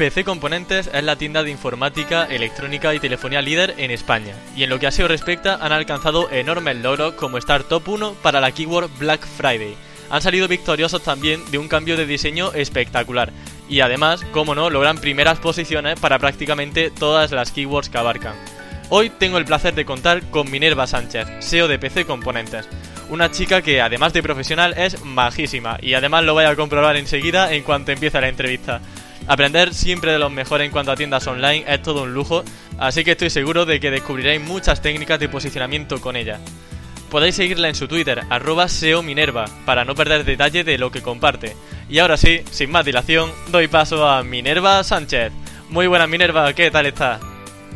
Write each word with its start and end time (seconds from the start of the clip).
PC 0.00 0.24
Componentes 0.24 0.88
es 0.94 1.04
la 1.04 1.16
tienda 1.16 1.42
de 1.42 1.50
informática, 1.50 2.24
electrónica 2.24 2.94
y 2.94 3.00
telefonía 3.00 3.42
líder 3.42 3.74
en 3.76 3.90
España, 3.90 4.34
y 4.56 4.62
en 4.62 4.70
lo 4.70 4.78
que 4.78 4.86
a 4.86 4.90
SEO 4.90 5.08
respecta 5.08 5.58
han 5.60 5.72
alcanzado 5.72 6.30
enormes 6.30 6.76
logros 6.76 7.12
como 7.16 7.36
estar 7.36 7.64
top 7.64 7.86
1 7.86 8.14
para 8.22 8.40
la 8.40 8.50
keyword 8.50 8.88
Black 8.98 9.20
Friday. 9.26 9.76
Han 10.08 10.22
salido 10.22 10.48
victoriosos 10.48 11.02
también 11.02 11.42
de 11.50 11.58
un 11.58 11.68
cambio 11.68 11.98
de 11.98 12.06
diseño 12.06 12.50
espectacular, 12.54 13.30
y 13.68 13.80
además, 13.80 14.24
como 14.32 14.54
no, 14.54 14.70
logran 14.70 14.96
primeras 14.96 15.38
posiciones 15.38 16.00
para 16.00 16.18
prácticamente 16.18 16.90
todas 16.90 17.30
las 17.30 17.52
keywords 17.52 17.90
que 17.90 17.98
abarcan. 17.98 18.36
Hoy 18.88 19.10
tengo 19.10 19.36
el 19.36 19.44
placer 19.44 19.74
de 19.74 19.84
contar 19.84 20.22
con 20.30 20.50
Minerva 20.50 20.86
Sánchez, 20.86 21.28
SEO 21.40 21.68
de 21.68 21.78
PC 21.78 22.06
Componentes, 22.06 22.66
una 23.10 23.30
chica 23.30 23.60
que 23.60 23.82
además 23.82 24.14
de 24.14 24.22
profesional 24.22 24.72
es 24.78 25.04
majísima, 25.04 25.76
y 25.82 25.92
además 25.92 26.24
lo 26.24 26.32
voy 26.32 26.44
a 26.46 26.56
comprobar 26.56 26.96
enseguida 26.96 27.52
en 27.52 27.64
cuanto 27.64 27.92
empiece 27.92 28.18
la 28.18 28.28
entrevista. 28.28 28.80
Aprender 29.26 29.74
siempre 29.74 30.12
de 30.12 30.18
los 30.18 30.32
mejores 30.32 30.66
en 30.66 30.72
cuanto 30.72 30.92
a 30.92 30.96
tiendas 30.96 31.26
online 31.26 31.64
es 31.68 31.82
todo 31.82 32.02
un 32.02 32.14
lujo, 32.14 32.42
así 32.78 33.04
que 33.04 33.12
estoy 33.12 33.30
seguro 33.30 33.64
de 33.64 33.80
que 33.80 33.90
descubriréis 33.90 34.40
muchas 34.40 34.82
técnicas 34.82 35.20
de 35.20 35.28
posicionamiento 35.28 36.00
con 36.00 36.16
ella. 36.16 36.40
Podéis 37.10 37.34
seguirla 37.34 37.68
en 37.68 37.74
su 37.74 37.88
Twitter, 37.88 38.22
arroba 38.30 38.68
SEOMinerva, 38.68 39.46
para 39.64 39.84
no 39.84 39.94
perder 39.94 40.24
detalle 40.24 40.62
de 40.62 40.78
lo 40.78 40.92
que 40.92 41.02
comparte. 41.02 41.56
Y 41.88 41.98
ahora 41.98 42.16
sí, 42.16 42.42
sin 42.50 42.70
más 42.70 42.84
dilación, 42.84 43.30
doy 43.50 43.66
paso 43.66 44.08
a 44.08 44.22
Minerva 44.22 44.84
Sánchez. 44.84 45.32
Muy 45.70 45.88
buenas 45.88 46.08
Minerva, 46.08 46.52
¿qué 46.52 46.70
tal 46.70 46.86
estás? 46.86 47.20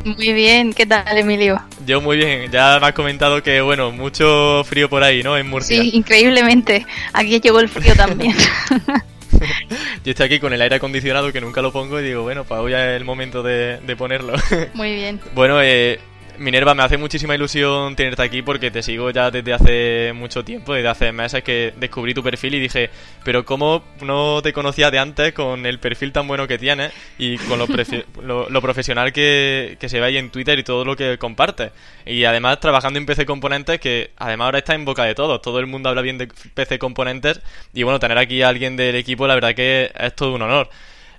Muy 0.05 0.33
bien, 0.33 0.73
¿qué 0.73 0.85
tal 0.85 1.17
Emilio? 1.17 1.61
Yo 1.85 1.99
muy 1.99 2.17
bien, 2.17 2.51
ya 2.51 2.77
me 2.79 2.87
has 2.87 2.93
comentado 2.93 3.41
que 3.41 3.59
bueno, 3.59 3.91
mucho 3.91 4.63
frío 4.63 4.87
por 4.87 5.03
ahí, 5.03 5.23
¿no? 5.23 5.35
En 5.35 5.49
Murcia. 5.49 5.81
Sí, 5.81 5.91
increíblemente. 5.93 6.85
Aquí 7.11 7.39
llegó 7.39 7.59
el 7.59 7.69
frío 7.69 7.95
también. 7.95 8.35
Yo 10.03 10.11
estoy 10.11 10.25
aquí 10.25 10.39
con 10.39 10.53
el 10.53 10.61
aire 10.61 10.75
acondicionado 10.75 11.31
que 11.31 11.41
nunca 11.41 11.61
lo 11.61 11.71
pongo 11.71 11.99
y 11.99 12.03
digo, 12.03 12.23
bueno, 12.23 12.43
pues 12.43 12.59
hoy 12.59 12.73
es 12.73 12.79
el 12.79 13.05
momento 13.05 13.43
de, 13.43 13.79
de 13.79 13.95
ponerlo. 13.95 14.33
Muy 14.73 14.93
bien. 14.95 15.19
bueno, 15.33 15.61
eh, 15.61 15.99
Minerva, 16.37 16.73
me 16.73 16.83
hace 16.83 16.97
muchísima 16.97 17.35
ilusión 17.35 17.95
tenerte 17.95 18.21
aquí 18.21 18.41
porque 18.41 18.71
te 18.71 18.83
sigo 18.83 19.09
ya 19.09 19.31
desde 19.31 19.53
hace 19.53 20.13
mucho 20.13 20.43
tiempo, 20.43 20.73
desde 20.73 20.87
hace 20.87 21.11
meses 21.11 21.43
que 21.43 21.73
descubrí 21.77 22.13
tu 22.13 22.23
perfil 22.23 22.55
y 22.55 22.59
dije, 22.59 22.89
pero 23.23 23.45
¿cómo 23.45 23.83
no 24.01 24.41
te 24.41 24.53
conocía 24.53 24.91
de 24.91 24.99
antes 24.99 25.33
con 25.33 25.65
el 25.65 25.79
perfil 25.79 26.11
tan 26.11 26.27
bueno 26.27 26.47
que 26.47 26.57
tienes 26.57 26.91
y 27.17 27.37
con 27.37 27.59
lo, 27.59 27.67
lo, 28.49 28.61
profesional 28.61 29.13
que, 29.13 29.77
que, 29.79 29.89
se 29.89 29.99
ve 29.99 30.07
ahí 30.07 30.17
en 30.17 30.29
Twitter 30.29 30.59
y 30.59 30.63
todo 30.63 30.83
lo 30.83 30.95
que 30.95 31.17
compartes? 31.17 31.71
Y 32.05 32.23
además 32.25 32.59
trabajando 32.59 32.99
en 32.99 33.05
PC 33.05 33.25
Componentes, 33.25 33.79
que 33.79 34.11
además 34.17 34.45
ahora 34.45 34.59
está 34.59 34.75
en 34.75 34.85
boca 34.85 35.03
de 35.03 35.15
todos, 35.15 35.41
todo 35.41 35.59
el 35.59 35.67
mundo 35.67 35.89
habla 35.89 36.01
bien 36.01 36.17
de 36.17 36.27
PC 36.27 36.79
Componentes 36.79 37.41
y 37.73 37.83
bueno, 37.83 37.99
tener 37.99 38.17
aquí 38.17 38.41
a 38.41 38.49
alguien 38.49 38.75
del 38.75 38.95
equipo, 38.95 39.27
la 39.27 39.35
verdad 39.35 39.55
que 39.55 39.91
es 39.97 40.15
todo 40.15 40.33
un 40.33 40.41
honor. 40.41 40.69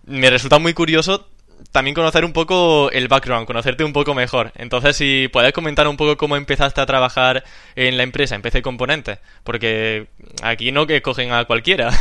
Me 0.05 0.31
resulta 0.31 0.59
muy 0.59 0.73
curioso 0.73 1.27
también 1.73 1.95
conocer 1.95 2.25
un 2.25 2.33
poco 2.33 2.91
el 2.91 3.09
background, 3.09 3.47
conocerte 3.47 3.85
un 3.85 3.93
poco 3.93 4.15
mejor. 4.15 4.53
Entonces, 4.57 4.97
si 4.97 5.29
puedes 5.29 5.53
comentar 5.53 5.89
un 5.89 5.97
poco 5.97 6.17
cómo 6.17 6.37
empezaste 6.37 6.81
a 6.81 6.87
trabajar 6.87 7.45
en 7.75 7.97
la 7.97 8.03
empresa, 8.03 8.35
en 8.35 8.43
PC 8.43 8.63
Componentes, 8.63 9.19
porque 9.45 10.09
aquí 10.43 10.73
no 10.73 10.87
que 10.87 11.03
cogen 11.03 11.33
a 11.33 11.45
cualquiera. 11.45 11.91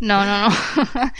No, 0.00 0.24
no, 0.24 0.48
no. 0.48 0.54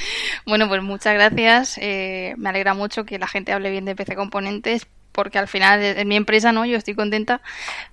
bueno, 0.46 0.68
pues 0.68 0.82
muchas 0.82 1.14
gracias. 1.14 1.78
Eh, 1.78 2.34
me 2.38 2.48
alegra 2.48 2.74
mucho 2.74 3.04
que 3.04 3.18
la 3.18 3.26
gente 3.26 3.52
hable 3.52 3.70
bien 3.70 3.84
de 3.84 3.94
PC 3.94 4.14
Componentes, 4.16 4.86
porque 5.12 5.38
al 5.38 5.48
final 5.48 5.82
es 5.82 6.06
mi 6.06 6.16
empresa, 6.16 6.52
¿no? 6.52 6.64
Yo 6.64 6.76
estoy 6.76 6.94
contenta, 6.94 7.40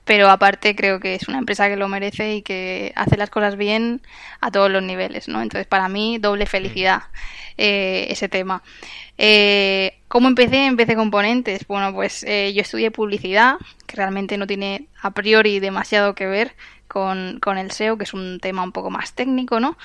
pero 0.05 0.29
aparte 0.29 0.75
creo 0.75 0.99
que 0.99 1.15
es 1.15 1.27
una 1.27 1.39
empresa 1.39 1.67
que 1.67 1.75
lo 1.75 1.87
merece 1.87 2.35
y 2.35 2.41
que 2.41 2.93
hace 2.95 3.17
las 3.17 3.29
cosas 3.29 3.57
bien 3.57 4.01
a 4.41 4.51
todos 4.51 4.71
los 4.71 4.83
niveles, 4.83 5.27
¿no? 5.27 5.41
Entonces, 5.41 5.67
para 5.67 5.89
mí, 5.89 6.17
doble 6.19 6.45
felicidad 6.45 7.03
eh, 7.57 8.07
ese 8.09 8.29
tema. 8.29 8.61
Eh, 9.17 9.97
¿Cómo 10.07 10.27
empecé? 10.27 10.65
Empecé 10.65 10.95
componentes. 10.95 11.65
Bueno, 11.67 11.93
pues 11.93 12.23
eh, 12.23 12.53
yo 12.53 12.61
estudié 12.61 12.91
publicidad, 12.91 13.55
que 13.87 13.95
realmente 13.95 14.37
no 14.37 14.47
tiene 14.47 14.87
a 15.01 15.11
priori 15.11 15.59
demasiado 15.59 16.15
que 16.15 16.27
ver 16.27 16.55
con, 16.87 17.39
con, 17.41 17.57
el 17.57 17.71
SEO, 17.71 17.97
que 17.97 18.03
es 18.03 18.13
un 18.13 18.39
tema 18.39 18.63
un 18.63 18.71
poco 18.71 18.89
más 18.89 19.13
técnico, 19.13 19.59
¿no? 19.59 19.77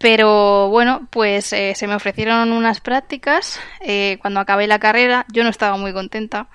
Pero 0.00 0.70
bueno, 0.70 1.06
pues 1.10 1.52
eh, 1.52 1.74
se 1.76 1.86
me 1.86 1.94
ofrecieron 1.94 2.52
unas 2.52 2.80
prácticas 2.80 3.60
eh, 3.80 4.16
cuando 4.22 4.40
acabé 4.40 4.66
la 4.66 4.78
carrera. 4.78 5.26
Yo 5.30 5.44
no 5.44 5.50
estaba 5.50 5.76
muy 5.76 5.92
contenta. 5.92 6.48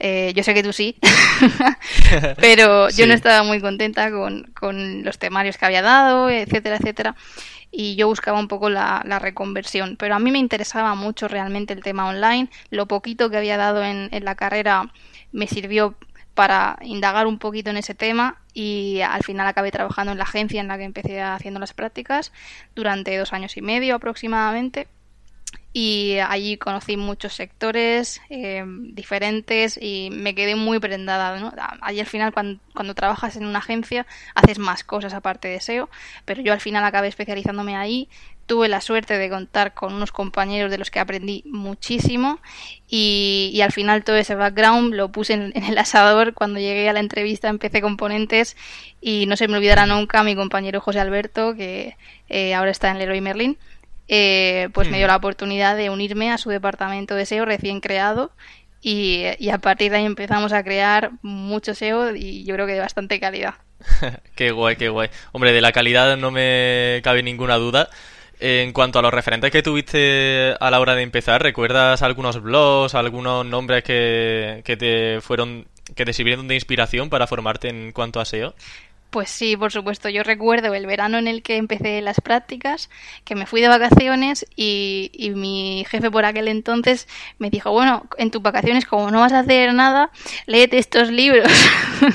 Eh, 0.00 0.32
yo 0.34 0.42
sé 0.42 0.54
que 0.54 0.62
tú 0.62 0.72
sí, 0.72 0.96
pero 2.36 2.88
yo 2.88 3.06
no 3.06 3.12
estaba 3.12 3.42
muy 3.42 3.60
contenta 3.60 4.10
con, 4.10 4.44
con, 4.58 5.02
los 5.02 5.18
temarios 5.18 5.58
que 5.58 5.66
había 5.66 5.82
dado, 5.82 6.30
etcétera, 6.30 6.76
etcétera. 6.76 7.14
Y 7.70 7.94
yo 7.96 8.06
buscaba 8.06 8.38
un 8.38 8.48
poco 8.48 8.70
la, 8.70 9.02
la, 9.04 9.18
reconversión. 9.18 9.96
Pero 9.98 10.14
a 10.14 10.18
mí 10.18 10.30
me 10.30 10.38
interesaba 10.38 10.94
mucho 10.94 11.28
realmente 11.28 11.74
el 11.74 11.82
tema 11.82 12.08
online. 12.08 12.48
Lo 12.70 12.86
poquito 12.86 13.28
que 13.28 13.36
había 13.36 13.58
dado 13.58 13.84
en, 13.84 14.08
en 14.12 14.24
la 14.24 14.34
carrera 14.34 14.90
me 15.30 15.46
sirvió 15.46 15.94
para 16.32 16.78
indagar 16.80 17.26
un 17.26 17.38
poquito 17.38 17.68
en 17.68 17.76
ese 17.76 17.94
tema 17.94 18.38
y 18.58 19.02
al 19.02 19.22
final 19.22 19.46
acabé 19.46 19.70
trabajando 19.70 20.10
en 20.10 20.18
la 20.18 20.24
agencia 20.24 20.60
en 20.60 20.66
la 20.66 20.76
que 20.76 20.82
empecé 20.82 21.22
haciendo 21.22 21.60
las 21.60 21.74
prácticas 21.74 22.32
durante 22.74 23.16
dos 23.16 23.32
años 23.32 23.56
y 23.56 23.62
medio 23.62 23.94
aproximadamente 23.94 24.88
y 25.72 26.18
allí 26.18 26.56
conocí 26.56 26.96
muchos 26.96 27.34
sectores 27.34 28.20
eh, 28.30 28.64
diferentes 28.66 29.78
y 29.80 30.08
me 30.12 30.34
quedé 30.34 30.54
muy 30.54 30.78
prendada. 30.78 31.38
¿no? 31.38 31.52
Allí 31.80 32.00
al 32.00 32.06
final 32.06 32.32
cuando, 32.32 32.60
cuando, 32.74 32.94
trabajas 32.94 33.36
en 33.36 33.44
una 33.44 33.58
agencia 33.58 34.06
haces 34.34 34.58
más 34.58 34.82
cosas 34.82 35.14
aparte 35.14 35.48
de 35.48 35.60
SEO, 35.60 35.88
pero 36.24 36.42
yo 36.42 36.52
al 36.52 36.60
final 36.60 36.84
acabé 36.84 37.08
especializándome 37.08 37.76
ahí 37.76 38.08
tuve 38.48 38.68
la 38.68 38.80
suerte 38.80 39.18
de 39.18 39.28
contar 39.28 39.74
con 39.74 39.92
unos 39.92 40.10
compañeros 40.10 40.70
de 40.70 40.78
los 40.78 40.90
que 40.90 40.98
aprendí 40.98 41.44
muchísimo 41.46 42.40
y, 42.88 43.50
y 43.52 43.60
al 43.60 43.72
final 43.72 44.04
todo 44.04 44.16
ese 44.16 44.34
background 44.34 44.94
lo 44.94 45.12
puse 45.12 45.34
en, 45.34 45.52
en, 45.54 45.64
el 45.64 45.76
asador 45.76 46.32
cuando 46.32 46.58
llegué 46.58 46.88
a 46.88 46.94
la 46.94 47.00
entrevista 47.00 47.50
empecé 47.50 47.82
componentes 47.82 48.56
y 49.02 49.26
no 49.26 49.36
se 49.36 49.48
me 49.48 49.58
olvidará 49.58 49.84
nunca 49.84 50.24
mi 50.24 50.34
compañero 50.34 50.80
José 50.80 50.98
Alberto 50.98 51.54
que 51.54 51.96
eh, 52.30 52.54
ahora 52.54 52.70
está 52.70 52.90
en 52.90 52.98
Leroy 52.98 53.20
Merlin 53.20 53.58
eh, 54.08 54.68
pues 54.72 54.90
me 54.90 54.98
dio 54.98 55.06
la 55.06 55.16
oportunidad 55.16 55.76
de 55.76 55.90
unirme 55.90 56.32
a 56.32 56.38
su 56.38 56.50
departamento 56.50 57.14
de 57.14 57.26
SEO 57.26 57.44
recién 57.44 57.80
creado 57.80 58.32
y, 58.80 59.24
y, 59.38 59.50
a 59.50 59.58
partir 59.58 59.90
de 59.90 59.98
ahí 59.98 60.04
empezamos 60.04 60.52
a 60.52 60.62
crear 60.62 61.10
mucho 61.22 61.74
SEO 61.74 62.14
y 62.14 62.44
yo 62.44 62.54
creo 62.54 62.66
que 62.66 62.74
de 62.74 62.80
bastante 62.80 63.20
calidad. 63.20 63.54
qué 64.34 64.50
guay, 64.50 64.76
qué 64.76 64.88
guay. 64.88 65.10
Hombre, 65.32 65.52
de 65.52 65.60
la 65.60 65.72
calidad 65.72 66.16
no 66.16 66.30
me 66.30 67.00
cabe 67.02 67.22
ninguna 67.22 67.56
duda. 67.56 67.90
En 68.40 68.72
cuanto 68.72 69.00
a 69.00 69.02
los 69.02 69.12
referentes 69.12 69.50
que 69.50 69.64
tuviste 69.64 70.54
a 70.60 70.70
la 70.70 70.78
hora 70.78 70.94
de 70.94 71.02
empezar, 71.02 71.42
¿recuerdas 71.42 72.02
algunos 72.02 72.40
blogs, 72.40 72.94
algunos 72.94 73.44
nombres 73.44 73.82
que, 73.82 74.62
que 74.64 74.76
te 74.76 75.20
fueron, 75.20 75.66
que 75.96 76.04
te 76.04 76.12
sirvieron 76.12 76.46
de 76.46 76.54
inspiración 76.54 77.10
para 77.10 77.26
formarte 77.26 77.68
en 77.68 77.90
cuanto 77.90 78.20
a 78.20 78.24
SEO? 78.24 78.54
Pues 79.10 79.30
sí, 79.30 79.56
por 79.56 79.72
supuesto. 79.72 80.10
Yo 80.10 80.22
recuerdo 80.22 80.74
el 80.74 80.86
verano 80.86 81.16
en 81.16 81.28
el 81.28 81.42
que 81.42 81.56
empecé 81.56 82.02
las 82.02 82.20
prácticas, 82.20 82.90
que 83.24 83.34
me 83.34 83.46
fui 83.46 83.62
de 83.62 83.68
vacaciones 83.68 84.44
y, 84.54 85.10
y, 85.14 85.30
mi 85.30 85.86
jefe 85.88 86.10
por 86.10 86.26
aquel 86.26 86.46
entonces 86.46 87.08
me 87.38 87.48
dijo, 87.48 87.70
bueno, 87.72 88.06
en 88.18 88.30
tus 88.30 88.42
vacaciones 88.42 88.84
como 88.84 89.10
no 89.10 89.20
vas 89.20 89.32
a 89.32 89.40
hacer 89.40 89.72
nada, 89.72 90.10
léete 90.46 90.76
estos 90.76 91.10
libros. 91.10 91.50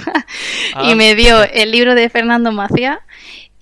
ah. 0.75 0.83
Y 0.87 0.93
me 0.93 1.15
dio 1.15 1.43
el 1.43 1.71
libro 1.71 1.95
de 1.95 2.09
Fernando 2.09 2.51
Macía 2.51 3.01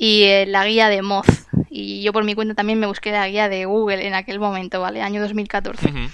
y 0.01 0.24
eh, 0.24 0.45
la 0.48 0.65
guía 0.65 0.89
de 0.89 1.03
Moz. 1.03 1.27
Y 1.69 2.01
yo 2.01 2.12
por 2.12 2.24
mi 2.24 2.33
cuenta 2.33 2.56
también 2.56 2.80
me 2.80 2.88
busqué 2.88 3.12
la 3.12 3.27
guía 3.27 3.50
de 3.50 3.65
Google 3.65 4.07
en 4.07 4.15
aquel 4.15 4.39
momento, 4.39 4.81
¿vale? 4.81 5.03
Año 5.03 5.21
2014. 5.21 5.86
Uh 5.86 5.92
-huh. 5.92 6.09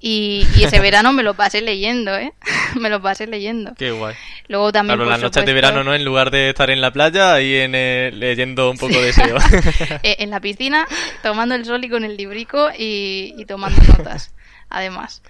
Y, 0.00 0.44
y, 0.56 0.64
ese 0.64 0.80
verano 0.80 1.12
me 1.12 1.22
lo 1.22 1.34
pasé 1.34 1.60
leyendo, 1.60 2.12
¿eh? 2.16 2.32
me 2.80 2.90
lo 2.90 3.00
pasé 3.00 3.28
leyendo. 3.28 3.72
Qué 3.78 3.92
guay. 3.92 4.16
Luego 4.48 4.72
también. 4.72 4.98
Claro, 4.98 5.08
las 5.08 5.20
noches 5.22 5.46
de 5.46 5.52
verano, 5.52 5.84
¿no? 5.84 5.94
En 5.94 6.04
lugar 6.04 6.32
de 6.32 6.48
estar 6.48 6.70
en 6.70 6.80
la 6.80 6.90
playa, 6.92 7.32
ahí 7.34 7.54
en, 7.54 7.76
eh, 7.76 8.10
leyendo 8.12 8.68
un 8.68 8.78
poco 8.78 9.00
de 9.00 9.12
SEO. 9.12 9.36
Eh, 10.02 10.16
en 10.18 10.30
la 10.30 10.40
piscina, 10.40 10.88
tomando 11.22 11.54
el 11.54 11.64
sol 11.64 11.84
y 11.84 11.88
con 11.88 12.02
el 12.02 12.16
librico 12.16 12.70
y, 12.76 13.32
y 13.38 13.44
tomando 13.44 13.80
notas, 13.96 14.34
además. 14.70 15.22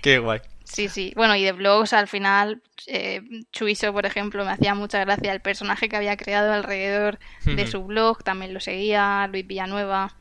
Qué 0.00 0.18
guay. 0.18 0.40
Sí, 0.70 0.88
sí. 0.88 1.12
Bueno, 1.16 1.34
y 1.34 1.42
de 1.44 1.52
blogs 1.52 1.92
al 1.94 2.08
final, 2.08 2.62
eh, 2.86 3.22
Chuiso, 3.52 3.92
por 3.92 4.04
ejemplo, 4.06 4.44
me 4.44 4.50
hacía 4.50 4.74
mucha 4.74 5.00
gracia 5.00 5.32
el 5.32 5.40
personaje 5.40 5.88
que 5.88 5.96
había 5.96 6.16
creado 6.16 6.52
alrededor 6.52 7.18
de 7.44 7.66
su 7.66 7.84
blog, 7.84 8.22
también 8.22 8.52
lo 8.52 8.60
seguía, 8.60 9.26
Luis 9.32 9.46
Villanueva. 9.46 10.14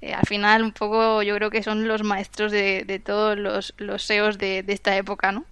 Eh, 0.00 0.14
al 0.14 0.26
final, 0.26 0.62
un 0.62 0.72
poco, 0.72 1.22
yo 1.22 1.34
creo 1.36 1.50
que 1.50 1.62
son 1.62 1.86
los 1.86 2.02
maestros 2.02 2.50
de, 2.50 2.84
de 2.84 2.98
todos 2.98 3.38
los, 3.38 3.74
los 3.76 4.02
SEOs 4.02 4.38
de, 4.38 4.62
de 4.62 4.72
esta 4.72 4.96
época, 4.96 5.32
¿no? 5.32 5.44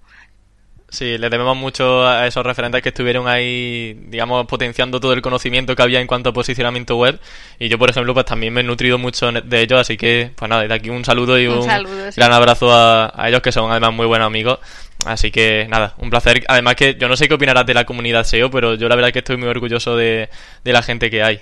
Sí, 0.93 1.17
le 1.17 1.31
debemos 1.31 1.57
mucho 1.57 2.07
a 2.07 2.27
esos 2.27 2.45
referentes 2.45 2.83
que 2.83 2.91
estuvieron 2.91 3.27
ahí, 3.27 3.99
digamos, 4.09 4.47
potenciando 4.47 5.01
todo 5.01 5.15
el 5.15 5.23
conocimiento 5.23 5.75
que 5.75 5.81
había 5.81 6.03
en 6.03 6.07
cuanto 6.07 6.29
a 6.29 6.33
posicionamiento 6.35 6.99
web. 6.99 7.19
Y 7.59 7.71
yo, 7.71 7.79
por 7.79 7.89
ejemplo, 7.89 8.13
pues 8.13 8.27
también 8.27 8.53
me 8.53 8.61
he 8.61 8.65
nutrido 8.65 8.99
mucho 8.99 9.33
de 9.33 9.63
ellos, 9.63 9.81
así 9.81 9.97
que, 9.97 10.33
pues 10.37 10.51
nada, 10.51 10.69
de 10.69 10.75
aquí 10.75 10.91
un 10.91 11.03
saludo 11.03 11.41
y 11.41 11.47
un, 11.47 11.67
gran 11.67 12.33
abrazo 12.35 12.71
a, 12.71 13.11
ellos 13.27 13.41
que 13.41 13.53
son 13.53 13.71
además 13.71 13.95
muy 13.95 14.05
buenos 14.05 14.27
amigos. 14.27 14.59
Así 15.07 15.31
que 15.31 15.67
nada, 15.67 15.95
un 15.97 16.11
placer. 16.11 16.45
Además 16.47 16.75
que 16.75 16.95
yo 16.97 17.09
no 17.09 17.17
sé 17.17 17.27
qué 17.27 17.35
opinarás 17.35 17.65
de 17.65 17.73
la 17.73 17.87
comunidad 17.87 18.25
SEO, 18.25 18.51
pero 18.51 18.75
yo 18.75 18.87
la 18.87 18.95
verdad 18.95 19.09
es 19.09 19.13
que 19.15 19.21
estoy 19.21 19.39
muy 19.39 19.49
orgulloso 19.49 19.97
de, 19.97 20.29
la 20.63 20.83
gente 20.83 21.11
que 21.11 21.23
hay. 21.23 21.41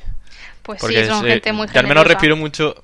Pues 0.62 0.80
sí, 0.80 0.94
son 1.06 1.24
gente 1.24 1.52
muy 1.52 1.66
generosa. 1.66 1.80
al 1.80 1.86
menos 1.88 2.06
respiro 2.06 2.36
mucho, 2.36 2.76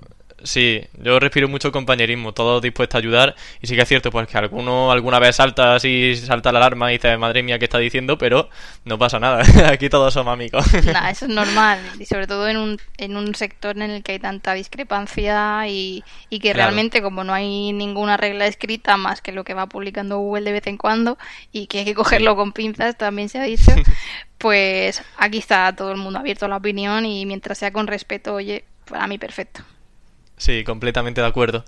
Sí, 0.42 0.82
yo 1.02 1.18
respiro 1.18 1.48
mucho 1.48 1.72
compañerismo, 1.72 2.32
todos 2.32 2.60
dispuestos 2.60 2.96
a 2.96 2.98
ayudar. 2.98 3.34
Y 3.62 3.66
sí 3.66 3.74
que 3.74 3.82
es 3.82 3.88
cierto, 3.88 4.10
pues 4.10 4.28
que 4.28 4.36
alguno 4.36 4.92
alguna 4.92 5.18
vez 5.18 5.36
salta 5.36 5.74
así, 5.74 6.14
salta 6.14 6.52
la 6.52 6.58
alarma 6.58 6.90
y 6.92 6.96
dice, 6.96 7.16
madre 7.16 7.42
mía, 7.42 7.58
¿qué 7.58 7.64
está 7.64 7.78
diciendo? 7.78 8.18
Pero 8.18 8.50
no 8.84 8.98
pasa 8.98 9.18
nada, 9.18 9.42
aquí 9.72 9.88
todos 9.88 10.12
somos 10.12 10.34
amigos. 10.34 10.66
Nada, 10.84 11.10
eso 11.10 11.24
es 11.24 11.32
normal. 11.32 11.80
Y 11.98 12.04
sobre 12.04 12.26
todo 12.26 12.48
en 12.48 12.58
un, 12.58 12.78
en 12.98 13.16
un 13.16 13.34
sector 13.34 13.76
en 13.76 13.90
el 13.90 14.02
que 14.02 14.12
hay 14.12 14.18
tanta 14.18 14.52
discrepancia 14.52 15.66
y, 15.68 16.04
y 16.28 16.38
que 16.38 16.52
realmente, 16.52 17.00
como 17.00 17.24
no 17.24 17.32
hay 17.32 17.72
ninguna 17.72 18.18
regla 18.18 18.46
escrita 18.46 18.96
más 18.98 19.22
que 19.22 19.32
lo 19.32 19.42
que 19.42 19.54
va 19.54 19.66
publicando 19.68 20.18
Google 20.18 20.44
de 20.44 20.52
vez 20.52 20.66
en 20.66 20.76
cuando 20.76 21.16
y 21.50 21.66
que 21.66 21.78
hay 21.78 21.84
que 21.86 21.94
cogerlo 21.94 22.36
con 22.36 22.52
pinzas, 22.52 22.96
también 22.98 23.30
se 23.30 23.38
ha 23.38 23.44
dicho, 23.44 23.72
pues 24.38 25.02
aquí 25.16 25.38
está 25.38 25.74
todo 25.74 25.92
el 25.92 25.96
mundo 25.96 26.18
abierto 26.18 26.44
a 26.44 26.48
la 26.48 26.58
opinión 26.58 27.06
y 27.06 27.24
mientras 27.24 27.56
sea 27.56 27.72
con 27.72 27.86
respeto, 27.86 28.34
oye, 28.34 28.64
para 28.84 29.06
mí 29.06 29.16
perfecto. 29.18 29.62
Sí, 30.38 30.64
completamente 30.64 31.22
de 31.22 31.26
acuerdo. 31.26 31.64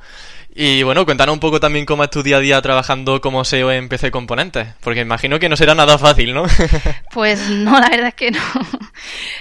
Y 0.54 0.82
bueno, 0.82 1.04
cuéntanos 1.04 1.32
un 1.32 1.40
poco 1.40 1.60
también 1.60 1.86
cómo 1.86 2.04
es 2.04 2.10
tu 2.10 2.22
día 2.22 2.36
a 2.36 2.40
día 2.40 2.60
trabajando 2.60 3.20
como 3.20 3.44
SEO 3.44 3.70
en 3.72 3.88
PC 3.88 4.10
Componentes, 4.10 4.68
porque 4.80 5.00
imagino 5.00 5.38
que 5.38 5.48
no 5.48 5.56
será 5.56 5.74
nada 5.74 5.98
fácil, 5.98 6.34
¿no? 6.34 6.44
pues 7.12 7.48
no, 7.48 7.78
la 7.78 7.88
verdad 7.88 8.08
es 8.08 8.14
que 8.14 8.30
no. 8.30 8.40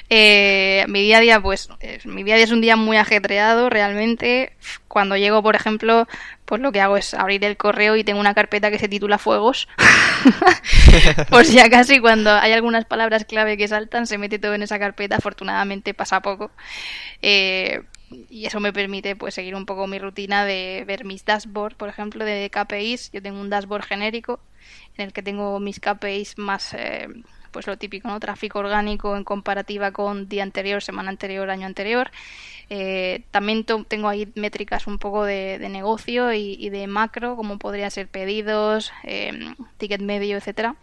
Eh, 0.10 0.86
mi 0.88 1.02
día 1.02 1.18
a 1.18 1.20
día, 1.20 1.42
pues, 1.42 1.68
mi 2.06 2.24
día 2.24 2.36
a 2.36 2.38
día 2.38 2.46
es 2.46 2.52
un 2.52 2.62
día 2.62 2.78
muy 2.78 2.96
ajetreado, 2.96 3.70
realmente. 3.70 4.54
Cuando 4.88 5.18
llego, 5.18 5.44
por 5.44 5.56
ejemplo, 5.56 6.08
pues 6.46 6.62
lo 6.62 6.72
que 6.72 6.80
hago 6.80 6.96
es 6.96 7.14
abrir 7.14 7.44
el 7.44 7.58
correo 7.58 7.98
y 7.98 8.06
tengo 8.06 8.20
una 8.20 8.34
carpeta 8.34 8.72
que 8.72 8.80
se 8.80 8.88
titula 8.88 9.18
Fuegos. 9.18 9.68
pues 11.30 11.52
ya 11.52 11.70
casi 11.70 12.00
cuando 12.00 12.32
hay 12.32 12.54
algunas 12.54 12.86
palabras 12.86 13.26
clave 13.26 13.58
que 13.58 13.68
saltan, 13.68 14.08
se 14.08 14.18
mete 14.18 14.40
todo 14.40 14.54
en 14.54 14.64
esa 14.64 14.80
carpeta. 14.80 15.18
Afortunadamente 15.18 15.94
pasa 15.94 16.22
poco. 16.22 16.52
Eh, 17.22 17.82
y 18.10 18.46
eso 18.46 18.60
me 18.60 18.74
permite 18.74 19.16
pues 19.16 19.34
seguir 19.34 19.56
un 19.56 19.66
poco 19.66 19.88
mi 19.88 20.00
rutina 20.00 20.46
de 20.46 20.84
ver 20.88 21.06
mis 21.06 21.26
dashboards, 21.26 21.76
por 21.76 21.90
ejemplo, 21.90 22.24
de 22.24 22.50
KPIs. 22.50 23.12
Yo 23.12 23.22
tengo 23.22 23.40
un 23.40 23.50
dashboard 23.50 23.84
genérico 23.84 24.40
en 24.98 25.06
el 25.06 25.14
que 25.14 25.24
tengo 25.24 25.60
mis 25.60 25.80
KPIs 25.80 26.38
más, 26.38 26.74
eh, 26.74 27.08
pues 27.52 27.68
lo 27.68 27.78
típico, 27.78 28.08
¿no? 28.08 28.20
Tráfico 28.20 28.60
orgánico 28.60 29.16
en 29.16 29.24
comparativa 29.24 29.92
con 29.92 30.30
día 30.30 30.44
anterior, 30.44 30.82
semana 30.82 31.10
anterior, 31.10 31.50
año 31.50 31.66
anterior. 31.66 32.12
Eh, 32.70 33.24
también 33.32 33.66
tengo 33.66 34.10
ahí 34.10 34.30
métricas 34.36 34.88
un 34.88 34.98
poco 34.98 35.24
de, 35.24 35.58
negocio 35.70 36.34
y, 36.34 36.70
de 36.70 36.88
macro, 36.88 37.36
como 37.36 37.60
podría 37.60 37.90
ser 37.90 38.08
pedidos, 38.08 38.92
eh, 39.04 39.54
ticket 39.78 40.02
medio, 40.02 40.38
etcétera 40.38 40.76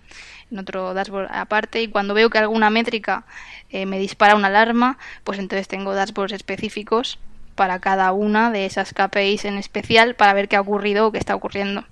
otro 0.59 0.95
dashboard 0.95 1.29
aparte 1.31 1.83
y 1.83 1.89
cuando 1.89 2.15
veo 2.15 2.31
que 2.31 2.39
alguna 2.39 2.71
métrica 2.71 3.25
eh, 3.71 3.87
me 3.87 3.99
dispara 3.99 4.37
una 4.37 4.49
alarma, 4.49 4.99
pues 5.25 5.39
entonces 5.39 5.69
tengo 5.69 5.95
dashboards 5.95 6.33
específicos 6.33 7.19
para 7.55 7.79
cada 7.81 8.13
una 8.13 8.51
de 8.51 8.67
esas 8.67 8.93
KPIs 8.93 9.45
en 9.45 9.59
especial 9.59 10.15
para 10.15 10.33
ver 10.33 10.49
qué 10.49 10.57
ha 10.57 10.61
ocurrido 10.61 11.07
o 11.07 11.13
qué 11.13 11.19
está 11.19 11.35
ocurriendo. 11.35 11.85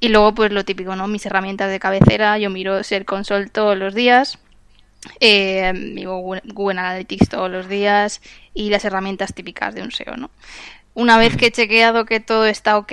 Y 0.00 0.08
luego, 0.08 0.34
pues 0.34 0.52
lo 0.52 0.64
típico, 0.64 0.96
¿no? 0.96 1.06
Mis 1.06 1.24
herramientas 1.26 1.70
de 1.70 1.78
cabecera, 1.78 2.36
yo 2.36 2.50
miro 2.50 2.82
Ser 2.82 3.04
Console 3.04 3.48
todos 3.48 3.78
los 3.78 3.94
días, 3.94 4.38
eh, 5.20 5.72
Google 6.04 6.80
Analytics 6.80 7.28
todos 7.28 7.50
los 7.50 7.68
días 7.68 8.20
y 8.54 8.70
las 8.70 8.84
herramientas 8.84 9.34
típicas 9.34 9.74
de 9.74 9.82
un 9.82 9.92
SEO, 9.92 10.16
¿no? 10.16 10.30
Una 10.94 11.18
vez 11.18 11.36
que 11.36 11.46
he 11.46 11.52
chequeado 11.52 12.04
que 12.04 12.20
todo 12.20 12.46
está 12.46 12.76
ok, 12.76 12.92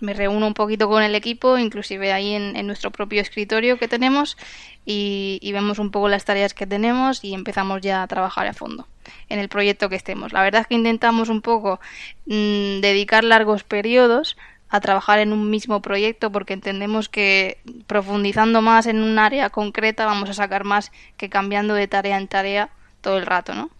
me 0.00 0.14
reúno 0.14 0.46
un 0.46 0.54
poquito 0.54 0.88
con 0.88 1.02
el 1.02 1.14
equipo, 1.14 1.58
inclusive 1.58 2.12
ahí 2.12 2.34
en, 2.34 2.66
nuestro 2.66 2.90
propio 2.90 3.20
escritorio 3.20 3.78
que 3.78 3.88
tenemos, 3.88 4.36
y, 4.84 5.50
vemos 5.52 5.78
un 5.78 5.90
poco 5.90 6.08
las 6.08 6.24
tareas 6.24 6.54
que 6.54 6.66
tenemos 6.66 7.24
y 7.24 7.34
empezamos 7.34 7.80
ya 7.80 8.02
a 8.02 8.06
trabajar 8.06 8.46
a 8.46 8.54
fondo 8.54 8.86
en 9.28 9.38
el 9.38 9.48
proyecto 9.48 9.88
que 9.88 9.96
estemos. 9.96 10.32
La 10.32 10.42
verdad 10.42 10.62
es 10.62 10.66
que 10.66 10.74
intentamos 10.74 11.28
un 11.28 11.42
poco 11.42 11.80
mm, 12.26 12.80
dedicar 12.80 13.24
largos 13.24 13.64
periodos 13.64 14.36
a 14.68 14.80
trabajar 14.80 15.18
en 15.18 15.32
un 15.32 15.50
mismo 15.50 15.82
proyecto 15.82 16.30
porque 16.30 16.54
entendemos 16.54 17.08
que 17.08 17.58
profundizando 17.86 18.62
más 18.62 18.86
en 18.86 19.02
un 19.02 19.18
área 19.18 19.50
concreta 19.50 20.06
vamos 20.06 20.30
a 20.30 20.34
sacar 20.34 20.64
más 20.64 20.92
que 21.16 21.28
cambiando 21.28 21.74
de 21.74 21.88
tarea 21.88 22.16
en 22.16 22.28
tarea 22.28 22.70
todo 23.00 23.18
el 23.18 23.26
rato, 23.26 23.54
¿no? 23.54 23.70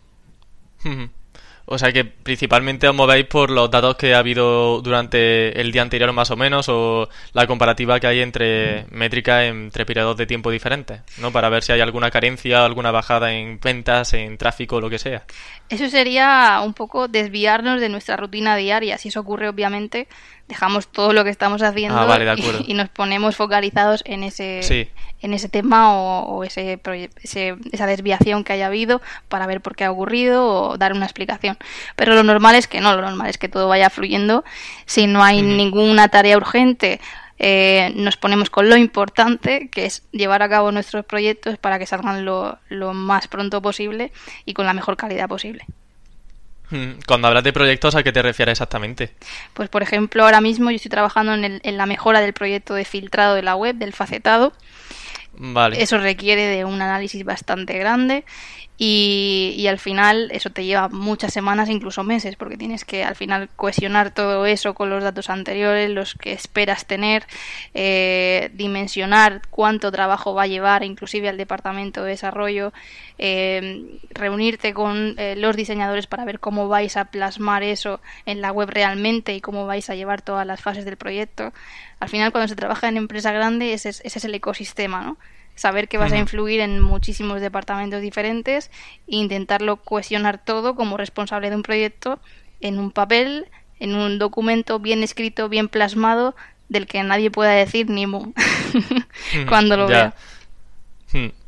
O 1.72 1.78
sea 1.78 1.92
que 1.92 2.04
principalmente 2.04 2.88
os 2.88 2.94
movéis 2.96 3.26
por 3.26 3.48
los 3.48 3.70
datos 3.70 3.94
que 3.94 4.12
ha 4.12 4.18
habido 4.18 4.82
durante 4.82 5.60
el 5.60 5.70
día 5.70 5.82
anterior 5.82 6.12
más 6.12 6.32
o 6.32 6.36
menos 6.36 6.68
o 6.68 7.08
la 7.32 7.46
comparativa 7.46 8.00
que 8.00 8.08
hay 8.08 8.20
entre 8.22 8.86
métricas 8.90 9.44
entre 9.44 9.86
periodos 9.86 10.16
de 10.16 10.26
tiempo 10.26 10.50
diferentes, 10.50 11.00
¿no? 11.18 11.30
Para 11.30 11.48
ver 11.48 11.62
si 11.62 11.70
hay 11.70 11.80
alguna 11.80 12.10
carencia, 12.10 12.64
alguna 12.64 12.90
bajada 12.90 13.32
en 13.34 13.60
ventas, 13.60 14.14
en 14.14 14.36
tráfico, 14.36 14.80
lo 14.80 14.90
que 14.90 14.98
sea. 14.98 15.22
Eso 15.68 15.88
sería 15.88 16.60
un 16.64 16.74
poco 16.74 17.06
desviarnos 17.06 17.80
de 17.80 17.88
nuestra 17.88 18.16
rutina 18.16 18.56
diaria. 18.56 18.98
Si 18.98 19.06
eso 19.06 19.20
ocurre, 19.20 19.48
obviamente, 19.48 20.08
dejamos 20.50 20.88
todo 20.88 21.12
lo 21.12 21.22
que 21.22 21.30
estamos 21.30 21.62
haciendo 21.62 21.96
ah, 21.98 22.36
y, 22.66 22.74
nos 22.74 22.88
ponemos 22.88 23.36
focalizados 23.36 24.02
en 24.04 24.24
ese, 24.24 24.90
en 25.20 25.32
ese 25.32 25.48
tema 25.48 25.94
o, 25.94 26.42
ese, 26.44 26.80
esa 27.22 27.86
desviación 27.86 28.42
que 28.42 28.52
haya 28.52 28.66
habido 28.66 29.00
para 29.28 29.46
ver 29.46 29.60
por 29.60 29.76
qué 29.76 29.84
ha 29.84 29.92
ocurrido 29.92 30.44
o 30.44 30.76
dar 30.76 30.92
una 30.92 31.06
explicación. 31.06 31.56
Pero 31.94 32.14
lo 32.14 32.24
normal 32.24 32.56
es 32.56 32.66
que 32.66 32.80
no, 32.80 32.94
lo 32.96 33.02
normal 33.02 33.30
es 33.30 33.38
que 33.38 33.48
todo 33.48 33.68
vaya 33.68 33.90
fluyendo. 33.90 34.44
Si 34.86 35.06
no 35.06 35.22
hay 35.22 35.40
ninguna 35.40 36.08
tarea 36.08 36.36
urgente, 36.36 37.00
eh, 37.38 37.92
nos 37.94 38.16
ponemos 38.16 38.50
con 38.50 38.68
lo 38.68 38.76
importante, 38.76 39.70
que 39.70 39.86
es 39.86 40.02
llevar 40.10 40.42
a 40.42 40.48
cabo 40.48 40.72
nuestros 40.72 41.06
proyectos 41.06 41.58
para 41.58 41.78
que 41.78 41.86
salgan 41.86 42.24
lo, 42.24 42.58
lo 42.68 42.92
más 42.92 43.28
pronto 43.28 43.62
posible 43.62 44.10
y 44.44 44.54
con 44.54 44.66
la 44.66 44.74
mejor 44.74 44.96
calidad 44.96 45.28
posible. 45.28 45.64
Cuando 47.06 47.28
hablas 47.28 47.44
de 47.44 47.52
proyectos, 47.52 47.94
¿a 47.94 48.02
qué 48.02 48.12
te 48.12 48.22
refieres 48.22 48.52
exactamente? 48.52 49.12
Pues, 49.54 49.68
por 49.68 49.82
ejemplo, 49.82 50.24
ahora 50.24 50.40
mismo 50.40 50.70
yo 50.70 50.76
estoy 50.76 50.90
trabajando 50.90 51.34
en, 51.34 51.44
el, 51.44 51.60
en 51.64 51.76
la 51.76 51.86
mejora 51.86 52.20
del 52.20 52.32
proyecto 52.32 52.74
de 52.74 52.84
filtrado 52.84 53.34
de 53.34 53.42
la 53.42 53.56
web, 53.56 53.76
del 53.76 53.92
facetado. 53.92 54.52
Vale. 55.32 55.82
Eso 55.82 55.98
requiere 55.98 56.46
de 56.46 56.64
un 56.64 56.82
análisis 56.82 57.24
bastante 57.24 57.78
grande 57.78 58.24
y, 58.82 59.66
al 59.68 59.78
final 59.78 60.30
eso 60.32 60.48
te 60.48 60.64
lleva 60.64 60.88
muchas 60.88 61.34
semanas, 61.34 61.68
incluso 61.68 62.02
meses, 62.02 62.36
porque 62.36 62.56
tienes 62.56 62.86
que 62.86 63.04
al 63.04 63.14
final 63.14 63.50
cohesionar 63.54 64.14
todo 64.14 64.46
eso 64.46 64.72
con 64.72 64.88
los 64.88 65.02
datos 65.04 65.28
anteriores, 65.28 65.90
los 65.90 66.14
que 66.14 66.32
esperas 66.32 66.86
tener, 66.86 67.26
eh, 67.74 68.50
dimensionar 68.54 69.42
cuánto 69.50 69.92
trabajo 69.92 70.32
va 70.32 70.44
a 70.44 70.46
llevar, 70.46 70.82
inclusive 70.82 71.28
al 71.28 71.36
departamento 71.36 72.04
de 72.04 72.12
desarrollo, 72.12 72.72
eh, 73.18 73.98
reunirte 74.14 74.72
con 74.72 75.14
eh, 75.18 75.34
los 75.36 75.56
diseñadores 75.56 76.06
para 76.06 76.24
ver 76.24 76.40
cómo 76.40 76.68
vais 76.68 76.96
a 76.96 77.04
plasmar 77.04 77.62
eso 77.62 78.00
en 78.24 78.40
la 78.40 78.50
web 78.50 78.70
realmente 78.70 79.34
y 79.34 79.42
cómo 79.42 79.66
vais 79.66 79.90
a 79.90 79.94
llevar 79.94 80.22
todas 80.22 80.46
las 80.46 80.62
fases 80.62 80.86
del 80.86 80.96
proyecto. 80.96 81.52
Al 82.00 82.08
final, 82.08 82.32
cuando 82.32 82.48
se 82.48 82.56
trabaja 82.56 82.88
en 82.88 82.96
empresa 82.96 83.30
grande, 83.32 83.72
ese 83.72 83.90
es, 83.90 84.00
ese 84.04 84.18
es 84.18 84.24
el 84.24 84.34
ecosistema, 84.34 85.02
¿no? 85.02 85.18
saber 85.60 85.88
que 85.88 85.98
vas 85.98 86.12
a 86.12 86.18
influir 86.18 86.60
en 86.60 86.80
muchísimos 86.80 87.40
departamentos 87.42 88.00
diferentes 88.00 88.70
e 89.06 89.16
intentarlo 89.16 89.76
cohesionar 89.76 90.42
todo 90.42 90.74
como 90.74 90.96
responsable 90.96 91.50
de 91.50 91.56
un 91.56 91.62
proyecto 91.62 92.18
en 92.62 92.78
un 92.78 92.90
papel, 92.90 93.46
en 93.78 93.94
un 93.94 94.18
documento 94.18 94.78
bien 94.78 95.02
escrito, 95.02 95.50
bien 95.50 95.68
plasmado, 95.68 96.34
del 96.70 96.86
que 96.86 97.02
nadie 97.02 97.30
pueda 97.30 97.50
decir 97.50 97.90
ni 97.90 98.06
mu 98.06 98.32
cuando 99.48 99.76
lo 99.76 99.86
vea. 99.86 100.14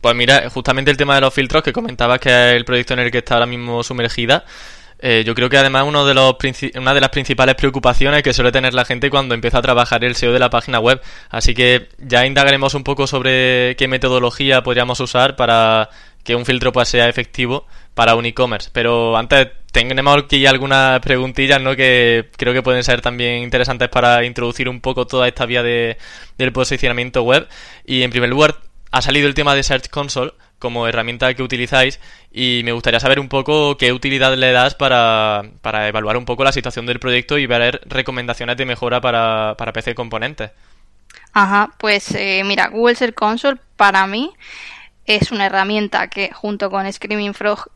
Pues 0.00 0.14
mira, 0.14 0.50
justamente 0.50 0.90
el 0.90 0.96
tema 0.96 1.14
de 1.14 1.20
los 1.20 1.32
filtros 1.32 1.62
que 1.62 1.72
comentabas 1.72 2.18
que 2.18 2.28
es 2.28 2.56
el 2.56 2.64
proyecto 2.64 2.94
en 2.94 3.00
el 3.00 3.10
que 3.10 3.18
está 3.18 3.34
ahora 3.34 3.46
mismo 3.46 3.82
sumergida, 3.82 4.44
eh, 5.04 5.24
yo 5.26 5.34
creo 5.34 5.50
que 5.50 5.58
además 5.58 5.84
uno 5.84 6.04
una 6.04 6.94
de 6.94 7.00
las 7.00 7.10
principales 7.10 7.56
preocupaciones 7.56 8.22
que 8.22 8.32
suele 8.32 8.52
tener 8.52 8.72
la 8.72 8.84
gente 8.84 9.10
cuando 9.10 9.34
empieza 9.34 9.58
a 9.58 9.62
trabajar 9.62 10.04
el 10.04 10.14
SEO 10.14 10.32
de 10.32 10.38
la 10.38 10.48
página 10.48 10.78
web. 10.78 11.02
Así 11.28 11.54
que 11.54 11.88
ya 11.98 12.24
indagaremos 12.24 12.74
un 12.74 12.84
poco 12.84 13.08
sobre 13.08 13.74
qué 13.76 13.88
metodología 13.88 14.62
podríamos 14.62 15.00
usar 15.00 15.34
para 15.34 15.90
que 16.22 16.36
un 16.36 16.46
filtro 16.46 16.70
pues, 16.72 16.88
sea 16.88 17.08
efectivo 17.08 17.66
para 17.94 18.14
un 18.14 18.26
e-commerce. 18.26 18.70
Pero 18.72 19.16
antes 19.16 19.48
tenemos 19.72 20.16
aquí 20.16 20.46
algunas 20.46 21.00
preguntillas 21.00 21.60
¿no? 21.60 21.74
que 21.74 22.30
creo 22.36 22.52
que 22.52 22.62
pueden 22.62 22.84
ser 22.84 23.00
también 23.00 23.42
interesantes 23.42 23.88
para 23.88 24.24
introducir 24.24 24.68
un 24.68 24.80
poco 24.80 25.08
toda 25.08 25.26
esta 25.26 25.46
vía 25.46 25.64
de, 25.64 25.98
del 26.38 26.52
posicionamiento 26.52 27.24
web. 27.24 27.48
Y 27.84 28.02
en 28.02 28.10
primer 28.10 28.30
lugar, 28.30 28.58
ha 28.92 29.02
salido 29.02 29.26
el 29.26 29.34
tema 29.34 29.56
de 29.56 29.64
Search 29.64 29.88
Console 29.88 30.32
como 30.62 30.86
herramienta 30.86 31.34
que 31.34 31.42
utilizáis 31.42 31.98
y 32.30 32.62
me 32.64 32.70
gustaría 32.70 33.00
saber 33.00 33.18
un 33.18 33.28
poco 33.28 33.76
qué 33.76 33.92
utilidad 33.92 34.36
le 34.36 34.52
das 34.52 34.76
para, 34.76 35.42
para 35.60 35.88
evaluar 35.88 36.16
un 36.16 36.24
poco 36.24 36.44
la 36.44 36.52
situación 36.52 36.86
del 36.86 37.00
proyecto 37.00 37.36
y 37.36 37.46
ver 37.46 37.80
recomendaciones 37.86 38.56
de 38.56 38.64
mejora 38.64 39.00
para, 39.00 39.56
para 39.58 39.72
PC 39.72 39.96
Componentes. 39.96 40.52
Ajá, 41.32 41.72
pues 41.78 42.14
eh, 42.14 42.42
mira, 42.44 42.68
Google 42.68 42.94
Search 42.94 43.14
Console 43.14 43.58
para 43.76 44.06
mí 44.06 44.30
es 45.04 45.32
una 45.32 45.46
herramienta 45.46 46.06
que 46.06 46.30
junto 46.32 46.70
con 46.70 46.90
Screaming 46.90 47.34
Frog 47.34 47.68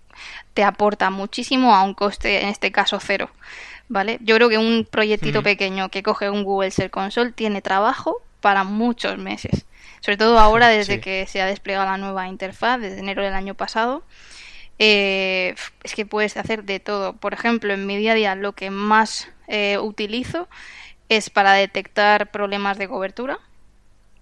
te 0.55 0.63
aporta 0.63 1.11
muchísimo 1.11 1.75
a 1.75 1.83
un 1.83 1.93
coste, 1.93 2.43
en 2.43 2.49
este 2.51 2.71
caso 2.71 3.01
cero. 3.01 3.31
¿Vale? 3.89 4.19
Yo 4.21 4.37
creo 4.37 4.49
que 4.49 4.59
un 4.59 4.87
proyectito 4.89 5.43
pequeño 5.43 5.89
que 5.89 6.03
coge 6.05 6.31
un 6.31 6.45
Google 6.45 6.71
Search 6.71 6.91
Console 6.91 7.33
tiene 7.33 7.63
trabajo 7.63 8.23
para 8.41 8.63
muchos 8.63 9.19
meses. 9.19 9.67
Sobre 10.07 10.19
todo 10.19 10.39
ahora 10.39 10.69
desde 10.69 11.01
que 11.01 11.27
se 11.27 11.43
ha 11.43 11.47
desplegado 11.47 11.85
la 11.85 11.99
nueva 11.99 12.29
interfaz, 12.29 12.81
desde 12.81 13.01
enero 13.01 13.25
del 13.25 13.35
año 13.35 13.57
pasado. 13.57 14.05
Eh, 14.79 15.57
es 15.83 15.95
que 15.97 16.07
puedes 16.07 16.37
hacer 16.37 16.63
de 16.63 16.79
todo. 16.79 17.15
Por 17.15 17.35
ejemplo, 17.35 17.75
en 17.75 17.87
mi 17.87 17.97
día 17.97 18.13
a 18.13 18.15
día 18.15 18.35
lo 18.37 18.53
que 18.53 18.71
más 18.71 19.29
eh, 19.49 19.79
utilizo 19.79 20.49
es 21.09 21.29
para 21.29 21.55
detectar 21.55 22.31
problemas 22.31 22.79
de 22.79 22.87
cobertura, 22.87 23.41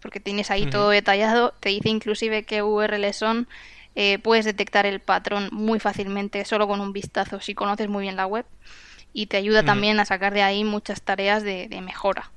porque 0.00 0.20
tienes 0.20 0.50
ahí 0.50 0.64
todo 0.64 0.88
detallado. 0.88 1.52
Te 1.60 1.68
dice 1.68 1.90
inclusive 1.90 2.44
qué 2.44 2.62
URLs 2.62 3.16
son. 3.16 3.46
Eh, 3.94 4.18
puedes 4.20 4.46
detectar 4.46 4.86
el 4.86 5.00
patrón 5.00 5.50
muy 5.52 5.80
fácilmente 5.80 6.46
solo 6.46 6.66
con 6.66 6.80
un 6.80 6.94
vistazo 6.94 7.40
si 7.40 7.54
conoces 7.54 7.90
muy 7.90 8.04
bien 8.04 8.16
la 8.16 8.26
web 8.26 8.46
y 9.12 9.26
te 9.26 9.36
ayuda 9.36 9.62
también 9.62 10.00
a 10.00 10.04
sacar 10.04 10.34
de 10.34 10.42
ahí 10.42 10.64
muchas 10.64 11.00
tareas 11.00 11.42
de, 11.42 11.68
mejora. 11.82 12.32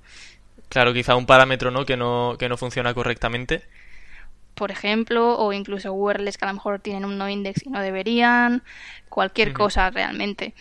Claro, 0.70 0.94
quizá 0.94 1.16
un 1.16 1.26
parámetro 1.26 1.72
¿no? 1.72 1.86
Que, 1.86 1.98
no, 1.98 2.36
que 2.38 2.50
no 2.50 2.58
funciona 2.58 2.94
correctamente. 2.94 3.64
Por 4.54 4.72
ejemplo, 4.72 5.38
o 5.38 5.54
incluso 5.54 5.94
URLs 5.94 6.38
que 6.38 6.46
a 6.46 6.48
lo 6.48 6.56
mejor 6.56 6.80
tienen 6.80 7.06
un 7.06 7.18
no 7.18 7.30
index 7.30 7.66
y 7.66 7.70
no 7.70 7.80
deberían, 7.80 8.64
cualquier 9.08 9.54
cosa 9.54 9.92
realmente. 9.92 10.56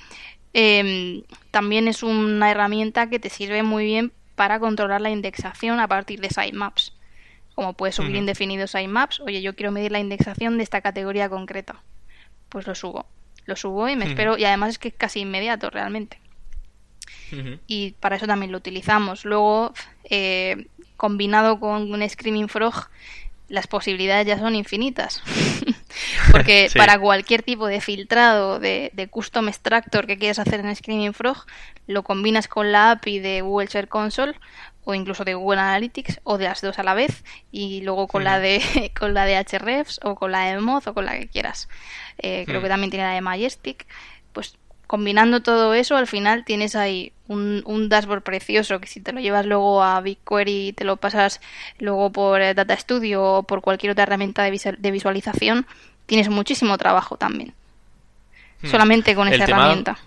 Em, 0.52 1.22
también 1.50 1.88
es 1.88 2.02
una 2.02 2.50
herramienta 2.50 3.08
que 3.08 3.18
te 3.18 3.30
sirve 3.30 3.62
muy 3.62 3.84
bien 3.84 4.12
para 4.34 4.60
controlar 4.60 5.00
la 5.00 5.10
indexación 5.10 5.80
a 5.80 5.88
partir 5.88 6.20
de 6.20 6.28
sitemaps. 6.28 6.92
Como 7.54 7.72
puedes 7.72 7.94
subir 7.94 8.16
indefinidos 8.16 8.72
sitemaps, 8.72 9.20
oye, 9.20 9.40
yo 9.40 9.56
quiero 9.56 9.72
medir 9.72 9.92
la 9.92 9.98
indexación 9.98 10.58
de 10.58 10.62
esta 10.62 10.82
categoría 10.82 11.30
concreta. 11.30 11.82
Pues 12.50 12.66
lo 12.66 12.74
subo. 12.74 13.06
Lo 13.46 13.56
subo 13.56 13.88
y 13.88 13.96
me 13.96 14.04
espero, 14.04 14.36
y 14.36 14.44
además 14.44 14.70
es 14.70 14.78
que 14.78 14.88
es 14.88 14.94
casi 14.94 15.20
inmediato 15.20 15.70
realmente. 15.70 16.20
Y 17.66 17.92
para 18.00 18.16
eso 18.16 18.26
también 18.26 18.52
lo 18.52 18.58
utilizamos. 18.58 19.24
Luego, 19.24 19.72
eh, 20.04 20.66
combinado 20.96 21.60
con 21.60 21.92
un 21.92 22.08
Screaming 22.08 22.48
Frog, 22.48 22.88
las 23.48 23.66
posibilidades 23.66 24.26
ya 24.26 24.38
son 24.38 24.54
infinitas. 24.54 25.22
Porque 26.32 26.68
para 26.76 26.98
cualquier 26.98 27.42
tipo 27.42 27.66
de 27.66 27.80
filtrado 27.80 28.58
de, 28.58 28.90
de, 28.94 29.08
custom 29.08 29.48
extractor 29.48 30.06
que 30.06 30.18
quieras 30.18 30.38
hacer 30.38 30.60
en 30.60 30.74
Screaming 30.74 31.14
Frog, 31.14 31.46
lo 31.86 32.02
combinas 32.02 32.48
con 32.48 32.72
la 32.72 32.90
API 32.92 33.18
de 33.20 33.40
Google 33.42 33.68
Share 33.68 33.88
Console 33.88 34.34
o 34.84 34.94
incluso 34.94 35.24
de 35.24 35.34
Google 35.34 35.60
Analytics 35.60 36.20
o 36.22 36.38
de 36.38 36.44
las 36.44 36.60
dos 36.60 36.78
a 36.78 36.84
la 36.84 36.94
vez 36.94 37.24
y 37.50 37.82
luego 37.82 38.06
con 38.06 38.24
la 38.24 38.38
de 38.38 38.92
con 38.98 39.14
la 39.14 39.24
de 39.24 39.36
Hrefs 39.36 40.00
o 40.02 40.14
con 40.14 40.32
la 40.32 40.44
de 40.44 40.60
Moz 40.60 40.86
o 40.86 40.94
con 40.94 41.04
la 41.04 41.18
que 41.18 41.28
quieras. 41.28 41.68
Eh, 42.18 42.44
creo 42.46 42.62
que 42.62 42.68
también 42.68 42.90
tiene 42.90 43.04
la 43.04 43.12
de 43.12 43.20
Majestic. 43.20 43.86
Pues 44.32 44.56
combinando 44.86 45.42
todo 45.42 45.74
eso, 45.74 45.96
al 45.96 46.06
final 46.06 46.44
tienes 46.44 46.76
ahí 46.76 47.12
un, 47.28 47.62
un, 47.66 47.88
dashboard 47.88 48.22
precioso 48.22 48.80
que 48.80 48.86
si 48.86 49.00
te 49.00 49.12
lo 49.12 49.20
llevas 49.20 49.46
luego 49.46 49.82
a 49.82 50.00
BigQuery 50.00 50.68
y 50.68 50.72
te 50.72 50.84
lo 50.84 50.96
pasas 50.96 51.40
luego 51.78 52.10
por 52.12 52.40
eh, 52.40 52.54
Data 52.54 52.76
Studio 52.76 53.22
o 53.22 53.42
por 53.42 53.62
cualquier 53.62 53.92
otra 53.92 54.04
herramienta 54.04 54.44
de, 54.44 54.90
visualización, 54.90 55.66
tienes 56.06 56.28
muchísimo 56.28 56.78
trabajo 56.78 57.16
también. 57.16 57.52
Hmm. 58.62 58.68
Solamente 58.68 59.14
con 59.14 59.28
esta 59.28 59.44
herramienta. 59.44 59.98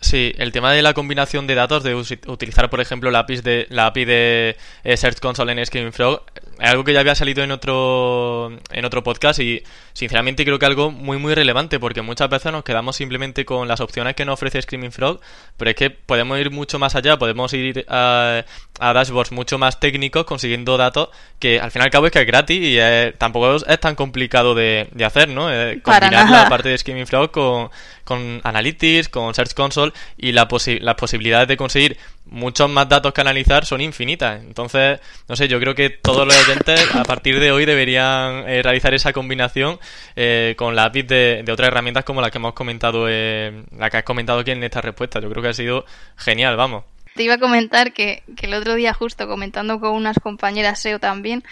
Sí, 0.00 0.34
el 0.36 0.52
tema 0.52 0.72
de 0.72 0.82
la 0.82 0.92
combinación 0.92 1.46
de 1.46 1.54
datos, 1.54 1.82
de 1.82 1.94
utilizar, 1.94 2.68
por 2.68 2.80
ejemplo, 2.80 3.10
la 3.10 3.20
API 3.20 3.36
de, 3.40 3.66
la 3.70 3.86
API 3.86 4.04
de 4.04 4.56
eh, 4.84 4.96
Search 4.96 5.20
Console 5.20 5.52
en 5.52 5.64
Screaming 5.64 5.92
Frog, 5.92 6.22
es 6.58 6.70
algo 6.70 6.84
que 6.84 6.92
ya 6.92 7.00
había 7.00 7.14
salido 7.14 7.42
en 7.42 7.50
otro, 7.50 8.50
en 8.70 8.84
otro 8.84 9.02
podcast 9.02 9.40
y, 9.40 9.62
sinceramente, 9.94 10.44
creo 10.44 10.58
que 10.58 10.66
algo 10.66 10.90
muy, 10.90 11.18
muy 11.18 11.34
relevante, 11.34 11.80
porque 11.80 12.02
muchas 12.02 12.28
veces 12.28 12.52
nos 12.52 12.62
quedamos 12.62 12.96
simplemente 12.96 13.44
con 13.44 13.68
las 13.68 13.80
opciones 13.80 14.14
que 14.14 14.24
nos 14.24 14.34
ofrece 14.34 14.60
Screaming 14.60 14.92
Frog, 14.92 15.20
pero 15.56 15.70
es 15.70 15.76
que 15.76 15.90
podemos 15.90 16.38
ir 16.38 16.50
mucho 16.50 16.78
más 16.78 16.94
allá, 16.94 17.18
podemos 17.18 17.52
ir 17.54 17.84
a, 17.88 18.44
dashboards 18.78 19.32
mucho 19.32 19.58
más 19.58 19.80
técnicos 19.80 20.24
consiguiendo 20.24 20.76
datos 20.76 21.08
que, 21.38 21.58
al 21.58 21.70
fin 21.70 21.82
y 21.82 21.84
al 21.84 21.90
cabo, 21.90 22.06
es 22.06 22.12
que 22.12 22.20
es 22.20 22.26
gratis 22.26 22.58
y 22.60 22.78
tampoco 23.18 23.56
es 23.56 23.80
tan 23.80 23.94
complicado 23.94 24.54
de, 24.54 24.88
hacer, 25.04 25.28
¿no? 25.28 25.52
Eh, 25.52 25.80
combinar 25.82 26.30
la 26.30 26.48
parte 26.48 26.68
de 26.68 26.78
Screaming 26.78 27.06
Frog 27.06 27.30
con, 27.30 27.70
con 28.04 28.40
Analytics, 28.44 29.08
con 29.08 29.34
Search 29.34 29.54
Console 29.54 29.92
y 30.16 30.32
la 30.32 30.46
las 30.80 30.94
posibilidades 30.94 31.48
de 31.48 31.56
conseguir 31.56 31.98
muchos 32.26 32.68
más 32.68 32.88
datos 32.88 33.12
que 33.12 33.20
analizar 33.20 33.64
son 33.64 33.80
infinitas. 33.80 34.42
Entonces, 34.42 35.00
no 35.28 35.36
sé, 35.36 35.48
yo 35.48 35.58
creo 35.60 35.74
que 35.74 35.90
todos 35.90 36.26
los 36.26 36.36
oyentes 36.48 36.94
a 36.94 37.04
partir 37.04 37.40
de 37.40 37.52
hoy 37.52 37.64
deberían 37.64 38.48
eh, 38.48 38.62
realizar 38.62 38.94
esa 38.94 39.12
combinación 39.12 39.78
eh, 40.14 40.54
con 40.56 40.74
la 40.74 40.84
API 40.84 41.02
de, 41.02 41.44
otras 41.52 41.68
herramientas 41.68 42.04
como 42.04 42.20
la 42.20 42.30
que 42.30 42.38
hemos 42.38 42.54
comentado, 42.54 43.06
eh, 43.08 43.64
la 43.76 43.90
que 43.90 43.98
has 43.98 44.04
comentado 44.04 44.40
aquí 44.40 44.50
en 44.50 44.62
esta 44.62 44.80
respuesta. 44.80 45.20
Yo 45.20 45.30
creo 45.30 45.42
que 45.42 45.48
ha 45.50 45.54
sido 45.54 45.84
genial, 46.16 46.56
vamos. 46.56 46.84
Te 47.14 47.22
iba 47.22 47.34
a 47.34 47.38
comentar 47.38 47.92
que, 47.92 48.22
que 48.36 48.46
el 48.46 48.54
otro 48.54 48.74
día 48.74 48.92
justo 48.92 49.26
comentando 49.26 49.80
con 49.80 49.92
unas 49.92 50.18
compañeras 50.18 50.80
SEO 50.80 50.98
también, 50.98 51.44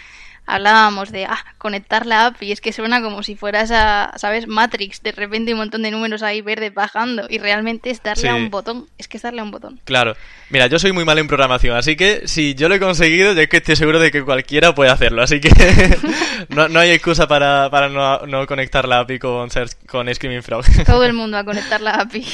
hablábamos 0.45 1.11
de 1.11 1.25
ah, 1.25 1.43
conectar 1.57 2.05
la 2.05 2.27
app 2.27 2.41
y 2.41 2.51
es 2.51 2.61
que 2.61 2.71
suena 2.71 3.01
como 3.01 3.23
si 3.23 3.35
fueras 3.35 3.71
a, 3.71 4.13
¿sabes? 4.17 4.47
Matrix, 4.47 5.01
de 5.01 5.11
repente 5.11 5.53
un 5.53 5.59
montón 5.59 5.81
de 5.81 5.91
números 5.91 6.23
ahí 6.23 6.41
verdes 6.41 6.73
bajando 6.73 7.25
y 7.29 7.39
realmente 7.39 7.89
es 7.89 8.01
darle 8.03 8.29
a 8.29 8.35
un 8.35 8.49
botón, 8.49 8.87
es 8.97 9.07
que 9.07 9.17
es 9.17 9.23
darle 9.23 9.41
a 9.41 9.43
un 9.43 9.51
botón. 9.51 9.79
Claro, 9.85 10.15
mira, 10.49 10.67
yo 10.67 10.79
soy 10.79 10.91
muy 10.91 11.05
mal 11.05 11.17
en 11.17 11.27
programación, 11.27 11.75
así 11.75 11.95
que 11.95 12.27
si 12.27 12.55
yo 12.55 12.69
lo 12.69 12.75
he 12.75 12.79
conseguido, 12.79 13.33
yo 13.33 13.41
es 13.41 13.49
que 13.49 13.57
estoy 13.57 13.75
seguro 13.75 13.99
de 13.99 14.11
que 14.11 14.23
cualquiera 14.23 14.75
puede 14.75 14.91
hacerlo, 14.91 15.21
así 15.21 15.39
que 15.39 15.49
no, 16.49 16.67
no, 16.67 16.79
hay 16.79 16.91
excusa 16.91 17.27
para, 17.27 17.69
para 17.69 17.89
no, 17.89 18.25
no, 18.25 18.45
conectar 18.47 18.87
la 18.87 18.99
API 18.99 19.19
con, 19.19 19.49
con 19.87 20.13
Screaming 20.13 20.43
Frog. 20.43 20.65
Todo 20.85 21.03
el 21.03 21.13
mundo 21.13 21.37
a 21.37 21.43
conectar 21.43 21.81
la 21.81 21.91
API. 21.91 22.25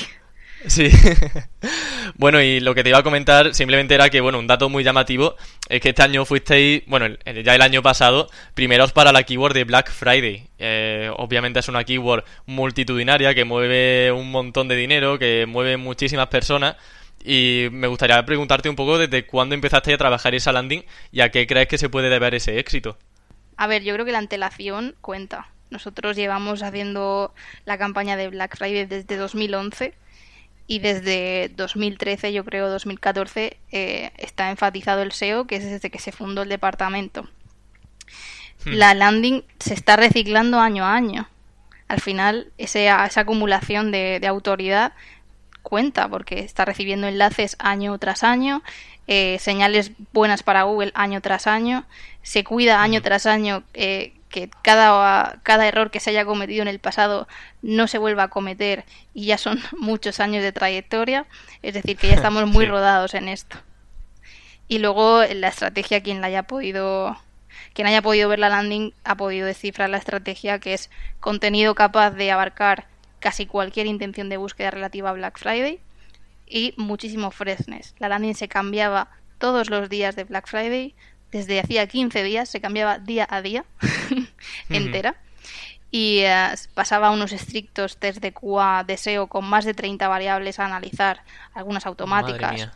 Sí. 0.67 0.89
bueno, 2.15 2.41
y 2.41 2.59
lo 2.59 2.75
que 2.75 2.83
te 2.83 2.89
iba 2.89 2.99
a 2.99 3.03
comentar 3.03 3.53
simplemente 3.53 3.95
era 3.95 4.09
que, 4.09 4.21
bueno, 4.21 4.39
un 4.39 4.47
dato 4.47 4.69
muy 4.69 4.83
llamativo 4.83 5.35
es 5.69 5.81
que 5.81 5.89
este 5.89 6.03
año 6.03 6.25
fuisteis, 6.25 6.83
bueno, 6.87 7.07
ya 7.43 7.55
el 7.55 7.61
año 7.61 7.81
pasado, 7.81 8.29
primeros 8.53 8.91
para 8.91 9.11
la 9.11 9.23
keyword 9.23 9.53
de 9.53 9.63
Black 9.63 9.91
Friday. 9.91 10.47
Eh, 10.59 11.11
obviamente 11.17 11.59
es 11.59 11.67
una 11.67 11.83
keyword 11.83 12.23
multitudinaria 12.45 13.33
que 13.33 13.45
mueve 13.45 14.11
un 14.11 14.31
montón 14.31 14.67
de 14.67 14.75
dinero, 14.75 15.17
que 15.17 15.45
mueve 15.47 15.77
muchísimas 15.77 16.27
personas. 16.27 16.75
Y 17.23 17.67
me 17.71 17.87
gustaría 17.87 18.23
preguntarte 18.25 18.69
un 18.69 18.75
poco 18.75 18.97
desde 18.97 19.25
cuándo 19.25 19.53
empezaste 19.55 19.93
a 19.93 19.97
trabajar 19.97 20.33
esa 20.33 20.51
landing 20.51 20.83
y 21.11 21.21
a 21.21 21.29
qué 21.29 21.45
crees 21.45 21.67
que 21.67 21.77
se 21.77 21.89
puede 21.89 22.09
deber 22.09 22.33
ese 22.33 22.57
éxito. 22.57 22.97
A 23.57 23.67
ver, 23.67 23.83
yo 23.83 23.93
creo 23.93 24.05
que 24.05 24.11
la 24.11 24.17
antelación 24.17 24.95
cuenta. 25.01 25.49
Nosotros 25.69 26.15
llevamos 26.15 26.63
haciendo 26.63 27.33
la 27.65 27.77
campaña 27.77 28.17
de 28.17 28.27
Black 28.27 28.57
Friday 28.57 28.85
desde 28.85 29.17
2011 29.17 29.93
y 30.71 30.79
desde 30.79 31.51
2013, 31.57 32.31
yo 32.31 32.45
creo 32.45 32.69
2014, 32.69 33.57
eh, 33.73 34.11
está 34.17 34.51
enfatizado 34.51 35.01
el 35.01 35.11
SEO, 35.11 35.45
que 35.45 35.57
es 35.57 35.65
desde 35.65 35.89
que 35.89 35.99
se 35.99 36.13
fundó 36.13 36.43
el 36.43 36.47
departamento. 36.47 37.23
Hmm. 38.63 38.75
La 38.75 38.93
landing 38.93 39.43
se 39.59 39.73
está 39.73 39.97
reciclando 39.97 40.61
año 40.61 40.85
a 40.85 40.95
año. 40.95 41.27
Al 41.89 41.99
final, 41.99 42.53
esa, 42.57 43.05
esa 43.05 43.19
acumulación 43.19 43.91
de, 43.91 44.25
autoridad 44.25 44.93
cuenta, 45.61 46.07
porque 46.07 46.39
está 46.39 46.63
recibiendo 46.63 47.05
enlaces 47.05 47.57
año 47.59 47.97
tras 47.97 48.23
año, 48.23 48.63
eh, 49.07 49.39
señales 49.41 49.91
buenas 50.13 50.41
para 50.41 50.63
Google 50.63 50.93
año 50.95 51.19
tras 51.19 51.47
año, 51.47 51.83
se 52.21 52.45
cuida 52.45 52.81
año 52.81 53.01
hmm. 53.01 53.03
tras 53.03 53.25
año 53.25 53.63
eh, 53.73 54.13
que 54.31 54.49
cada, 54.63 55.39
cada 55.43 55.67
error 55.67 55.91
que 55.91 55.99
se 55.99 56.09
haya 56.09 56.25
cometido 56.25 56.61
en 56.61 56.67
el 56.67 56.79
pasado 56.79 57.27
no 57.61 57.87
se 57.87 57.97
vuelva 57.97 58.23
a 58.23 58.27
cometer 58.29 58.85
y 59.13 59.25
ya 59.25 59.37
son 59.37 59.59
muchos 59.77 60.19
años 60.19 60.43
de 60.43 60.51
trayectoria, 60.51 61.27
es 61.61 61.73
decir, 61.73 61.97
que 61.97 62.07
ya 62.07 62.15
estamos 62.15 62.47
muy 62.47 62.65
rodados 62.65 63.13
en 63.13 63.27
esto. 63.27 63.57
Y 64.67 64.79
luego 64.79 65.23
la 65.23 65.49
estrategia, 65.49 66.01
quien 66.01 66.21
la 66.21 66.27
haya 66.27 66.43
podido 66.43 67.17
quien 67.73 67.87
haya 67.87 68.01
podido 68.01 68.27
ver 68.29 68.39
la 68.39 68.49
landing 68.49 68.93
ha 69.03 69.15
podido 69.15 69.47
descifrar 69.47 69.89
la 69.89 69.97
estrategia 69.97 70.59
que 70.59 70.73
es 70.73 70.89
contenido 71.19 71.75
capaz 71.75 72.11
de 72.11 72.31
abarcar 72.31 72.87
casi 73.19 73.45
cualquier 73.45 73.85
intención 73.85 74.29
de 74.29 74.37
búsqueda 74.37 74.71
relativa 74.71 75.09
a 75.09 75.13
Black 75.13 75.37
Friday 75.37 75.79
y 76.47 76.73
muchísimo 76.77 77.31
freshness. 77.31 77.95
La 77.99 78.09
landing 78.09 78.35
se 78.35 78.47
cambiaba 78.47 79.09
todos 79.37 79.69
los 79.69 79.89
días 79.89 80.15
de 80.15 80.23
Black 80.23 80.47
Friday, 80.47 80.95
desde 81.31 81.59
hacía 81.59 81.87
15 81.87 82.23
días, 82.23 82.49
se 82.49 82.61
cambiaba 82.61 82.99
día 82.99 83.27
a 83.29 83.41
día 83.41 83.65
entera. 84.69 85.15
Y 85.93 86.19
eh, 86.19 86.53
pasaba 86.73 87.11
unos 87.11 87.33
estrictos 87.33 87.97
test 87.97 88.19
de 88.21 88.31
QA 88.31 88.85
de 88.85 88.95
SEO 88.97 89.27
con 89.27 89.45
más 89.45 89.65
de 89.65 89.73
30 89.73 90.07
variables 90.07 90.59
a 90.59 90.65
analizar, 90.65 91.23
algunas 91.53 91.85
automáticas. 91.85 92.69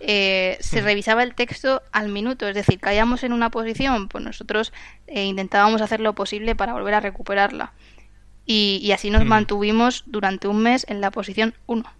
Eh, 0.00 0.56
se 0.60 0.80
revisaba 0.80 1.22
el 1.22 1.34
texto 1.34 1.82
al 1.92 2.08
minuto, 2.08 2.48
es 2.48 2.54
decir, 2.54 2.78
caíamos 2.78 3.22
en 3.22 3.32
una 3.32 3.50
posición, 3.50 4.08
pues 4.08 4.24
nosotros 4.24 4.72
eh, 5.06 5.24
intentábamos 5.24 5.80
hacer 5.80 6.00
lo 6.00 6.14
posible 6.14 6.54
para 6.54 6.72
volver 6.72 6.94
a 6.94 7.00
recuperarla. 7.00 7.72
Y, 8.46 8.92
así 8.92 9.08
nos 9.08 9.24
mantuvimos 9.24 10.04
durante 10.06 10.48
un 10.48 10.62
mes 10.62 10.84
en 10.90 11.00
la 11.00 11.10
posición 11.10 11.54
1. 11.66 11.90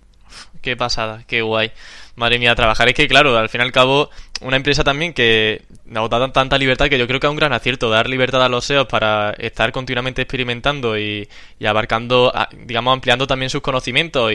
Qué 0.62 0.76
pasada, 0.76 1.24
qué 1.26 1.42
guay. 1.42 1.72
Madre 2.16 2.38
mía, 2.38 2.54
trabajar 2.54 2.88
es 2.88 2.94
que, 2.94 3.08
claro, 3.08 3.36
al 3.36 3.48
fin 3.48 3.60
y 3.60 3.64
al 3.64 3.72
cabo, 3.72 4.10
una 4.40 4.56
empresa 4.56 4.84
también 4.84 5.12
que 5.12 5.62
nos 5.84 6.08
da 6.08 6.32
tanta 6.32 6.58
libertad 6.58 6.88
que 6.88 6.98
yo 6.98 7.06
creo 7.06 7.20
que 7.20 7.26
es 7.26 7.30
un 7.30 7.36
gran 7.36 7.52
acierto 7.52 7.90
dar 7.90 8.08
libertad 8.08 8.42
a 8.44 8.48
los 8.48 8.64
SEOs 8.64 8.86
para 8.86 9.30
estar 9.32 9.72
continuamente 9.72 10.22
experimentando 10.22 10.96
y, 10.98 11.28
y 11.58 11.66
abarcando, 11.66 12.32
digamos, 12.66 12.94
ampliando 12.94 13.26
también 13.26 13.50
sus 13.50 13.62
conocimientos 13.62 14.32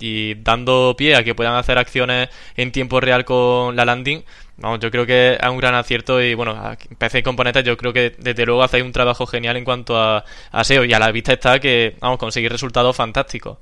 y 0.00 0.34
dando 0.34 0.94
pie 0.96 1.14
a 1.14 1.22
que 1.22 1.34
puedan 1.34 1.54
hacer 1.54 1.78
acciones 1.78 2.28
en 2.56 2.72
tiempo 2.72 3.00
real 3.00 3.24
con 3.24 3.76
la 3.76 3.84
landing, 3.84 4.24
vamos, 4.56 4.80
yo 4.80 4.90
creo 4.90 5.06
que 5.06 5.38
es 5.40 5.48
un 5.48 5.58
gran 5.58 5.74
acierto 5.74 6.20
y 6.22 6.34
bueno, 6.34 6.76
PC 6.98 7.22
Componentes 7.22 7.64
yo 7.64 7.76
creo 7.76 7.92
que 7.92 8.14
desde 8.18 8.44
luego 8.44 8.62
hacéis 8.62 8.84
un 8.84 8.92
trabajo 8.92 9.26
genial 9.26 9.56
en 9.56 9.64
cuanto 9.64 9.96
a, 9.96 10.24
a 10.50 10.64
SEO 10.64 10.84
y 10.84 10.92
a 10.92 10.98
la 10.98 11.12
vista 11.12 11.32
está 11.32 11.58
que 11.60 11.96
vamos, 12.00 12.18
conseguir 12.18 12.50
resultados 12.50 12.96
fantásticos. 12.96 13.58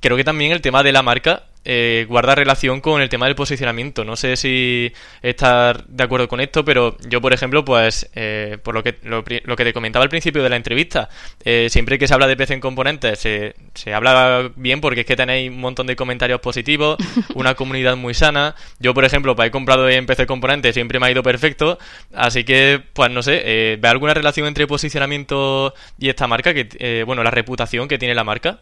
Creo 0.00 0.16
que 0.16 0.24
también 0.24 0.52
el 0.52 0.60
tema 0.60 0.82
de 0.82 0.92
la 0.92 1.02
marca 1.02 1.44
eh, 1.68 2.06
guarda 2.08 2.36
relación 2.36 2.80
con 2.80 3.02
el 3.02 3.08
tema 3.08 3.26
del 3.26 3.34
posicionamiento. 3.34 4.04
No 4.04 4.14
sé 4.14 4.36
si 4.36 4.92
estás 5.20 5.78
de 5.88 6.04
acuerdo 6.04 6.28
con 6.28 6.38
esto, 6.40 6.64
pero 6.64 6.96
yo, 7.08 7.20
por 7.20 7.34
ejemplo, 7.34 7.64
pues 7.64 8.08
eh, 8.14 8.58
por 8.62 8.72
lo 8.72 8.84
que, 8.84 8.98
lo, 9.02 9.24
que 9.24 9.64
te 9.64 9.72
comentaba 9.72 10.04
al 10.04 10.08
principio 10.08 10.44
de 10.44 10.48
la 10.48 10.54
entrevista, 10.54 11.08
eh, 11.44 11.66
siempre 11.68 11.98
que 11.98 12.06
se 12.06 12.14
habla 12.14 12.28
de 12.28 12.36
PC 12.36 12.54
en 12.54 12.60
componentes 12.60 13.18
se, 13.18 13.56
se 13.74 13.92
habla 13.92 14.52
bien 14.54 14.80
porque 14.80 15.00
es 15.00 15.06
que 15.06 15.16
tenéis 15.16 15.50
un 15.50 15.60
montón 15.60 15.88
de 15.88 15.96
comentarios 15.96 16.40
positivos, 16.40 16.98
una 17.34 17.56
comunidad 17.56 17.96
muy 17.96 18.14
sana. 18.14 18.54
Yo, 18.78 18.94
por 18.94 19.04
ejemplo, 19.04 19.34
pues 19.34 19.48
he 19.48 19.50
comprado 19.50 19.88
en 19.88 20.06
PC 20.06 20.24
componentes, 20.26 20.72
siempre 20.72 21.00
me 21.00 21.06
ha 21.06 21.10
ido 21.10 21.24
perfecto, 21.24 21.80
así 22.14 22.44
que, 22.44 22.80
pues 22.92 23.10
no 23.10 23.24
sé, 23.24 23.76
¿ve 23.80 23.88
alguna 23.88 24.14
relación 24.14 24.46
entre 24.46 24.68
posicionamiento 24.68 25.74
y 25.98 26.10
esta 26.10 26.28
marca? 26.28 26.54
que 26.54 27.02
Bueno, 27.04 27.24
la 27.24 27.32
reputación 27.32 27.88
que 27.88 27.98
tiene 27.98 28.14
la 28.14 28.22
marca. 28.22 28.60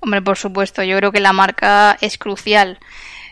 Hombre, 0.00 0.22
por 0.22 0.36
supuesto, 0.36 0.82
yo 0.82 0.96
creo 0.96 1.12
que 1.12 1.20
la 1.20 1.32
marca 1.32 1.96
es 2.00 2.18
crucial. 2.18 2.78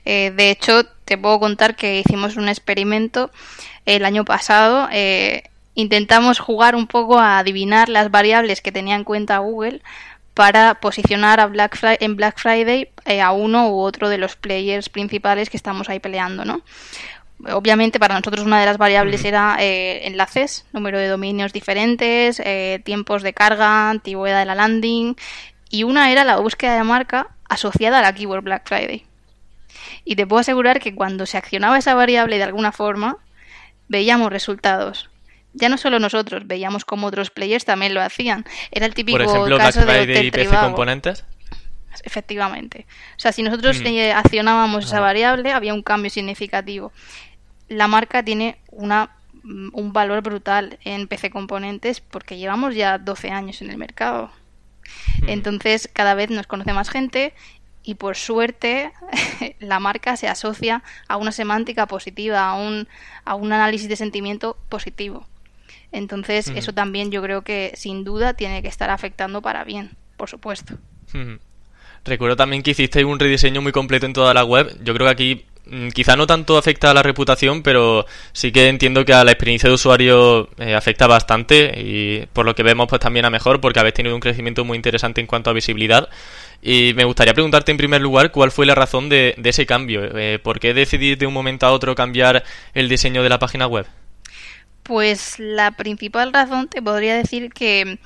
Eh, 0.04 0.32
de 0.34 0.50
hecho, 0.50 0.84
te 1.04 1.18
puedo 1.18 1.40
contar 1.40 1.76
que 1.76 2.00
hicimos 2.00 2.36
un 2.36 2.48
experimento 2.48 3.30
el 3.86 4.04
año 4.04 4.24
pasado. 4.24 4.88
Eh, 4.92 5.44
intentamos 5.74 6.38
jugar 6.38 6.74
un 6.74 6.86
poco 6.86 7.18
a 7.18 7.38
adivinar 7.38 7.88
las 7.88 8.10
variables 8.10 8.60
que 8.60 8.72
tenía 8.72 8.94
en 8.94 9.04
cuenta 9.04 9.38
Google 9.38 9.82
para 10.34 10.74
posicionar 10.80 11.40
a 11.40 11.46
Black 11.46 11.78
en 12.00 12.16
Black 12.16 12.38
Friday 12.38 12.88
eh, 13.04 13.20
a 13.20 13.32
uno 13.32 13.70
u 13.70 13.80
otro 13.80 14.08
de 14.08 14.18
los 14.18 14.36
players 14.36 14.88
principales 14.88 15.50
que 15.50 15.56
estamos 15.56 15.88
ahí 15.88 15.98
peleando, 15.98 16.44
¿no? 16.44 16.62
Obviamente 17.52 17.98
para 17.98 18.14
nosotros 18.14 18.44
una 18.44 18.60
de 18.60 18.66
las 18.66 18.76
variables 18.76 19.24
era 19.24 19.56
enlaces, 19.58 20.66
número 20.72 20.98
de 20.98 21.08
dominios 21.08 21.54
diferentes, 21.54 22.40
tiempos 22.84 23.22
de 23.22 23.32
carga, 23.32 23.88
antigüedad 23.88 24.40
de 24.40 24.44
la 24.44 24.54
landing 24.54 25.16
y 25.70 25.84
una 25.84 26.10
era 26.10 26.24
la 26.24 26.36
búsqueda 26.36 26.74
de 26.74 26.84
marca 26.84 27.28
asociada 27.48 28.00
a 28.00 28.02
la 28.02 28.12
keyword 28.12 28.42
Black 28.42 28.66
Friday. 28.66 29.06
Y 30.04 30.16
te 30.16 30.26
puedo 30.26 30.40
asegurar 30.40 30.80
que 30.80 30.94
cuando 30.94 31.26
se 31.26 31.38
accionaba 31.38 31.78
esa 31.78 31.94
variable 31.94 32.36
de 32.36 32.44
alguna 32.44 32.72
forma, 32.72 33.18
veíamos 33.88 34.30
resultados. 34.30 35.08
Ya 35.52 35.68
no 35.68 35.78
solo 35.78 35.98
nosotros, 35.98 36.46
veíamos 36.46 36.84
como 36.84 37.06
otros 37.06 37.30
players 37.30 37.64
también 37.64 37.94
lo 37.94 38.02
hacían. 38.02 38.44
Era 38.70 38.86
el 38.86 38.94
típico 38.94 39.18
Por 39.18 39.26
ejemplo, 39.26 39.58
caso 39.58 39.82
Black 39.82 40.04
Friday 40.04 40.26
y 40.26 40.30
PC 40.30 40.56
componentes. 40.56 41.24
Efectivamente. 42.04 42.86
O 43.16 43.20
sea, 43.20 43.32
si 43.32 43.42
nosotros 43.42 43.80
mm. 43.80 44.16
accionábamos 44.16 44.86
esa 44.86 45.00
variable, 45.00 45.52
había 45.52 45.74
un 45.74 45.82
cambio 45.82 46.10
significativo. 46.10 46.92
La 47.68 47.88
marca 47.88 48.22
tiene 48.24 48.58
una, 48.70 49.10
un 49.44 49.92
valor 49.92 50.22
brutal 50.22 50.78
en 50.84 51.08
PC 51.08 51.30
componentes 51.30 52.00
porque 52.00 52.38
llevamos 52.38 52.74
ya 52.74 52.98
12 52.98 53.30
años 53.30 53.60
en 53.60 53.70
el 53.70 53.76
mercado. 53.76 54.30
Entonces 55.26 55.88
cada 55.92 56.14
vez 56.14 56.30
nos 56.30 56.46
conoce 56.46 56.72
más 56.72 56.88
gente 56.88 57.34
y 57.82 57.94
por 57.94 58.16
suerte 58.16 58.92
la 59.60 59.80
marca 59.80 60.16
se 60.16 60.28
asocia 60.28 60.82
a 61.08 61.16
una 61.16 61.32
semántica 61.32 61.86
positiva, 61.86 62.48
a 62.48 62.54
un, 62.54 62.88
a 63.24 63.34
un 63.34 63.52
análisis 63.52 63.88
de 63.88 63.96
sentimiento 63.96 64.56
positivo. 64.68 65.26
Entonces 65.92 66.48
eso 66.54 66.72
también 66.72 67.10
yo 67.10 67.22
creo 67.22 67.42
que 67.42 67.72
sin 67.74 68.04
duda 68.04 68.34
tiene 68.34 68.62
que 68.62 68.68
estar 68.68 68.90
afectando 68.90 69.42
para 69.42 69.64
bien, 69.64 69.96
por 70.16 70.28
supuesto. 70.28 70.74
Recuerdo 72.04 72.36
también 72.36 72.62
que 72.62 72.70
hicisteis 72.70 73.04
un 73.04 73.18
rediseño 73.18 73.60
muy 73.60 73.72
completo 73.72 74.06
en 74.06 74.12
toda 74.12 74.32
la 74.32 74.44
web. 74.44 74.78
Yo 74.82 74.94
creo 74.94 75.06
que 75.06 75.12
aquí 75.12 75.46
quizá 75.94 76.16
no 76.16 76.26
tanto 76.26 76.58
afecta 76.58 76.90
a 76.90 76.94
la 76.94 77.02
reputación, 77.02 77.62
pero 77.62 78.06
sí 78.32 78.52
que 78.52 78.68
entiendo 78.68 79.04
que 79.04 79.14
a 79.14 79.24
la 79.24 79.32
experiencia 79.32 79.68
de 79.68 79.74
usuario 79.74 80.48
eh, 80.58 80.74
afecta 80.74 81.06
bastante 81.06 81.72
y 81.76 82.26
por 82.32 82.44
lo 82.44 82.54
que 82.54 82.62
vemos 82.62 82.88
pues 82.88 83.00
también 83.00 83.24
a 83.24 83.30
mejor 83.30 83.60
porque 83.60 83.78
habéis 83.78 83.94
tenido 83.94 84.14
un 84.14 84.20
crecimiento 84.20 84.64
muy 84.64 84.76
interesante 84.76 85.20
en 85.20 85.26
cuanto 85.26 85.50
a 85.50 85.52
visibilidad. 85.52 86.08
Y 86.62 86.92
me 86.94 87.04
gustaría 87.04 87.32
preguntarte 87.32 87.70
en 87.70 87.78
primer 87.78 88.02
lugar 88.02 88.30
cuál 88.32 88.50
fue 88.50 88.66
la 88.66 88.74
razón 88.74 89.08
de, 89.08 89.34
ese 89.42 89.64
cambio. 89.64 90.02
Eh, 90.18 90.38
¿Por 90.42 90.60
qué 90.60 90.74
decidís 90.74 91.18
de 91.18 91.26
un 91.26 91.32
momento 91.32 91.66
a 91.66 91.72
otro 91.72 91.94
cambiar 91.94 92.44
el 92.74 92.88
diseño 92.88 93.22
de 93.22 93.28
la 93.28 93.38
página 93.38 93.66
web? 93.66 93.86
Pues 94.82 95.38
la 95.38 95.70
principal 95.70 96.32
razón 96.32 96.68
te 96.68 96.82
podría 96.82 97.14
decir 97.14 97.52
que 97.52 97.98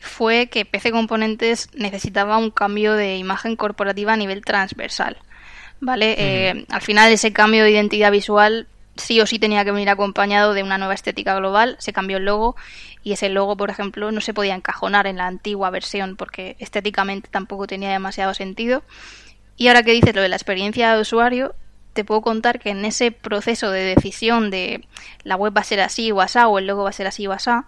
fue 0.00 0.48
que 0.48 0.64
PC 0.64 0.90
Componentes 0.90 1.68
necesitaba 1.74 2.36
un 2.36 2.50
cambio 2.50 2.94
de 2.94 3.16
imagen 3.16 3.54
corporativa 3.56 4.14
a 4.14 4.16
nivel 4.16 4.44
transversal. 4.44 5.18
¿Vale? 5.82 6.14
Eh, 6.16 6.64
al 6.70 6.80
final 6.80 7.12
ese 7.12 7.32
cambio 7.32 7.64
de 7.64 7.72
identidad 7.72 8.12
visual 8.12 8.68
sí 8.94 9.20
o 9.20 9.26
sí 9.26 9.38
tenía 9.38 9.64
que 9.64 9.72
venir 9.72 9.90
acompañado 9.90 10.54
de 10.54 10.62
una 10.62 10.78
nueva 10.78 10.94
estética 10.94 11.34
global, 11.34 11.76
se 11.80 11.92
cambió 11.92 12.18
el 12.18 12.24
logo 12.24 12.54
y 13.02 13.12
ese 13.12 13.28
logo, 13.28 13.56
por 13.56 13.68
ejemplo, 13.68 14.12
no 14.12 14.20
se 14.20 14.32
podía 14.32 14.54
encajonar 14.54 15.08
en 15.08 15.16
la 15.16 15.26
antigua 15.26 15.70
versión 15.70 16.16
porque 16.16 16.56
estéticamente 16.60 17.28
tampoco 17.30 17.66
tenía 17.66 17.90
demasiado 17.90 18.32
sentido. 18.32 18.84
Y 19.56 19.68
ahora 19.68 19.82
que 19.82 19.92
dices 19.92 20.14
lo 20.14 20.22
de 20.22 20.28
la 20.28 20.36
experiencia 20.36 20.94
de 20.94 21.00
usuario, 21.00 21.56
te 21.94 22.04
puedo 22.04 22.22
contar 22.22 22.60
que 22.60 22.70
en 22.70 22.84
ese 22.84 23.10
proceso 23.10 23.70
de 23.72 23.82
decisión 23.82 24.50
de 24.50 24.86
la 25.24 25.34
web 25.34 25.54
va 25.56 25.62
a 25.62 25.64
ser 25.64 25.80
así 25.80 26.12
o 26.12 26.20
asá 26.20 26.46
o 26.46 26.58
el 26.58 26.68
logo 26.68 26.84
va 26.84 26.90
a 26.90 26.94
ser 26.94 27.08
así 27.08 27.26
o 27.26 27.32
asá, 27.32 27.66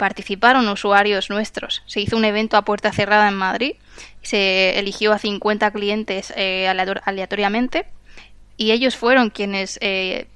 participaron 0.00 0.66
usuarios 0.66 1.28
nuestros. 1.28 1.82
Se 1.84 2.00
hizo 2.00 2.16
un 2.16 2.24
evento 2.24 2.56
a 2.56 2.64
puerta 2.64 2.90
cerrada 2.90 3.28
en 3.28 3.34
Madrid, 3.34 3.74
se 4.22 4.78
eligió 4.78 5.12
a 5.12 5.18
50 5.18 5.70
clientes 5.72 6.32
eh, 6.36 6.66
aleatoriamente. 6.68 7.84
Y 8.56 8.70
ellos 8.70 8.96
fueron 8.96 9.28
quienes 9.28 9.78
eh, 9.82 10.26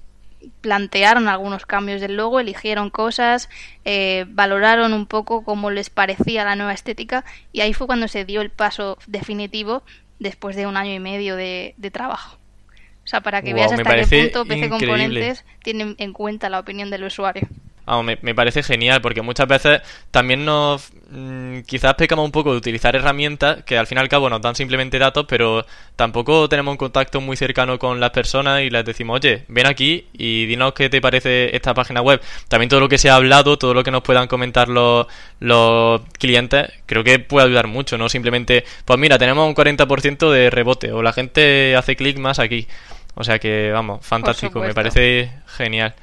plantearon 0.61 1.29
algunos 1.29 1.65
cambios 1.65 2.03
del 2.03 2.15
logo, 2.15 2.41
eligieron 2.41 2.91
cosas, 2.91 3.49
eh, 3.87 4.27
valoraron 4.29 4.93
un 4.93 5.07
poco 5.07 5.45
cómo 5.45 5.71
les 5.71 5.89
parecía 5.89 6.45
la 6.45 6.57
nueva 6.57 6.75
estética. 6.75 7.25
Y 7.51 7.63
ahí 7.63 7.73
fue 7.73 7.87
cuando 7.87 8.07
se 8.07 8.27
dio 8.27 8.43
el 8.43 8.51
paso 8.51 8.99
definitivo 9.07 9.83
después 10.19 10.57
de 10.57 10.67
un 10.67 10.77
año 10.77 10.93
y 10.93 11.01
medio 11.01 11.37
de, 11.37 11.75
trabajo. 11.91 12.37
O 13.03 13.07
sea, 13.07 13.23
para 13.23 13.41
que 13.41 13.55
veas 13.55 13.73
hasta 13.73 13.97
qué 13.97 14.25
punto 14.25 14.45
PC 14.45 14.69
Componentes 14.69 15.47
tienen 15.63 15.95
en 15.97 16.13
cuenta 16.13 16.51
la 16.51 16.61
opinión 16.61 16.91
del 16.91 17.05
usuario 17.05 17.49
me, 18.03 18.35
parece 18.35 18.63
genial 18.63 19.01
porque 19.03 19.23
muchas 19.23 19.47
veces 19.47 19.83
también 20.11 20.45
nos 20.45 20.91
mm, 21.11 21.61
quizás 21.61 21.95
pecamos 21.95 22.25
un 22.25 22.33
poco 22.33 22.53
de 22.53 22.59
utilizar 22.59 22.97
herramientas 22.97 23.63
que 23.65 23.77
al 23.77 23.87
fin 23.87 23.99
y 23.99 24.01
al 24.01 24.09
cabo 24.09 24.31
nos 24.31 24.41
dan 24.41 24.55
simplemente 24.55 24.99
datos, 24.99 25.27
pero 25.29 25.67
tampoco 25.97 26.49
tenemos 26.49 26.73
un 26.73 26.79
contacto 26.79 27.21
muy 27.21 27.37
cercano 27.37 27.79
con 27.79 28.01
las 28.01 28.11
personas 28.11 28.63
y 28.63 28.71
les 28.71 28.85
decimos, 28.85 29.21
oye, 29.21 29.45
ven 29.49 29.67
aquí 29.67 30.07
y 30.13 30.47
dinos 30.47 30.73
qué 30.73 30.89
te 30.89 31.01
parece 31.01 31.55
esta 31.55 31.75
página 31.75 32.01
web. 32.01 32.21
También 32.49 32.71
todo 32.71 32.81
lo 32.81 32.89
que 32.89 32.99
se 32.99 33.11
ha 33.11 33.17
hablado, 33.17 33.59
todo 33.59 33.75
lo 33.75 33.85
que 33.85 33.91
nos 33.91 34.03
puedan 34.03 34.29
comentar 34.29 34.69
los, 34.69 35.07
los 35.41 36.01
clientes, 36.19 36.73
creo 36.87 37.05
que 37.05 37.19
puede 37.19 37.47
ayudar 37.47 37.67
mucho, 37.67 37.99
no 37.99 38.09
simplemente, 38.09 38.65
pues 38.85 38.99
mira, 38.99 39.19
tenemos 39.19 39.47
un 39.47 39.55
40% 39.55 40.31
de 40.31 40.51
rebote 40.51 40.93
o 40.93 41.03
la 41.03 41.13
gente 41.13 41.77
hace 41.77 41.97
clic 41.97 42.19
más 42.19 42.39
aquí. 42.39 42.67
O 43.17 43.23
sea 43.23 43.39
que, 43.39 43.71
vamos, 43.73 44.05
fantástico, 44.05 44.61
me 44.61 44.75
parece 44.75 45.31
genial 45.47 45.95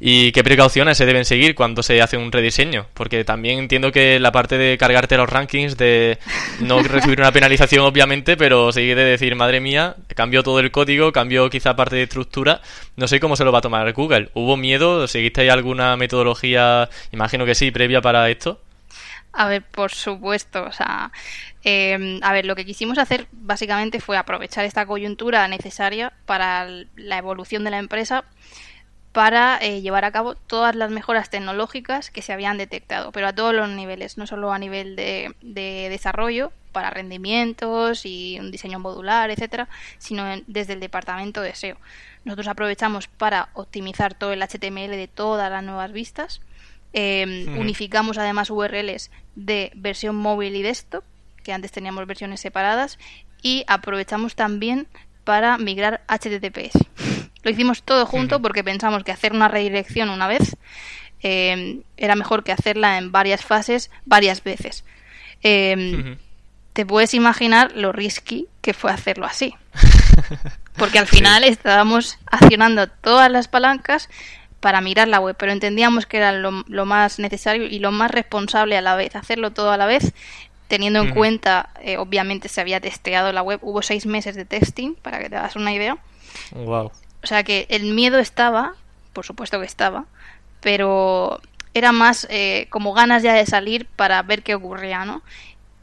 y 0.00 0.32
qué 0.32 0.44
precauciones 0.44 0.98
se 0.98 1.06
deben 1.06 1.24
seguir 1.24 1.54
cuando 1.54 1.82
se 1.82 2.00
hace 2.02 2.16
un 2.16 2.32
rediseño, 2.32 2.86
porque 2.94 3.24
también 3.24 3.58
entiendo 3.58 3.92
que 3.92 4.18
la 4.18 4.32
parte 4.32 4.58
de 4.58 4.76
cargarte 4.78 5.16
los 5.16 5.28
rankings, 5.28 5.76
de 5.76 6.18
no 6.60 6.82
recibir 6.82 7.20
una 7.20 7.32
penalización 7.32 7.84
obviamente, 7.84 8.36
pero 8.36 8.72
seguir 8.72 8.96
de 8.96 9.04
decir, 9.04 9.34
madre 9.36 9.60
mía, 9.60 9.96
cambió 10.14 10.42
todo 10.42 10.60
el 10.60 10.70
código, 10.70 11.12
cambió 11.12 11.48
quizá 11.50 11.76
parte 11.76 11.96
de 11.96 12.02
estructura, 12.04 12.60
no 12.96 13.08
sé 13.08 13.20
cómo 13.20 13.36
se 13.36 13.44
lo 13.44 13.52
va 13.52 13.58
a 13.58 13.62
tomar 13.62 13.92
Google. 13.92 14.30
¿Hubo 14.34 14.56
miedo? 14.56 15.06
¿Seguiste 15.06 15.50
alguna 15.50 15.96
metodología, 15.96 16.88
imagino 17.12 17.44
que 17.44 17.54
sí, 17.54 17.70
previa 17.70 18.00
para 18.00 18.28
esto? 18.30 18.60
A 19.36 19.48
ver, 19.48 19.62
por 19.62 19.90
supuesto, 19.90 20.62
o 20.64 20.70
sea, 20.70 21.10
em, 21.64 22.20
a 22.22 22.32
ver, 22.32 22.46
lo 22.46 22.54
que 22.54 22.64
quisimos 22.64 22.98
hacer 22.98 23.26
básicamente 23.32 24.00
fue 24.00 24.16
aprovechar 24.16 24.64
esta 24.64 24.86
coyuntura 24.86 25.48
necesaria 25.48 26.12
para 26.24 26.68
la 26.94 27.18
evolución 27.18 27.64
de 27.64 27.70
la 27.70 27.78
empresa 27.78 28.24
para 29.14 29.58
eh, 29.62 29.80
llevar 29.80 30.04
a 30.04 30.10
cabo 30.10 30.34
todas 30.34 30.74
las 30.74 30.90
mejoras 30.90 31.30
tecnológicas 31.30 32.10
que 32.10 32.20
se 32.20 32.32
habían 32.32 32.58
detectado, 32.58 33.12
pero 33.12 33.28
a 33.28 33.32
todos 33.32 33.54
los 33.54 33.68
niveles, 33.68 34.18
no 34.18 34.26
solo 34.26 34.52
a 34.52 34.58
nivel 34.58 34.96
de, 34.96 35.32
desarrollo 35.40 36.50
para 36.72 36.90
rendimientos 36.90 38.04
y 38.06 38.36
un 38.40 38.50
diseño 38.50 38.80
modular, 38.80 39.30
etcétera, 39.30 39.68
sino 39.98 40.24
desde 40.48 40.72
el 40.72 40.80
departamento 40.80 41.42
de 41.42 41.54
SEO. 41.54 41.76
Nosotros 42.24 42.48
aprovechamos 42.48 43.06
para 43.06 43.50
optimizar 43.54 44.14
todo 44.14 44.32
el 44.32 44.42
HTML 44.42 44.90
de 44.90 45.08
todas 45.08 45.48
las 45.48 45.62
nuevas 45.62 45.92
vistas. 45.92 46.40
Em, 46.92 47.56
unificamos 47.56 48.18
además 48.18 48.50
URLs 48.50 49.12
de 49.36 49.70
versión 49.76 50.16
móvil 50.16 50.56
y 50.56 50.62
desktop, 50.62 51.04
que 51.44 51.52
antes 51.52 51.70
teníamos 51.70 52.04
versiones 52.08 52.40
separadas, 52.40 52.98
y 53.42 53.62
aprovechamos 53.68 54.34
también 54.34 54.88
para 55.22 55.56
migrar 55.56 56.02
HTTPS. 56.08 57.13
Lo 57.44 57.50
hicimos 57.50 57.82
todo 57.82 58.06
junto 58.06 58.42
porque 58.42 58.64
pensamos 58.64 59.04
que 59.04 59.12
hacer 59.12 59.32
una 59.32 59.48
redirección 59.48 60.10
una 60.10 60.26
vez 60.26 60.56
eh, 61.22 61.82
era 61.96 62.16
mejor 62.16 62.42
que 62.42 62.52
hacerla 62.52 62.98
en 62.98 63.12
varias 63.12 63.44
fases 63.44 63.90
varias 64.04 64.42
veces. 64.42 64.84
Eh, 65.42 66.16
te 66.74 66.84
puedes 66.84 67.14
imaginar 67.14 67.72
lo 67.76 67.92
risky 67.92 68.48
que 68.60 68.74
fue 68.74 68.90
hacerlo 68.90 69.24
así. 69.24 69.54
Porque 70.76 70.98
al 70.98 71.06
final 71.06 71.44
estábamos 71.44 72.18
accionando 72.26 72.88
todas 72.88 73.30
las 73.30 73.46
palancas 73.46 74.08
para 74.58 74.80
mirar 74.80 75.08
la 75.08 75.20
web, 75.20 75.36
pero 75.38 75.52
entendíamos 75.52 76.06
que 76.06 76.16
era 76.16 76.32
lo, 76.32 76.50
más 76.86 77.18
necesario 77.18 77.64
y 77.64 77.78
lo 77.78 77.92
más 77.92 78.10
responsable 78.10 78.76
a 78.76 78.80
la 78.80 78.96
vez, 78.96 79.14
hacerlo 79.14 79.52
todo 79.52 79.70
a 79.70 79.76
la 79.76 79.86
vez, 79.86 80.14
teniendo 80.66 81.00
en 81.00 81.14
cuenta, 81.14 81.68
eh, 81.80 81.98
obviamente 81.98 82.48
se 82.48 82.60
había 82.60 82.80
testeado 82.80 83.30
la 83.30 83.42
web, 83.42 83.60
hubo 83.62 83.82
seis 83.82 84.06
meses 84.06 84.34
de 84.34 84.46
testing, 84.46 84.94
para 84.94 85.20
que 85.20 85.28
te 85.28 85.36
hagas 85.36 85.54
una 85.54 85.72
idea. 85.72 85.98
Wow. 86.52 86.90
O 87.24 87.26
sea 87.26 87.42
que 87.42 87.66
el 87.70 87.94
miedo 87.94 88.18
estaba, 88.18 88.74
por 89.14 89.24
supuesto 89.24 89.58
que 89.58 89.64
estaba, 89.64 90.04
pero 90.60 91.40
era 91.72 91.90
más 91.90 92.26
eh, 92.28 92.66
como 92.68 92.92
ganas 92.92 93.22
ya 93.22 93.32
de 93.32 93.46
salir 93.46 93.86
para 93.86 94.22
ver 94.22 94.42
qué 94.42 94.54
ocurría, 94.54 95.06
¿no? 95.06 95.22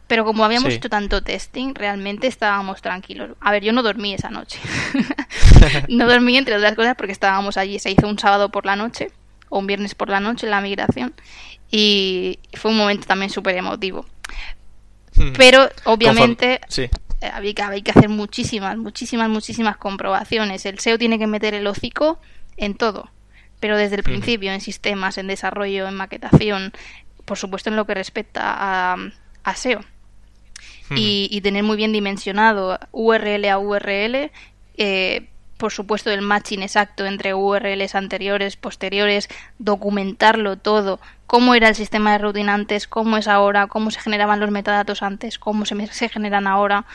Pero 0.06 0.24
como 0.24 0.46
habíamos 0.46 0.72
hecho 0.72 0.88
tanto 0.88 1.24
testing, 1.24 1.74
realmente 1.74 2.28
estábamos 2.28 2.84
tranquilos. 2.84 3.32
A 3.40 3.52
ver, 3.52 3.64
yo 3.64 3.74
no 3.74 3.82
dormí 3.82 4.14
esa 4.14 4.30
noche. 4.30 4.60
no 5.88 6.08
dormí 6.08 6.38
entre 6.38 6.58
otras 6.58 6.76
cosas 6.76 6.96
porque 6.96 7.14
estábamos 7.14 7.58
allí. 7.58 7.80
Se 7.80 7.90
hizo 7.90 8.08
un 8.08 8.20
sábado 8.20 8.50
por 8.50 8.68
la 8.68 8.76
noche 8.76 9.10
o 9.50 9.58
un 9.58 9.66
viernes 9.66 9.96
por 9.96 10.10
la 10.10 10.20
noche 10.20 10.46
la 10.48 10.62
migración 10.62 11.16
y 11.72 12.38
fue 12.54 12.70
un 12.70 12.78
momento 12.78 13.08
también 13.08 13.32
súper 13.32 13.56
emotivo. 13.56 14.06
Hmm. 15.16 15.34
Pero 15.38 15.70
obviamente 15.86 16.62
sí. 16.68 16.88
Eh, 17.22 17.30
había 17.32 17.54
que, 17.54 17.62
hay 17.62 17.82
que 17.84 17.92
hacer 17.92 18.10
muchísimas, 18.10 18.78
muchísimas, 18.78 19.30
muchísimas 19.30 19.78
comprobaciones. 19.78 20.66
El 20.66 20.80
SEO 20.80 20.98
tiene 20.98 21.20
que 21.20 21.28
meter 21.28 21.54
el 21.54 21.68
hocico 21.68 22.20
en 22.58 22.76
todo, 22.76 23.10
pero 23.60 23.78
desde 23.78 23.96
el 23.96 24.04
principio, 24.04 24.52
en 24.52 24.60
sistemas, 24.60 25.18
en 25.18 25.28
desarrollo, 25.28 25.88
en 25.88 25.96
maquetación, 25.96 26.74
por 27.26 27.38
supuesto 27.38 27.70
en 27.70 27.76
lo 27.76 27.86
que 27.86 27.94
respecta 27.94 28.42
a, 28.44 28.98
a 29.44 29.56
SEO. 29.56 29.82
y, 30.94 31.40
tener 31.42 31.64
muy 31.64 31.78
bien 31.78 31.94
dimensionado 31.94 32.78
URL 32.92 33.46
a 33.46 33.58
URL, 33.58 34.32
eh, 34.78 35.30
por 35.62 35.72
supuesto 35.72 36.10
el 36.10 36.24
matching 36.24 36.64
exacto 36.64 37.06
entre 37.06 37.36
URLs 37.36 37.94
anteriores, 37.94 38.56
posteriores, 38.56 39.30
documentarlo 39.60 40.58
todo, 40.58 41.00
cómo 41.28 41.54
era 41.54 41.70
el 41.70 41.76
sistema 41.76 42.14
de 42.14 42.18
routing 42.18 42.50
antes, 42.50 42.88
cómo 42.88 43.16
es 43.16 43.28
ahora, 43.28 43.68
cómo 43.68 43.92
se 43.92 44.00
generaban 44.00 44.40
los 44.40 44.50
metadatos 44.50 45.04
antes, 45.04 45.38
cómo 45.38 45.68
se, 45.68 45.86
se 45.86 46.10
generan 46.10 46.48
ahora, 46.48 46.86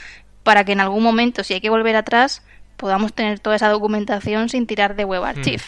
para 0.43 0.65
que 0.65 0.73
en 0.73 0.81
algún 0.81 1.05
momento, 1.05 1.45
si 1.45 1.55
hay 1.55 1.61
que 1.61 1.71
volver 1.71 1.95
atrás, 1.95 2.43
podamos 2.77 3.13
tener 3.13 3.39
toda 3.39 3.55
esa 3.55 3.69
documentación 3.69 4.49
sin 4.49 4.67
tirar 4.67 4.97
de 4.97 5.05
WebArchive, 5.05 5.63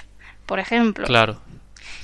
por 0.45 0.59
ejemplo. 0.59 1.07
Claro. 1.07 1.41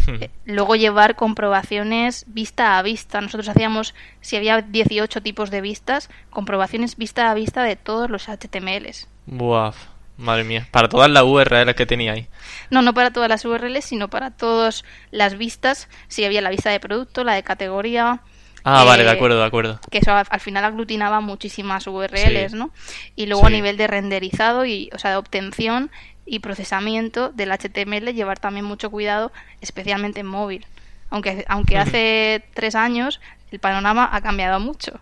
Eh, 0.07 0.31
luego 0.45 0.77
llevar 0.77 1.17
comprobaciones 1.17 2.25
vista 2.29 2.79
a 2.79 2.83
vista. 2.83 3.21
Nosotros 3.21 3.49
hacíamos, 3.49 3.97
si 4.21 4.37
había 4.37 4.63
18 4.63 5.23
tipos 5.23 5.51
de 5.51 5.61
vistas, 5.61 6.09
comprobaciones 6.31 6.97
vista 6.97 7.33
a 7.33 7.35
vista 7.35 7.65
de 7.65 7.75
todos 7.75 8.09
los 8.11 8.29
HTMLs. 8.29 9.09
Buah, 9.27 9.73
Madre 10.17 10.45
mía, 10.45 10.69
para 10.71 10.89
todas 10.89 11.11
las 11.11 11.25
URLs 11.25 11.75
que 11.75 11.87
tenía 11.87 12.13
ahí. 12.13 12.29
No, 12.71 12.83
no 12.83 12.95
para 12.95 13.13
todas 13.13 13.29
las 13.29 13.45
URLs, 13.45 13.85
sino 13.85 14.09
para 14.09 14.31
todas 14.31 14.85
las 15.11 15.37
vistas. 15.37 15.89
Si 16.09 16.25
había 16.25 16.41
la 16.41 16.51
vista 16.51 16.71
de 16.71 16.79
producto, 16.79 17.25
la 17.25 17.35
de 17.35 17.43
categoría. 17.43 18.21
Ah, 18.63 18.85
vale, 18.85 19.03
de 19.03 19.11
eh, 19.11 19.13
acuerdo, 19.13 19.41
de 19.41 19.45
acuerdo. 19.45 19.81
Que 19.91 19.99
eso 19.99 20.13
al 20.13 20.41
final 20.41 20.65
aglutinaba 20.65 21.21
muchísimas 21.21 21.87
URLs, 21.87 22.55
¿no? 22.55 22.71
Y 23.17 23.27
luego 23.27 23.47
a 23.47 23.51
nivel 23.51 23.77
de 23.77 23.89
renderizado 23.89 24.65
y, 24.65 24.89
o 24.95 24.99
sea, 24.99 25.11
de 25.11 25.17
obtención 25.17 25.91
y 26.27 26.39
procesamiento 26.39 27.31
del 27.31 27.51
HTML, 27.51 28.15
llevar 28.15 28.39
también 28.39 28.65
mucho 28.65 28.91
cuidado, 28.91 29.33
especialmente 29.61 30.21
en 30.21 30.27
móvil. 30.27 30.67
Aunque, 31.11 31.45
aunque 31.49 31.77
hace 31.77 32.45
tres 32.55 32.75
años 32.75 33.21
el 33.51 33.59
panorama 33.59 34.09
ha 34.11 34.21
cambiado 34.21 34.59
mucho, 34.59 35.01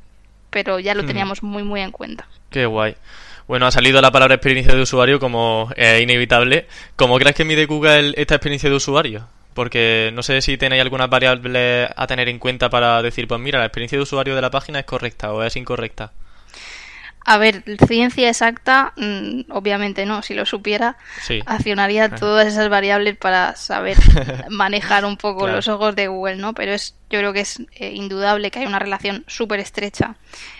pero 0.50 0.78
ya 0.78 0.94
lo 0.94 1.06
teníamos 1.06 1.42
muy, 1.42 1.62
muy 1.62 1.80
en 1.80 1.92
cuenta. 1.92 2.26
Qué 2.50 2.66
guay. 2.66 2.96
Bueno, 3.52 3.66
ha 3.66 3.70
salido 3.70 4.00
la 4.00 4.10
palabra 4.10 4.36
experiencia 4.36 4.74
de 4.74 4.80
usuario 4.80 5.20
como 5.20 5.68
es 5.76 6.00
inevitable. 6.00 6.66
¿Cómo 6.96 7.18
crees 7.18 7.36
que 7.36 7.44
mide 7.44 7.66
Google 7.66 8.14
esta 8.16 8.36
experiencia 8.36 8.70
de 8.70 8.76
usuario? 8.76 9.28
Porque 9.52 10.10
no 10.14 10.22
sé 10.22 10.40
si 10.40 10.56
tenéis 10.56 10.80
algunas 10.80 11.10
variables 11.10 11.90
a 11.94 12.06
tener 12.06 12.30
en 12.30 12.38
cuenta 12.38 12.70
para 12.70 13.02
decir, 13.02 13.28
pues 13.28 13.38
mira, 13.42 13.58
la 13.58 13.66
experiencia 13.66 13.98
de 13.98 14.04
usuario 14.04 14.34
de 14.34 14.40
la 14.40 14.50
página 14.50 14.78
es 14.78 14.86
correcta 14.86 15.34
o 15.34 15.42
es 15.42 15.54
incorrecta. 15.56 16.12
A 17.24 17.38
ver, 17.38 17.62
ciencia 17.86 18.28
exacta, 18.28 18.92
mm, 18.96 19.50
obviamente 19.50 20.06
no. 20.06 20.22
Si 20.22 20.34
lo 20.34 20.44
supiera, 20.44 20.96
accionaría 21.46 22.14
todas 22.14 22.46
esas 22.46 22.68
variables 22.68 23.16
para 23.16 23.54
saber 23.56 23.96
manejar 24.50 25.04
un 25.04 25.16
poco 25.16 25.46
los 25.46 25.68
ojos 25.68 25.94
de 25.94 26.08
Google, 26.08 26.36
¿no? 26.36 26.52
Pero 26.54 26.72
es, 26.72 26.96
yo 27.10 27.18
creo 27.20 27.32
que 27.32 27.40
es 27.40 27.60
eh, 27.76 27.92
indudable 27.92 28.50
que 28.50 28.60
hay 28.60 28.66
una 28.66 28.78
relación 28.78 29.24
súper 29.28 29.60
estrecha 29.60 30.16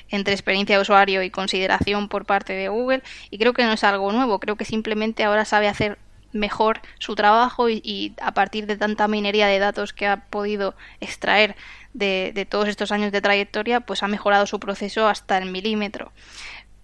entre 0.08 0.34
experiencia 0.34 0.76
de 0.76 0.82
usuario 0.82 1.22
y 1.22 1.30
consideración 1.30 2.08
por 2.08 2.26
parte 2.26 2.52
de 2.52 2.68
Google. 2.68 3.02
Y 3.30 3.38
creo 3.38 3.54
que 3.54 3.64
no 3.64 3.72
es 3.72 3.82
algo 3.82 4.12
nuevo. 4.12 4.38
Creo 4.38 4.56
que 4.56 4.64
simplemente 4.64 5.24
ahora 5.24 5.44
sabe 5.44 5.68
hacer 5.68 5.98
mejor 6.32 6.80
su 6.98 7.14
trabajo 7.14 7.68
y 7.68 8.14
a 8.20 8.32
partir 8.32 8.66
de 8.66 8.76
tanta 8.76 9.08
minería 9.08 9.46
de 9.46 9.58
datos 9.58 9.92
que 9.92 10.06
ha 10.06 10.16
podido 10.28 10.74
extraer 11.00 11.56
de, 11.94 12.46
todos 12.48 12.68
estos 12.68 12.92
años 12.92 13.12
de 13.12 13.20
trayectoria, 13.20 13.80
pues 13.80 14.02
ha 14.02 14.08
mejorado 14.08 14.46
su 14.46 14.58
proceso 14.60 15.08
hasta 15.08 15.38
el 15.38 15.50
milímetro. 15.50 16.12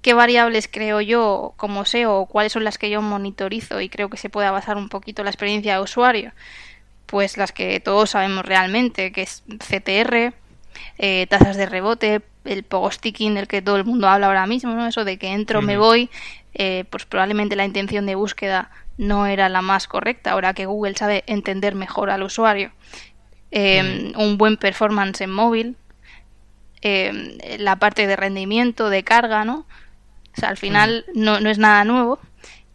¿Qué 0.02 0.14
variables 0.14 0.68
creo 0.70 1.00
yo 1.00 1.54
como 1.56 1.84
SEO 1.84 2.18
o 2.18 2.26
cuáles 2.26 2.52
son 2.52 2.64
las 2.64 2.78
que 2.78 2.90
yo 2.90 3.02
monitorizo 3.02 3.80
y 3.80 3.88
creo 3.88 4.08
que 4.08 4.16
se 4.16 4.30
puede 4.30 4.50
basar 4.50 4.76
un 4.76 4.88
poquito 4.88 5.24
la 5.24 5.30
experiencia 5.30 5.74
de 5.74 5.80
usuario? 5.80 6.32
Pues 7.06 7.36
las 7.36 7.52
que 7.52 7.80
todos 7.80 8.10
sabemos 8.10 8.44
realmente, 8.44 9.12
que 9.12 9.22
es 9.22 9.42
CTR, 9.58 10.34
eh, 10.98 11.26
tasas 11.28 11.56
de 11.56 11.66
rebote, 11.66 12.20
el 12.44 12.62
pogo 12.62 12.90
sticking 12.90 13.34
del 13.34 13.48
que 13.48 13.62
todo 13.62 13.76
el 13.76 13.84
mundo 13.84 14.08
habla 14.08 14.28
ahora 14.28 14.46
mismo, 14.46 14.74
¿no? 14.74 14.86
Eso 14.86 15.04
de 15.04 15.18
que 15.18 15.32
entro, 15.32 15.62
me 15.62 15.76
voy, 15.76 16.10
eh, 16.54 16.84
pues 16.90 17.04
probablemente 17.04 17.56
la 17.56 17.64
intención 17.64 18.06
de 18.06 18.14
búsqueda 18.14 18.70
no 18.96 19.26
era 19.26 19.48
la 19.48 19.62
más 19.62 19.86
correcta, 19.86 20.32
ahora 20.32 20.54
que 20.54 20.66
Google 20.66 20.96
sabe 20.96 21.24
entender 21.26 21.74
mejor 21.74 22.10
al 22.10 22.22
usuario. 22.22 22.72
Em, 23.50 24.12
un 24.16 24.36
buen 24.36 24.56
performance 24.58 25.22
en 25.22 25.30
móvil, 25.30 25.76
em, 26.82 27.38
la 27.58 27.76
parte 27.76 28.06
de 28.06 28.14
rendimiento, 28.14 28.90
de 28.90 29.02
carga, 29.02 29.44
¿no? 29.44 29.66
O 30.36 30.40
sea, 30.40 30.50
al 30.50 30.56
final 30.56 31.06
no, 31.14 31.40
no 31.40 31.48
es 31.48 31.58
nada 31.58 31.84
nuevo. 31.84 32.18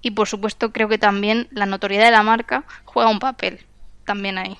Y 0.01 0.11
por 0.11 0.27
supuesto 0.27 0.73
creo 0.73 0.89
que 0.89 0.97
también 0.97 1.47
la 1.51 1.65
notoriedad 1.65 2.05
de 2.05 2.11
la 2.11 2.23
marca 2.23 2.65
juega 2.83 3.09
un 3.09 3.19
papel 3.19 3.59
también 4.05 4.37
ahí. 4.37 4.57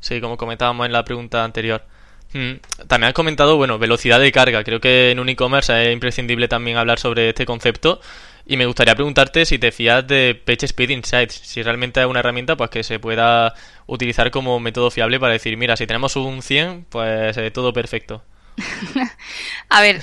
Sí, 0.00 0.20
como 0.20 0.36
comentábamos 0.36 0.86
en 0.86 0.92
la 0.92 1.04
pregunta 1.04 1.42
anterior. 1.42 1.84
También 2.32 3.08
has 3.08 3.14
comentado, 3.14 3.56
bueno, 3.56 3.78
velocidad 3.78 4.20
de 4.20 4.32
carga. 4.32 4.62
Creo 4.64 4.80
que 4.80 5.10
en 5.10 5.18
un 5.18 5.28
e-commerce 5.28 5.82
es 5.82 5.92
imprescindible 5.92 6.48
también 6.48 6.76
hablar 6.76 6.98
sobre 6.98 7.30
este 7.30 7.46
concepto. 7.46 8.00
Y 8.46 8.56
me 8.56 8.66
gustaría 8.66 8.94
preguntarte 8.94 9.44
si 9.44 9.58
te 9.58 9.72
fías 9.72 10.06
de 10.06 10.34
PageSpeed 10.34 10.88
Insights, 10.90 11.34
si 11.34 11.62
realmente 11.62 12.00
es 12.00 12.06
una 12.06 12.20
herramienta 12.20 12.56
pues 12.56 12.70
que 12.70 12.82
se 12.82 12.98
pueda 12.98 13.54
utilizar 13.86 14.30
como 14.30 14.58
método 14.58 14.90
fiable 14.90 15.20
para 15.20 15.34
decir, 15.34 15.56
mira, 15.58 15.76
si 15.76 15.86
tenemos 15.86 16.16
un 16.16 16.40
100, 16.40 16.86
pues 16.88 17.36
eh, 17.36 17.50
todo 17.50 17.74
perfecto. 17.74 18.22
A 19.68 19.82
ver, 19.82 20.00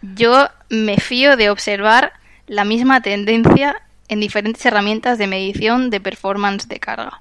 yo 0.00 0.48
me 0.70 0.96
fío 0.98 1.36
de 1.36 1.50
observar 1.50 2.14
la 2.46 2.64
misma 2.64 3.02
tendencia 3.02 3.82
en 4.08 4.20
diferentes 4.20 4.64
herramientas 4.64 5.18
de 5.18 5.26
medición 5.26 5.90
de 5.90 6.00
performance 6.00 6.68
de 6.68 6.80
carga. 6.80 7.20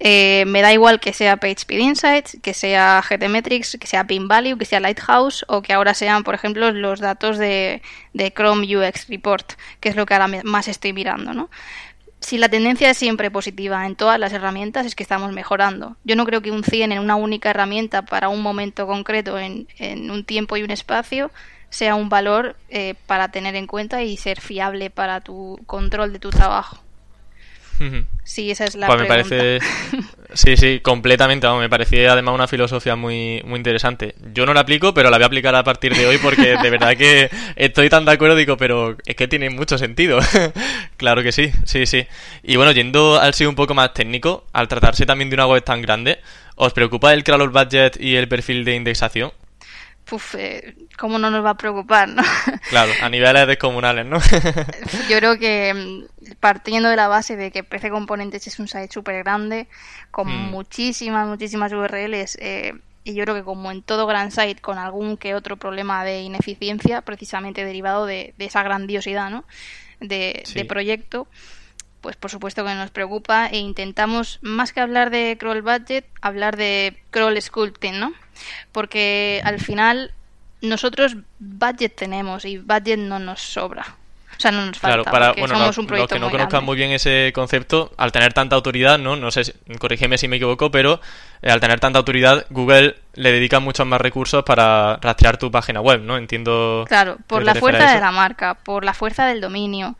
Eh, 0.00 0.44
me 0.46 0.62
da 0.62 0.72
igual 0.72 1.00
que 1.00 1.12
sea 1.12 1.38
PageSpeed 1.38 1.80
Insights, 1.80 2.38
que 2.40 2.54
sea 2.54 3.02
GTmetrix, 3.02 3.78
que 3.80 3.88
sea 3.88 4.06
Pin 4.06 4.28
Value, 4.28 4.56
que 4.56 4.64
sea 4.64 4.78
Lighthouse 4.78 5.44
o 5.48 5.60
que 5.60 5.72
ahora 5.72 5.92
sean, 5.92 6.22
por 6.22 6.36
ejemplo, 6.36 6.70
los 6.70 7.00
datos 7.00 7.36
de, 7.36 7.82
Chrome 8.36 8.64
UX 8.76 9.08
Report, 9.08 9.54
que 9.80 9.88
es 9.88 9.96
lo 9.96 10.06
que 10.06 10.14
ahora 10.14 10.28
más 10.44 10.68
estoy 10.68 10.92
mirando, 10.92 11.34
¿no? 11.34 11.50
Si 12.20 12.38
la 12.38 12.48
tendencia 12.48 12.90
es 12.90 12.96
siempre 12.96 13.30
positiva 13.30 13.86
en 13.86 13.96
todas 13.96 14.20
las 14.20 14.32
herramientas, 14.32 14.86
es 14.86 14.94
que 14.94 15.02
estamos 15.02 15.32
mejorando. 15.32 15.96
Yo 16.04 16.14
no 16.14 16.24
creo 16.26 16.42
que 16.42 16.50
un 16.50 16.64
100 16.64 16.92
en 16.92 16.98
una 16.98 17.16
única 17.16 17.50
herramienta 17.50 18.02
para 18.02 18.28
un 18.28 18.42
momento 18.42 18.86
concreto, 18.86 19.38
en, 19.38 19.66
un 20.10 20.24
tiempo 20.24 20.56
y 20.56 20.62
un 20.62 20.70
espacio, 20.70 21.30
sea 21.70 21.96
un 21.96 22.08
valor 22.08 22.56
eh, 22.70 22.94
para 23.06 23.30
tener 23.30 23.56
en 23.56 23.66
cuenta 23.66 24.02
y 24.02 24.16
ser 24.16 24.40
fiable 24.40 24.90
para 24.90 25.20
tu 25.20 25.60
control 25.66 26.12
de 26.12 26.18
tu 26.18 26.30
trabajo. 26.30 26.78
Sí, 28.24 28.50
esa 28.50 28.64
es 28.64 28.74
la 28.74 28.86
pues 28.86 28.98
pregunta. 28.98 29.24
me 29.24 29.24
parece 29.24 29.58
Sí, 30.34 30.56
sí, 30.56 30.80
completamente. 30.80 31.48
me 31.48 31.68
parecía 31.68 32.12
además 32.12 32.34
una 32.34 32.46
filosofía 32.46 32.96
muy, 32.96 33.42
muy 33.44 33.56
interesante. 33.56 34.14
Yo 34.34 34.44
no 34.44 34.52
la 34.52 34.60
aplico, 34.60 34.92
pero 34.92 35.10
la 35.10 35.16
voy 35.16 35.24
a 35.24 35.26
aplicar 35.26 35.54
a 35.54 35.64
partir 35.64 35.94
de 35.94 36.06
hoy 36.06 36.18
porque 36.18 36.56
de 36.56 36.70
verdad 36.70 36.96
que 36.96 37.30
estoy 37.56 37.88
tan 37.88 38.04
de 38.04 38.12
acuerdo, 38.12 38.36
digo, 38.36 38.56
pero 38.56 38.96
es 39.06 39.16
que 39.16 39.28
tiene 39.28 39.48
mucho 39.50 39.78
sentido. 39.78 40.18
claro 40.96 41.22
que 41.22 41.32
sí, 41.32 41.50
sí, 41.64 41.86
sí. 41.86 42.06
Y 42.42 42.56
bueno, 42.56 42.72
yendo 42.72 43.18
al 43.18 43.32
ser 43.34 43.48
un 43.48 43.54
poco 43.54 43.74
más 43.74 43.94
técnico, 43.94 44.44
al 44.52 44.68
tratarse 44.68 45.06
también 45.06 45.30
de 45.30 45.34
una 45.34 45.46
web 45.46 45.64
tan 45.64 45.80
grande, 45.80 46.18
¿os 46.56 46.72
preocupa 46.72 47.14
el 47.14 47.24
crawler 47.24 47.48
budget 47.48 47.98
y 48.00 48.16
el 48.16 48.28
perfil 48.28 48.64
de 48.64 48.74
indexación? 48.74 49.32
Uf, 50.10 50.34
eh, 50.36 50.74
¿cómo 50.98 51.18
no 51.18 51.30
nos 51.30 51.44
va 51.44 51.50
a 51.50 51.56
preocupar, 51.56 52.08
no? 52.08 52.22
Claro, 52.70 52.92
a 53.00 53.08
niveles 53.08 53.46
descomunales, 53.46 54.04
¿no? 54.06 54.18
Yo 55.08 55.16
creo 55.18 55.38
que 55.38 55.74
mm, 55.74 56.32
partiendo 56.40 56.88
de 56.88 56.96
la 56.96 57.08
base 57.08 57.36
de 57.36 57.50
que 57.50 57.62
PC 57.64 57.90
Componentes 57.90 58.46
es 58.46 58.58
un 58.58 58.68
site 58.68 58.88
súper 58.92 59.22
grande, 59.22 59.68
con 60.10 60.28
Mm. 60.28 60.50
muchísimas, 60.50 61.26
muchísimas 61.26 61.72
URLs, 61.72 62.36
eh, 62.40 62.74
y 63.04 63.14
yo 63.14 63.24
creo 63.24 63.34
que 63.36 63.42
como 63.42 63.70
en 63.70 63.82
todo 63.82 64.06
gran 64.06 64.30
site, 64.30 64.60
con 64.60 64.76
algún 64.76 65.16
que 65.16 65.34
otro 65.34 65.56
problema 65.56 66.04
de 66.04 66.20
ineficiencia, 66.22 67.00
precisamente 67.00 67.64
derivado 67.64 68.04
de, 68.04 68.34
de 68.36 68.44
esa 68.44 68.62
grandiosidad, 68.62 69.30
¿no? 69.30 69.44
De, 70.00 70.42
Sí. 70.44 70.54
de 70.54 70.64
proyecto, 70.66 71.26
pues 72.00 72.16
por 72.16 72.30
supuesto 72.30 72.64
que 72.64 72.74
nos 72.74 72.90
preocupa 72.90 73.46
e 73.48 73.58
intentamos, 73.58 74.38
más 74.42 74.72
que 74.72 74.80
hablar 74.80 75.10
de 75.10 75.36
crawl 75.38 75.62
budget, 75.62 76.04
hablar 76.20 76.56
de 76.56 76.96
crawl 77.10 77.40
sculpting, 77.40 77.98
¿no? 78.00 78.12
Porque 78.72 79.40
al 79.44 79.60
final 79.60 80.12
nosotros 80.60 81.16
budget 81.38 81.94
tenemos 81.96 82.44
y 82.44 82.58
budget 82.58 82.98
no 82.98 83.18
nos 83.18 83.40
sobra. 83.40 83.96
O 84.36 84.40
sea, 84.40 84.52
no 84.52 84.64
nos 84.66 84.78
falta, 84.78 84.98
Claro, 84.98 85.04
para 85.04 85.32
bueno, 85.32 85.48
somos 85.48 85.66
los, 85.66 85.78
un 85.78 85.82
los 85.84 85.88
proyecto 85.88 86.14
que 86.14 86.20
no 86.20 86.26
muy 86.26 86.30
conozcan 86.32 86.50
grande. 86.60 86.66
muy 86.66 86.76
bien 86.76 86.92
ese 86.92 87.32
concepto, 87.34 87.90
al 87.96 88.12
tener 88.12 88.32
tanta 88.32 88.54
autoridad, 88.54 88.96
¿no? 88.96 89.16
No 89.16 89.32
sé, 89.32 89.42
si- 89.42 89.52
corrígeme 89.80 90.16
si 90.16 90.28
me 90.28 90.36
equivoco, 90.36 90.70
pero 90.70 91.00
eh, 91.42 91.50
al 91.50 91.58
tener 91.58 91.80
tanta 91.80 91.98
autoridad, 91.98 92.46
Google 92.50 92.94
le 93.14 93.32
dedica 93.32 93.58
muchos 93.58 93.84
más 93.88 94.00
recursos 94.00 94.44
para 94.44 94.96
rastrear 95.02 95.38
tu 95.38 95.50
página 95.50 95.80
web, 95.80 96.02
¿no? 96.02 96.16
Entiendo. 96.16 96.84
Claro, 96.86 97.18
por 97.26 97.42
la 97.42 97.56
fuerza 97.56 97.92
de 97.92 98.00
la 98.00 98.12
marca, 98.12 98.54
por 98.54 98.84
la 98.84 98.94
fuerza 98.94 99.26
del 99.26 99.40
dominio, 99.40 99.96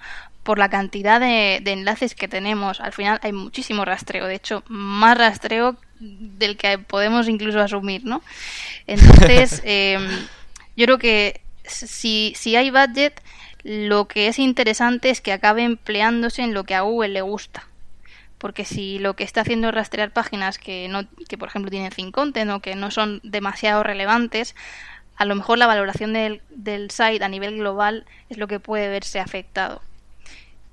por 0.48 0.58
la 0.58 0.70
cantidad 0.70 1.20
de, 1.20 1.60
de 1.62 1.72
enlaces 1.72 2.14
que 2.14 2.26
tenemos. 2.26 2.80
Al 2.80 2.94
final 2.94 3.20
hay 3.22 3.32
muchísimo 3.32 3.84
rastreo, 3.84 4.24
de 4.24 4.36
hecho, 4.36 4.62
más 4.68 5.18
rastreo 5.18 5.76
del 6.00 6.56
que 6.56 6.78
podemos 6.78 7.28
incluso 7.28 7.60
asumir, 7.60 8.06
¿no? 8.06 8.22
Entonces, 8.86 9.60
eh, 9.66 9.98
yo 10.74 10.86
creo 10.86 10.96
que 10.96 11.42
si, 11.64 12.32
si 12.34 12.56
hay 12.56 12.70
budget, 12.70 13.20
lo 13.62 14.08
que 14.08 14.28
es 14.28 14.38
interesante 14.38 15.10
es 15.10 15.20
que 15.20 15.34
acabe 15.34 15.64
empleándose 15.64 16.40
en 16.40 16.54
lo 16.54 16.64
que 16.64 16.74
a 16.74 16.80
Google 16.80 17.10
le 17.10 17.20
gusta. 17.20 17.68
Porque 18.38 18.64
si 18.64 18.98
lo 18.98 19.16
que 19.16 19.24
está 19.24 19.42
haciendo 19.42 19.68
es 19.68 19.74
rastrear 19.74 20.12
páginas 20.12 20.56
que, 20.56 20.88
no, 20.88 21.02
que 21.28 21.36
por 21.36 21.50
ejemplo, 21.50 21.70
tienen 21.70 21.92
thin 21.92 22.10
content 22.10 22.50
o 22.52 22.60
que 22.60 22.74
no 22.74 22.90
son 22.90 23.20
demasiado 23.22 23.82
relevantes, 23.82 24.54
a 25.14 25.26
lo 25.26 25.34
mejor 25.34 25.58
la 25.58 25.66
valoración 25.66 26.14
del, 26.14 26.40
del 26.48 26.90
site 26.90 27.22
a 27.22 27.28
nivel 27.28 27.58
global 27.58 28.06
es 28.30 28.38
lo 28.38 28.48
que 28.48 28.60
puede 28.60 28.88
verse 28.88 29.20
afectado. 29.20 29.82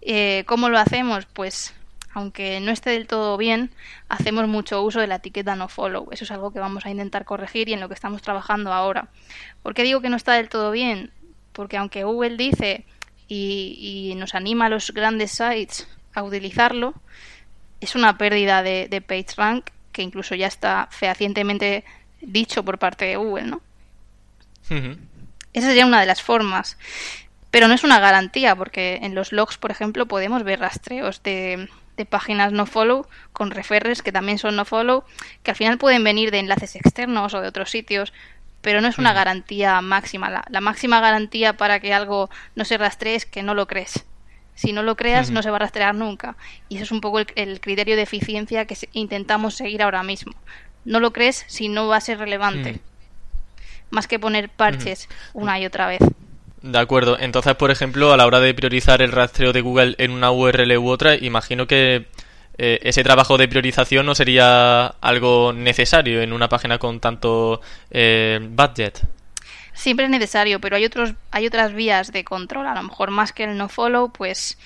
Eh, 0.06 0.44
¿Cómo 0.46 0.70
lo 0.70 0.78
hacemos? 0.78 1.26
Pues, 1.26 1.74
aunque 2.14 2.60
no 2.60 2.72
esté 2.72 2.92
del 2.92 3.08
todo 3.08 3.36
bien, 3.38 3.72
hacemos 4.08 4.48
mucho 4.48 4.82
uso 4.84 5.00
de 5.00 5.08
la 5.08 5.16
etiqueta 5.16 5.56
no 5.56 5.68
follow. 5.68 6.08
Eso 6.12 6.24
es 6.24 6.32
algo 6.32 6.52
que 6.52 6.60
vamos 6.60 6.86
a 6.86 6.92
intentar 6.92 7.26
corregir 7.26 7.68
y 7.70 7.74
en 7.74 7.80
lo 7.80 7.88
que 7.88 7.96
estamos 7.96 8.22
trabajando 8.22 8.72
ahora. 8.72 9.10
¿Por 9.64 9.74
qué 9.74 9.84
digo 9.84 10.02
que 10.02 10.10
no 10.10 10.16
está 10.16 10.34
del 10.34 10.48
todo 10.48 10.72
bien? 10.72 11.12
Porque 11.54 11.78
aunque 11.78 12.04
Google 12.04 12.38
dice 12.38 12.86
y, 13.28 14.12
y 14.12 14.16
nos 14.16 14.36
anima 14.36 14.68
a 14.68 14.70
los 14.70 14.92
grandes 14.92 15.32
sites 15.32 15.88
a 16.14 16.22
utilizarlo, 16.22 16.94
es 17.82 17.96
una 17.96 18.18
pérdida 18.18 18.62
de, 18.62 18.88
de 18.88 19.02
PageRank 19.02 19.70
que 19.92 20.02
incluso 20.04 20.36
ya 20.36 20.48
está 20.48 20.88
fehacientemente 20.92 21.84
dicho 22.22 22.64
por 22.64 22.78
parte 22.78 23.06
de 23.06 23.16
Google, 23.16 23.46
¿no? 23.46 23.62
Esa 25.54 25.68
sería 25.68 25.86
una 25.86 26.02
de 26.02 26.06
las 26.06 26.22
formas. 26.22 26.78
Pero 27.56 27.70
no 27.70 27.74
es 27.74 27.86
una 27.86 28.02
garantía, 28.02 28.54
porque 28.54 29.00
en 29.02 29.16
los 29.16 29.32
logs, 29.32 29.58
por 29.58 29.72
ejemplo, 29.72 30.08
podemos 30.08 30.44
ver 30.44 30.60
rastreos 30.60 31.24
de, 31.24 31.70
de 31.96 32.06
páginas 32.06 32.52
no 32.52 32.66
follow 32.66 33.08
con 33.32 33.50
referres 33.50 34.02
que 34.02 34.12
también 34.12 34.40
son 34.40 34.58
no 34.58 34.66
follow, 34.66 35.06
que 35.42 35.52
al 35.52 35.56
final 35.56 35.78
pueden 35.78 36.04
venir 36.04 36.32
de 36.32 36.40
enlaces 36.40 36.76
externos 36.76 37.34
o 37.34 37.40
de 37.40 37.48
otros 37.48 37.70
sitios, 37.70 38.12
pero 38.62 38.82
no 38.82 38.90
es 38.90 38.98
una 38.98 39.14
garantía 39.14 39.80
máxima. 39.80 40.30
La, 40.30 40.44
la 40.50 40.60
máxima 40.60 41.00
garantía 41.00 41.56
para 41.56 41.80
que 41.80 41.94
algo 41.94 42.30
no 42.56 42.66
se 42.66 42.78
rastree 42.78 43.16
es 43.16 43.26
que 43.26 43.42
no 43.42 43.54
lo 43.54 43.68
crees. 43.68 44.04
Si 44.56 44.74
no 44.74 44.84
lo 44.84 44.98
creas, 44.98 45.32
no 45.32 45.42
se 45.42 45.50
va 45.50 45.56
a 45.56 45.60
rastrear 45.60 45.96
nunca. 45.96 46.36
Y 46.68 46.76
eso 46.76 46.84
es 46.84 46.92
un 46.92 47.00
poco 47.00 47.20
el, 47.20 47.28
el 47.38 47.62
criterio 47.62 47.96
de 47.96 48.02
eficiencia 48.02 48.66
que 48.66 48.76
intentamos 48.92 49.56
seguir 49.56 49.82
ahora 49.82 50.04
mismo. 50.04 50.34
No 50.84 51.00
lo 51.00 51.14
crees 51.14 51.46
si 51.48 51.70
no 51.70 51.88
va 51.88 51.96
a 51.96 52.02
ser 52.02 52.18
relevante. 52.18 52.82
Más 53.92 54.10
que 54.10 54.20
poner 54.20 54.50
parches 54.50 55.08
una 55.34 55.58
y 55.58 55.66
otra 55.66 55.88
vez. 55.88 56.02
De 56.66 56.80
acuerdo. 56.80 57.16
Entonces, 57.20 57.54
por 57.54 57.70
ejemplo, 57.70 58.12
a 58.12 58.18
la 58.18 58.26
hora 58.26 58.40
de 58.40 58.56
priorizar 58.56 59.04
el 59.04 59.12
rastreo 59.12 59.54
de 59.54 59.62
Google 59.62 59.94
en 60.00 60.10
una 60.10 60.32
URL 60.32 60.76
u 60.80 60.90
otra, 60.90 61.14
imagino 61.14 61.68
que 61.68 62.08
eh, 62.58 62.80
ese 62.82 63.04
trabajo 63.04 63.38
de 63.38 63.48
priorización 63.48 64.08
no 64.08 64.16
sería 64.16 64.88
algo 64.88 65.54
necesario 65.54 66.24
en 66.24 66.34
una 66.34 66.50
página 66.50 66.80
con 66.80 67.00
tanto 67.00 67.62
eh, 67.92 68.40
budget. 68.42 69.00
Siempre 69.76 70.06
es 70.06 70.12
necesario, 70.12 70.60
pero 70.60 70.76
hay 70.78 70.86
otros, 70.86 71.14
hay 71.30 71.46
otras 71.46 71.72
vías 71.72 72.12
de 72.12 72.24
control. 72.24 72.66
A 72.66 72.74
lo 72.74 72.82
mejor 72.82 73.12
más 73.12 73.32
que 73.32 73.44
el 73.44 73.58
no 73.58 73.70
follow, 73.70 74.12
pues 74.12 74.58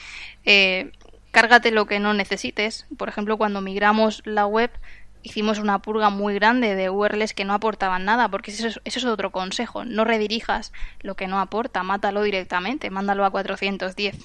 eh, 0.45 0.93
cárgate 1.31 1.71
lo 1.71 1.85
que 1.85 1.99
no 1.99 2.13
necesites. 2.13 2.85
Por 2.97 3.09
ejemplo, 3.09 3.35
cuando 3.35 3.59
migramos 3.59 4.21
la 4.23 4.45
web, 4.45 4.71
hicimos 5.23 5.59
una 5.59 5.79
purga 5.79 6.09
muy 6.09 6.33
grande 6.35 6.75
de 6.75 6.89
URLs 6.89 7.33
que 7.33 7.45
no 7.45 7.53
aportaban 7.53 8.05
nada, 8.05 8.29
porque 8.29 8.51
eso 8.51 8.67
es, 8.67 8.79
eso 8.85 8.99
es 8.99 9.05
otro 9.05 9.31
consejo. 9.31 9.83
No 9.85 10.05
redirijas 10.05 10.71
lo 11.01 11.15
que 11.15 11.27
no 11.27 11.39
aporta, 11.39 11.83
mátalo 11.83 12.23
directamente, 12.23 12.89
mándalo 12.89 13.25
a 13.25 13.29
410 13.31 14.15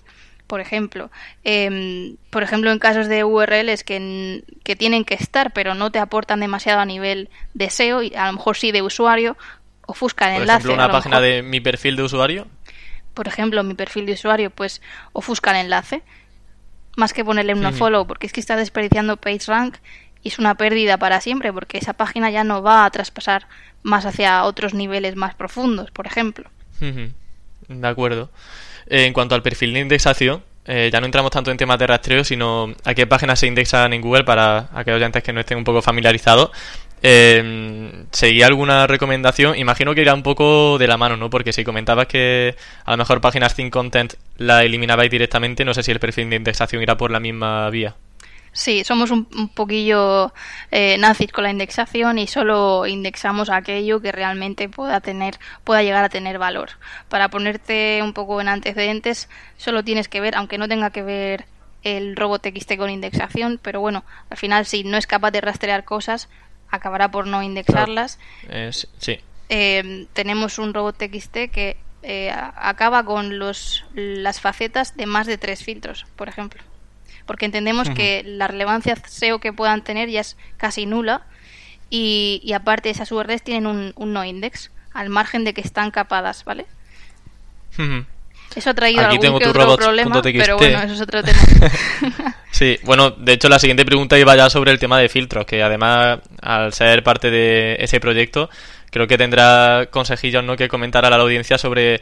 por 0.46 0.60
ejemplo. 0.60 1.10
Em, 1.42 2.16
por 2.28 2.42
ejemplo, 2.42 2.70
en 2.70 2.78
casos 2.78 3.08
de 3.08 3.24
URLs 3.24 3.82
que, 3.82 4.44
que 4.62 4.76
tienen 4.76 5.06
que 5.06 5.14
estar, 5.14 5.54
pero 5.54 5.74
no 5.74 5.90
te 5.90 5.98
aportan 5.98 6.40
demasiado 6.40 6.80
a 6.80 6.84
nivel 6.84 7.30
de 7.54 7.70
SEO, 7.70 8.02
y 8.02 8.14
a 8.14 8.26
lo 8.26 8.34
mejor 8.34 8.54
sí 8.56 8.70
de 8.70 8.82
usuario, 8.82 9.38
ofusca 9.86 10.26
el 10.26 10.34
Por 10.34 10.42
enlace. 10.42 10.58
ejemplo, 10.58 10.72
a 10.74 10.84
una 10.86 10.92
página 10.92 11.20
mejor- 11.20 11.34
de 11.34 11.42
mi 11.42 11.60
perfil 11.62 11.96
de 11.96 12.02
usuario. 12.02 12.46
por 13.14 13.26
ejemplo, 13.26 13.62
mi 13.64 13.72
perfil 13.74 14.04
de 14.04 14.12
usuario, 14.12 14.50
pues 14.50 14.82
ofusca 15.14 15.52
el 15.52 15.64
enlace, 15.64 16.02
más 16.96 17.12
que 17.14 17.24
ponerle 17.24 17.54
un 17.54 17.64
Ujú. 17.64 17.76
follow, 17.76 18.06
porque 18.06 18.26
es 18.26 18.32
que 18.32 18.40
está 18.40 18.54
desperdiciando 18.56 19.16
PageRank 19.16 19.76
es 20.28 20.38
una 20.38 20.56
pérdida 20.56 20.98
para 20.98 21.20
siempre, 21.20 21.52
porque 21.52 21.78
esa 21.78 21.92
página 21.92 22.30
ya 22.30 22.44
no 22.44 22.62
va 22.62 22.84
a 22.84 22.90
traspasar 22.90 23.46
más 23.82 24.06
hacia 24.06 24.44
otros 24.44 24.74
niveles 24.74 25.16
más 25.16 25.34
profundos, 25.34 25.90
por 25.90 26.06
ejemplo. 26.06 26.50
De 26.80 27.88
acuerdo. 27.88 28.30
En 28.86 29.12
cuanto 29.12 29.34
al 29.34 29.42
perfil 29.42 29.74
de 29.74 29.80
indexación, 29.80 30.42
eh, 30.66 30.90
ya 30.92 31.00
no 31.00 31.06
entramos 31.06 31.30
tanto 31.30 31.50
en 31.50 31.56
temas 31.56 31.78
de 31.78 31.86
rastreo, 31.86 32.24
sino 32.24 32.72
a 32.84 32.94
qué 32.94 33.06
páginas 33.06 33.38
se 33.38 33.46
indexan 33.46 33.92
en 33.92 34.00
Google 34.00 34.24
para 34.24 34.68
aquellos 34.74 34.96
oyentes 34.96 35.22
que 35.22 35.32
no 35.32 35.40
estén 35.40 35.58
un 35.58 35.64
poco 35.64 35.82
familiarizados. 35.82 36.50
Eh, 37.02 38.06
¿Seguía 38.12 38.46
alguna 38.46 38.86
recomendación? 38.86 39.58
Imagino 39.58 39.94
que 39.94 40.00
irá 40.00 40.14
un 40.14 40.22
poco 40.22 40.78
de 40.78 40.86
la 40.86 40.96
mano, 40.96 41.18
¿no? 41.18 41.28
Porque 41.28 41.52
si 41.52 41.62
comentabas 41.62 42.06
que 42.06 42.56
a 42.86 42.92
lo 42.92 42.96
mejor 42.96 43.20
páginas 43.20 43.52
sin 43.52 43.68
content 43.68 44.14
la 44.38 44.64
eliminabais 44.64 45.10
directamente, 45.10 45.66
no 45.66 45.74
sé 45.74 45.82
si 45.82 45.90
el 45.90 46.00
perfil 46.00 46.30
de 46.30 46.36
indexación 46.36 46.82
irá 46.82 46.96
por 46.96 47.10
la 47.10 47.20
misma 47.20 47.68
vía. 47.68 47.94
Sí, 48.54 48.84
somos 48.84 49.10
un, 49.10 49.26
un 49.36 49.48
poquillo 49.48 50.32
eh, 50.70 50.96
nazis 50.98 51.32
con 51.32 51.42
la 51.42 51.50
indexación 51.50 52.18
y 52.18 52.28
solo 52.28 52.86
indexamos 52.86 53.50
aquello 53.50 54.00
que 54.00 54.12
realmente 54.12 54.68
pueda 54.68 55.00
tener, 55.00 55.38
pueda 55.64 55.82
llegar 55.82 56.04
a 56.04 56.08
tener 56.08 56.38
valor. 56.38 56.70
Para 57.08 57.28
ponerte 57.28 58.00
un 58.00 58.12
poco 58.12 58.40
en 58.40 58.46
antecedentes, 58.46 59.28
solo 59.56 59.82
tienes 59.82 60.08
que 60.08 60.20
ver, 60.20 60.36
aunque 60.36 60.56
no 60.56 60.68
tenga 60.68 60.90
que 60.90 61.02
ver 61.02 61.46
el 61.82 62.14
robot 62.14 62.42
TXT 62.42 62.76
con 62.76 62.90
indexación, 62.90 63.58
pero 63.60 63.80
bueno, 63.80 64.04
al 64.30 64.36
final 64.36 64.66
si 64.66 64.84
no 64.84 64.96
es 64.96 65.08
capaz 65.08 65.32
de 65.32 65.40
rastrear 65.40 65.84
cosas, 65.84 66.28
acabará 66.70 67.10
por 67.10 67.26
no 67.26 67.42
indexarlas. 67.42 68.20
Eh, 68.48 68.70
sí-. 68.72 69.18
Eh, 69.48 70.06
tenemos 70.12 70.60
un 70.60 70.72
robot 70.72 70.96
TXT 70.96 71.50
que 71.50 71.76
eh, 72.02 72.30
acaba 72.30 73.04
con 73.04 73.38
los, 73.40 73.84
las 73.94 74.40
facetas 74.40 74.96
de 74.96 75.06
más 75.06 75.26
de 75.26 75.38
tres 75.38 75.64
filtros, 75.64 76.06
por 76.14 76.28
ejemplo. 76.28 76.62
Porque 77.26 77.46
entendemos 77.46 77.88
que 77.90 78.22
la 78.24 78.48
relevancia 78.48 78.96
SEO 78.96 79.38
que 79.38 79.52
puedan 79.52 79.82
tener 79.82 80.10
ya 80.10 80.20
es 80.20 80.36
casi 80.56 80.84
nula 80.84 81.22
y, 81.90 82.40
y 82.44 82.52
aparte 82.52 82.90
esas 82.90 83.10
URLs 83.12 83.42
tienen 83.42 83.66
un, 83.66 83.92
un 83.96 84.12
no 84.12 84.24
index 84.24 84.70
al 84.92 85.08
margen 85.10 85.44
de 85.44 85.54
que 85.54 85.60
están 85.60 85.90
capadas, 85.90 86.44
¿vale? 86.44 86.66
Eso 88.54 88.70
ha 88.70 88.74
traído 88.74 89.00
Aquí 89.00 89.16
algún 89.16 89.20
tengo 89.20 89.38
que 89.38 89.48
otro 89.48 89.76
problema, 89.76 90.22
pero 90.22 90.56
bueno, 90.56 90.82
eso 90.82 90.94
es 90.94 91.00
otro 91.00 91.22
tema. 91.22 91.38
Sí, 92.54 92.78
bueno, 92.84 93.10
de 93.10 93.32
hecho 93.32 93.48
la 93.48 93.58
siguiente 93.58 93.84
pregunta 93.84 94.16
iba 94.16 94.36
ya 94.36 94.48
sobre 94.48 94.70
el 94.70 94.78
tema 94.78 95.00
de 95.00 95.08
filtros, 95.08 95.44
que 95.44 95.60
además 95.60 96.20
al 96.40 96.72
ser 96.72 97.02
parte 97.02 97.28
de 97.28 97.76
ese 97.80 97.98
proyecto, 97.98 98.48
creo 98.92 99.08
que 99.08 99.18
tendrá 99.18 99.88
consejillos 99.90 100.44
¿no? 100.44 100.54
que 100.54 100.68
comentar 100.68 101.04
a 101.04 101.10
la 101.10 101.16
audiencia 101.16 101.58
sobre 101.58 102.00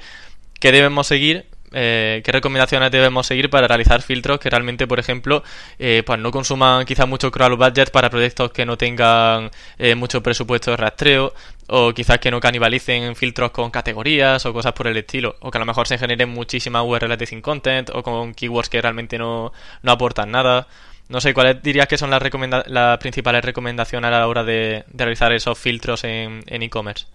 qué 0.60 0.70
debemos 0.70 1.06
seguir, 1.06 1.46
eh, 1.72 2.22
qué 2.24 2.32
recomendaciones 2.32 2.90
debemos 2.90 3.26
seguir 3.26 3.50
para 3.50 3.68
realizar 3.68 4.02
filtros 4.02 4.38
que 4.38 4.50
realmente, 4.50 4.86
por 4.86 4.98
ejemplo, 4.98 5.42
eh, 5.78 6.02
pues 6.04 6.18
no 6.18 6.30
consuman 6.30 6.84
quizás 6.84 7.08
mucho 7.08 7.30
crawl 7.30 7.56
budget 7.56 7.90
para 7.90 8.10
proyectos 8.10 8.52
que 8.52 8.66
no 8.66 8.76
tengan 8.76 9.50
eh, 9.78 9.94
mucho 9.94 10.22
presupuesto 10.22 10.70
de 10.72 10.76
rastreo 10.76 11.32
o 11.68 11.92
quizás 11.92 12.18
que 12.18 12.30
no 12.30 12.40
canibalicen 12.40 13.16
filtros 13.16 13.50
con 13.50 13.70
categorías 13.70 14.44
o 14.46 14.52
cosas 14.52 14.72
por 14.72 14.86
el 14.86 14.96
estilo 14.96 15.36
o 15.40 15.50
que 15.50 15.58
a 15.58 15.60
lo 15.60 15.66
mejor 15.66 15.86
se 15.88 15.98
generen 15.98 16.28
muchísimas 16.28 16.82
URLs 16.84 17.18
de 17.18 17.26
sin 17.26 17.40
content 17.40 17.90
o 17.90 18.02
con 18.02 18.34
keywords 18.34 18.68
que 18.68 18.80
realmente 18.82 19.18
no, 19.18 19.52
no 19.82 19.92
aportan 19.92 20.30
nada. 20.30 20.66
No 21.08 21.20
sé, 21.20 21.34
¿cuáles 21.34 21.62
dirías 21.62 21.88
que 21.88 21.98
son 21.98 22.10
las, 22.10 22.22
las 22.66 22.98
principales 22.98 23.44
recomendaciones 23.44 24.08
a 24.08 24.18
la 24.18 24.28
hora 24.28 24.44
de, 24.44 24.84
realizar 24.94 25.32
esos 25.32 25.58
filtros 25.58 26.04
en 26.04 26.42
e-commerce? 26.46 27.06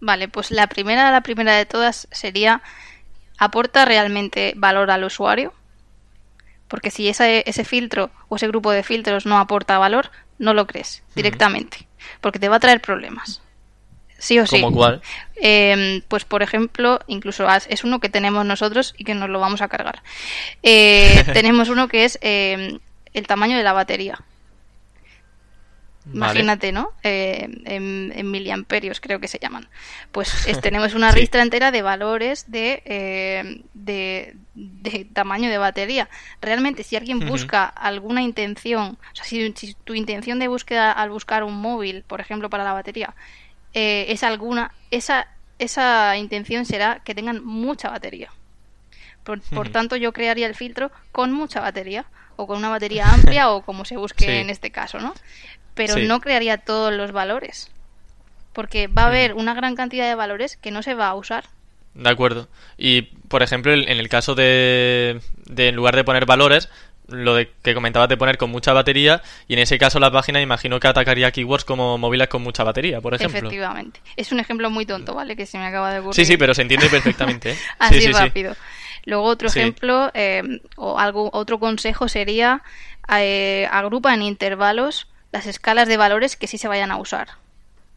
Vale, 0.00 0.28
pues 0.28 0.50
la 0.50 0.66
primera, 0.66 1.10
la 1.10 1.22
primera 1.22 1.54
de 1.54 1.64
todas 1.66 2.08
sería 2.10 2.62
¿aporta 3.38 3.84
realmente 3.84 4.54
valor 4.56 4.90
al 4.90 5.04
usuario? 5.04 5.52
Porque 6.68 6.90
si 6.90 7.08
ese, 7.08 7.44
ese 7.46 7.64
filtro 7.64 8.10
o 8.28 8.36
ese 8.36 8.48
grupo 8.48 8.70
de 8.70 8.82
filtros 8.82 9.26
no 9.26 9.38
aporta 9.38 9.78
valor, 9.78 10.10
no 10.38 10.54
lo 10.54 10.66
crees 10.66 11.02
directamente, 11.14 11.86
porque 12.20 12.38
te 12.38 12.48
va 12.48 12.56
a 12.56 12.60
traer 12.60 12.80
problemas. 12.80 13.42
Sí 14.18 14.38
o 14.38 14.46
sí. 14.46 14.60
¿Cómo 14.60 14.74
cuál? 14.74 15.02
Em, 15.36 16.00
pues 16.08 16.24
por 16.24 16.42
ejemplo, 16.42 16.98
incluso 17.06 17.46
es 17.68 17.84
uno 17.84 18.00
que 18.00 18.08
tenemos 18.08 18.46
nosotros 18.46 18.94
y 18.96 19.04
que 19.04 19.14
nos 19.14 19.28
lo 19.28 19.38
vamos 19.38 19.60
a 19.60 19.68
cargar. 19.68 20.02
Eh, 20.62 21.24
tenemos 21.34 21.68
uno 21.68 21.88
que 21.88 22.04
es 22.04 22.18
em, 22.22 22.78
el 23.12 23.26
tamaño 23.26 23.56
de 23.56 23.62
la 23.62 23.72
batería. 23.72 24.18
Imagínate, 26.12 26.70
¿no? 26.70 26.92
Eh, 27.02 27.48
en, 27.64 28.30
miliamperios 28.30 29.00
creo 29.00 29.20
que 29.20 29.28
se 29.28 29.38
llaman. 29.38 29.68
Pues 30.12 30.30
tenemos 30.62 30.94
una 30.94 31.10
ristra 31.10 31.42
entera 31.42 31.70
de 31.70 31.82
valores 31.82 32.46
eh, 32.52 33.62
de, 33.72 34.36
de, 34.54 35.06
tamaño 35.06 35.48
de 35.48 35.58
batería. 35.58 36.08
Realmente, 36.42 36.82
si 36.82 36.96
alguien 36.96 37.20
busca 37.20 37.64
alguna 37.64 38.22
intención, 38.22 38.98
o 39.12 39.14
sea, 39.14 39.24
si, 39.24 39.74
tu 39.84 39.94
intención 39.94 40.38
de 40.38 40.48
búsqueda 40.48 40.92
al 40.92 41.10
buscar 41.10 41.42
un 41.42 41.56
móvil, 41.56 42.02
por 42.06 42.20
ejemplo, 42.20 42.50
para 42.50 42.64
la 42.64 42.74
batería, 42.74 43.14
eh, 43.72 44.06
es 44.08 44.22
alguna, 44.22 44.74
esa, 44.90 45.28
esa 45.58 46.16
intención 46.18 46.66
será 46.66 47.00
que 47.02 47.14
tengan 47.14 47.44
mucha 47.44 47.88
batería. 47.88 48.30
Por, 49.22 49.40
por 49.40 49.70
tanto, 49.70 49.96
yo 49.96 50.12
crearía 50.12 50.46
el 50.46 50.54
filtro 50.54 50.92
con 51.10 51.32
mucha 51.32 51.60
batería 51.60 52.04
o 52.36 52.46
con 52.46 52.58
una 52.58 52.68
batería 52.68 53.08
amplia 53.10 53.50
o 53.52 53.62
como 53.62 53.84
se 53.84 53.96
busque 53.96 54.40
en 54.40 54.50
este 54.50 54.70
caso, 54.70 54.98
¿no? 54.98 55.14
Pero 55.74 55.96
no 55.98 56.20
crearía 56.20 56.58
todos 56.58 56.92
los 56.92 57.12
valores. 57.12 57.70
Porque 58.52 58.86
va 58.86 59.02
a 59.02 59.06
haber 59.08 59.34
una 59.34 59.54
gran 59.54 59.74
cantidad 59.74 60.08
de 60.08 60.14
valores 60.14 60.56
que 60.56 60.70
no 60.70 60.82
se 60.82 60.94
va 60.94 61.08
a 61.08 61.14
usar. 61.14 61.44
De 61.94 62.08
acuerdo. 62.08 62.48
Y, 62.76 63.02
por 63.02 63.42
ejemplo, 63.42 63.72
en 63.72 63.88
el 63.88 64.08
caso 64.08 64.34
de, 64.34 65.20
de 65.46 65.68
en 65.68 65.76
lugar 65.76 65.96
de 65.96 66.04
poner 66.04 66.26
valores, 66.26 66.68
lo 67.08 67.34
de 67.34 67.50
que 67.62 67.74
comentabas 67.74 68.08
de 68.08 68.16
poner 68.16 68.38
con 68.38 68.50
mucha 68.50 68.72
batería, 68.72 69.22
y 69.48 69.54
en 69.54 69.58
ese 69.60 69.78
caso 69.78 69.98
la 69.98 70.10
página 70.10 70.40
imagino 70.40 70.80
que 70.80 70.88
atacaría 70.88 71.30
keywords 71.30 71.64
como 71.64 71.98
móviles 71.98 72.28
con 72.28 72.42
mucha 72.42 72.64
batería, 72.64 73.00
por 73.00 73.14
ejemplo. 73.14 73.38
Efectivamente. 73.38 74.00
Es 74.16 74.32
un 74.32 74.40
ejemplo 74.40 74.70
muy 74.70 74.86
tonto, 74.86 75.14
¿vale? 75.14 75.36
Que 75.36 75.46
se 75.46 75.58
me 75.58 75.66
acaba 75.66 75.92
de 75.92 76.00
ocurrir. 76.00 76.14
Sí, 76.14 76.24
sí, 76.24 76.36
pero 76.36 76.54
se 76.54 76.62
entiende 76.62 76.88
perfectamente. 76.88 77.52
¿eh? 77.52 77.58
Así 77.78 78.10
rápido. 78.12 78.56
Luego 79.04 79.24
otro 79.24 79.48
ejemplo 79.48 80.10
eh, 80.14 80.42
o 80.76 80.98
algo 80.98 81.28
otro 81.32 81.58
consejo 81.60 82.08
sería 82.08 82.62
eh, 83.18 83.68
agrupa 83.70 84.14
en 84.14 84.22
intervalos 84.22 85.08
las 85.34 85.46
escalas 85.46 85.88
de 85.88 85.96
valores 85.96 86.36
que 86.36 86.46
sí 86.46 86.58
se 86.58 86.68
vayan 86.68 86.92
a 86.92 86.96
usar. 86.96 87.26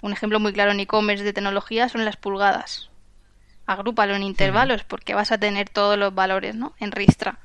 Un 0.02 0.12
ejemplo 0.12 0.40
muy 0.40 0.54
claro 0.54 0.72
en 0.72 0.80
e-commerce 0.80 1.24
de 1.24 1.34
tecnología 1.34 1.88
son 1.88 2.04
las 2.04 2.18
pulgadas. 2.18 2.90
Agrúpalo 3.68 4.16
en 4.16 4.24
intervalos 4.24 4.84
porque 4.84 5.14
vas 5.14 5.32
a 5.32 5.38
tener 5.38 5.70
todos 5.70 6.00
los 6.00 6.16
valores, 6.16 6.56
¿no? 6.56 6.74
En 6.80 6.92
ristra. 6.92 7.38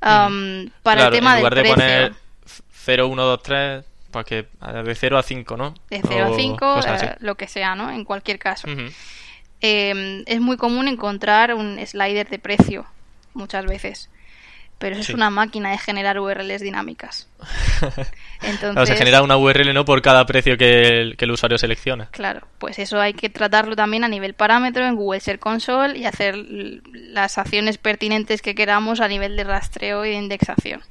para 0.00 1.06
el 1.06 1.10
tema 1.12 1.34
en 1.34 1.38
lugar 1.38 1.54
de 1.54 1.64
poner 1.64 2.14
0, 2.72 3.06
1, 3.06 3.22
2, 3.22 3.42
3, 3.44 3.84
pues 4.10 4.26
que 4.26 4.48
de 4.82 4.94
0 4.96 5.18
a 5.18 5.22
5, 5.22 5.56
¿no? 5.56 5.74
De 5.88 6.02
0 6.04 6.34
a 6.34 6.36
5, 6.36 6.80
eh, 6.80 7.16
lo 7.20 7.36
que 7.36 7.46
sea, 7.46 7.76
¿no? 7.76 7.92
En 7.92 8.04
cualquier 8.04 8.40
caso. 8.40 8.66
Em, 9.60 10.24
es 10.26 10.40
muy 10.40 10.56
común 10.56 10.88
encontrar 10.88 11.54
un 11.54 11.78
slider 11.86 12.28
de 12.28 12.40
precio 12.40 12.86
muchas 13.34 13.66
veces 13.66 14.10
pero 14.78 14.94
eso 14.94 15.12
es 15.12 15.14
una 15.14 15.30
máquina 15.30 15.70
de 15.70 15.78
generar 15.78 16.20
URLs 16.20 16.60
dinámicas. 16.60 17.28
Entonces, 18.42 18.88
se 18.88 18.96
genera 18.96 19.22
una 19.22 19.38
URL 19.38 19.72
no 19.72 19.86
por 19.86 20.02
cada 20.02 20.26
precio 20.26 20.58
que 20.58 21.14
el, 21.18 21.30
usuario 21.30 21.56
selecciona. 21.56 22.08
Claro, 22.10 22.46
pues 22.58 22.78
eso 22.78 23.00
hay 23.00 23.14
que 23.14 23.30
tratarlo 23.30 23.74
también 23.74 24.04
a 24.04 24.08
nivel 24.08 24.34
parámetro 24.34 24.86
en 24.86 24.96
Google 24.96 25.20
Search 25.20 25.40
Console 25.40 25.98
y 25.98 26.04
hacer 26.04 26.36
las 26.36 27.38
acciones 27.38 27.78
pertinentes 27.78 28.42
que 28.42 28.54
queramos 28.54 29.00
a 29.00 29.08
nivel 29.08 29.36
de 29.36 29.44
rastreo 29.44 30.04
y 30.04 30.10
de 30.10 30.16
indexación. 30.16 30.82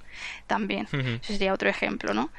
También, 0.48 0.88
ese 1.22 1.34
sería 1.34 1.54
otro 1.54 1.70
ejemplo, 1.70 2.14
¿no? 2.14 2.32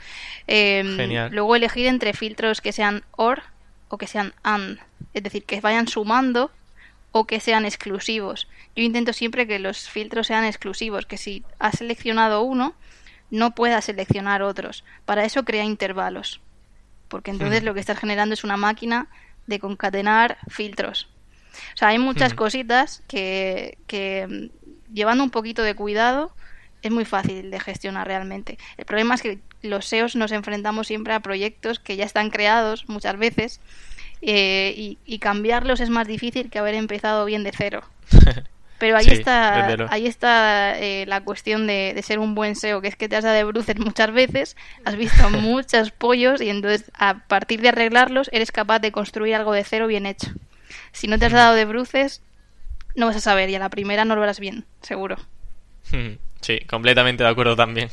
Em, 0.49 0.97
luego 1.31 1.55
elegir 1.55 1.87
entre 1.87 2.13
filtros 2.13 2.61
que 2.61 2.73
sean 2.73 3.05
OR 3.13 3.43
o 3.89 3.99
que 3.99 4.09
sean 4.09 4.33
AND, 4.43 4.79
es 5.15 5.23
decir, 5.23 5.45
que 5.45 5.61
vayan 5.61 5.87
sumando 5.87 6.51
o 7.19 7.27
que 7.27 7.41
sean 7.41 7.65
exclusivos. 7.65 8.47
Yo 8.77 8.83
intento 8.83 9.15
siempre 9.15 9.47
que 9.47 9.59
los 9.59 9.89
filtros 9.89 10.27
sean 10.27 10.45
exclusivos, 10.45 11.07
que 11.07 11.17
si 11.17 11.45
has 11.59 11.79
seleccionado 11.79 12.43
uno, 12.43 12.75
no 13.31 13.55
puedas 13.55 13.87
seleccionar 13.87 14.43
otros. 14.43 14.85
Para 15.07 15.25
eso 15.25 15.43
crea 15.43 15.65
intervalos, 15.65 16.43
porque 17.09 17.31
entonces 17.31 17.63
lo 17.63 17.73
que 17.73 17.81
estás 17.81 17.99
generando 17.99 18.35
es 18.35 18.45
una 18.45 18.59
máquina 18.59 19.09
de 19.47 19.59
concatenar 19.59 20.37
filtros. 20.49 21.09
O 21.75 21.79
sea, 21.79 21.89
hay 21.89 21.99
muchas 21.99 22.35
cositas 22.35 23.03
que, 23.09 23.79
que 23.87 24.27
mm, 24.29 24.93
llevando 24.95 25.25
un 25.25 25.31
poquito 25.31 25.63
de 25.63 25.75
cuidado 25.75 26.35
es 26.83 26.91
muy 26.91 27.07
fácil 27.07 27.51
de 27.51 27.61
gestionar 27.61 28.07
realmente. 28.07 28.59
El 28.77 28.85
problema 28.85 29.15
es 29.15 29.23
que 29.23 29.39
los 29.63 29.87
SEOs 29.87 30.17
nos 30.17 30.33
enfrentamos 30.33 30.87
siempre 30.87 31.15
a 31.15 31.21
proyectos 31.21 31.79
que 31.79 31.97
ya 31.97 32.05
están 32.05 32.29
creados 32.29 32.91
muchas 32.91 33.17
veces 33.17 33.61
eh, 34.23 34.97
y, 35.05 35.19
cambiarlos 35.19 35.81
es 35.81 35.91
más 35.91 36.07
difícil 36.07 36.51
que 36.51 36.59
haber 36.59 36.75
empezado 36.75 37.25
bien 37.25 37.43
de 37.43 37.53
cero. 37.53 37.83
Pero 38.79 38.99
ahí 38.99 39.07
está, 39.07 39.91
ahí 39.91 40.07
está 40.07 40.79
eh, 40.79 41.07
la 41.07 41.23
cuestión 41.23 41.67
de, 41.67 41.99
ser 42.03 42.19
un 42.19 42.35
buen 42.35 42.57
SEO, 42.57 42.83
que 42.83 42.89
es 42.89 42.97
que 42.97 43.09
te 43.09 43.17
has 43.17 43.25
dado 43.25 43.37
de 43.37 43.45
bruces 43.45 43.79
muchas 43.79 44.13
veces, 44.13 44.57
has 44.85 44.97
visto 44.97 45.31
muchos 45.31 45.91
pollos 45.93 46.43
y 46.43 46.51
entonces 46.51 46.91
a 46.93 47.27
partir 47.27 47.63
de 47.63 47.71
arreglarlos 47.71 48.29
eres 48.33 48.53
capaz 48.53 48.81
de 48.81 48.93
construir 48.93 49.35
algo 49.35 49.53
de 49.53 49.65
cero 49.65 49.87
bien 49.87 50.05
hecho. 50.05 50.31
Si 50.93 51.09
no 51.09 51.19
te 51.19 51.27
has 51.27 51.33
dado 51.33 51.55
de 51.55 51.65
bruces, 51.65 52.21
no 52.95 53.07
vas 53.07 53.17
a 53.17 53.21
saber 53.21 53.49
y 53.49 53.55
a 53.55 53.59
la 53.59 53.71
primera 53.71 54.05
no 54.05 54.15
lo 54.15 54.23
harás 54.23 54.41
bien, 54.41 54.67
seguro. 54.83 55.17
Sí, 56.47 56.61
completamente 56.61 57.25
de 57.25 57.29
acuerdo 57.29 57.57
también. 57.57 57.91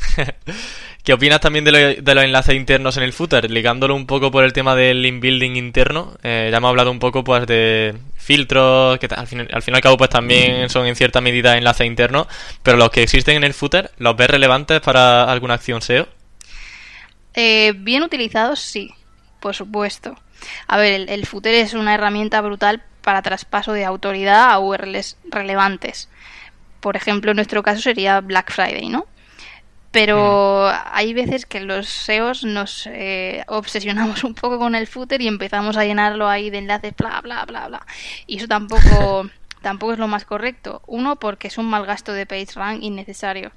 ¿Qué 1.04 1.12
opinas 1.12 1.40
también 1.40 1.66
de, 1.66 2.04
los 2.04 2.24
enlaces 2.24 2.54
internos 2.54 2.96
en 2.98 3.02
el 3.02 3.12
footer? 3.12 3.50
Ligándolo 3.50 3.96
un 3.96 4.06
poco 4.06 4.30
por 4.30 4.44
el 4.44 4.54
tema 4.54 4.76
del 4.76 5.02
link 5.02 5.22
building 5.22 5.56
interno. 5.56 6.16
Eh, 6.22 6.50
ya 6.52 6.58
hemos 6.58 6.70
hablado 6.70 6.92
un 6.92 7.00
poco 7.00 7.24
pues 7.24 7.48
de 7.48 7.98
filtros, 8.16 9.00
que 9.00 9.08
al 9.08 9.26
fin, 9.26 9.48
al 9.52 9.64
fin 9.64 9.74
y 9.74 9.78
al 9.78 9.82
cabo 9.82 9.98
pues 9.98 10.12
también 10.12 10.70
son 10.70 10.86
en 10.86 10.96
cierta 10.96 11.20
medida 11.20 11.58
enlaces 11.58 11.88
internos, 11.88 12.28
pero 12.62 12.78
los 12.78 12.92
que 12.92 13.02
existen 13.02 13.38
en 13.38 13.44
el 13.44 13.56
footer, 13.56 13.90
¿los 13.98 14.16
ves 14.16 14.30
relevantes 14.30 14.80
para 14.82 15.24
alguna 15.24 15.56
acción 15.56 15.82
SEO? 15.82 16.08
Eh, 17.34 17.74
bien 17.76 18.04
utilizados, 18.04 18.60
sí, 18.60 18.94
por 19.40 19.56
supuesto. 19.56 20.16
A 20.68 20.78
ver, 20.78 20.94
el, 20.94 21.10
el 21.10 21.26
footer 21.26 21.56
es 21.56 21.74
una 21.74 21.96
herramienta 21.96 22.40
brutal 22.42 22.84
para 23.02 23.24
traspaso 23.24 23.74
de 23.74 23.84
autoridad 23.84 24.52
a 24.52 24.60
URLs 24.60 25.18
relevantes 25.32 26.08
por 26.84 26.98
ejemplo, 26.98 27.32
en 27.32 27.38
nuestro 27.38 27.64
caso 27.64 27.82
sería 27.82 28.20
Black 28.20 28.52
Friday, 28.52 28.90
¿no? 28.90 29.06
Pero 29.92 30.70
mm. 30.70 30.90
hay 30.92 31.14
veces 31.14 31.46
que 31.46 31.62
los 31.62 31.88
SEOs 31.88 32.44
nos 32.44 32.88
eh, 32.88 33.46
obsesionamos 33.48 34.26
un 34.26 34.36
poco 34.36 34.60
con 34.60 34.76
el 34.76 34.86
footer 34.86 35.22
y 35.22 35.30
empezamos 35.30 35.78
a 35.78 35.86
llenarlo 35.86 36.28
ahí 36.28 36.50
de 36.50 36.58
enlaces, 36.58 36.94
bla, 36.98 37.22
bla, 37.22 37.46
bla, 37.46 37.70
bla. 37.70 37.86
Y 38.28 38.36
eso 38.38 38.50
tampoco, 38.50 39.30
tampoco 39.62 39.94
es 39.94 40.00
lo 40.00 40.10
más 40.10 40.26
correcto. 40.26 40.82
Uno, 40.88 41.16
porque 41.16 41.48
es 41.48 41.58
un 41.58 41.68
mal 41.70 41.86
gasto 41.86 42.12
de 42.12 42.26
PageRank 42.26 42.84
innecesario. 42.84 43.54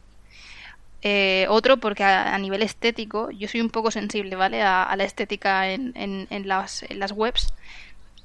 Eh, 1.03 1.47
otro, 1.49 1.79
porque 1.79 2.05
a, 2.05 2.39
nivel 2.39 2.63
estético, 2.63 3.33
yo 3.33 3.49
soy 3.49 3.61
un 3.61 3.71
poco 3.71 3.91
sensible, 3.91 4.37
¿vale? 4.37 4.63
A, 4.63 4.95
la 4.97 5.03
estética 5.03 5.69
en, 5.71 5.93
en, 5.97 6.49
las, 6.49 6.85
en 6.85 7.01
las 7.01 7.11
webs. 7.11 7.53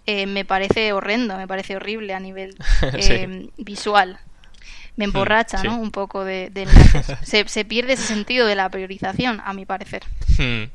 Eh, 0.06 0.28
me 0.28 0.46
parece 0.46 0.94
horrendo, 0.94 1.38
me 1.38 1.48
parece 1.48 1.76
horrible 1.76 2.14
a 2.14 2.20
nivel 2.20 2.56
visual 3.58 4.20
me 4.98 5.06
emborracha, 5.06 5.64
¿no? 5.64 5.80
Un 5.80 5.92
poco 5.92 6.24
de, 6.24 6.52
se, 7.24 7.48
se, 7.48 7.66
pierde 7.66 7.94
ese 7.94 8.04
sentido 8.04 8.46
de 8.48 8.56
la 8.56 8.70
priorización, 8.70 9.42
a 9.44 9.54
mi 9.54 9.66
parecer. 9.66 10.04
Hmm, 10.38 10.66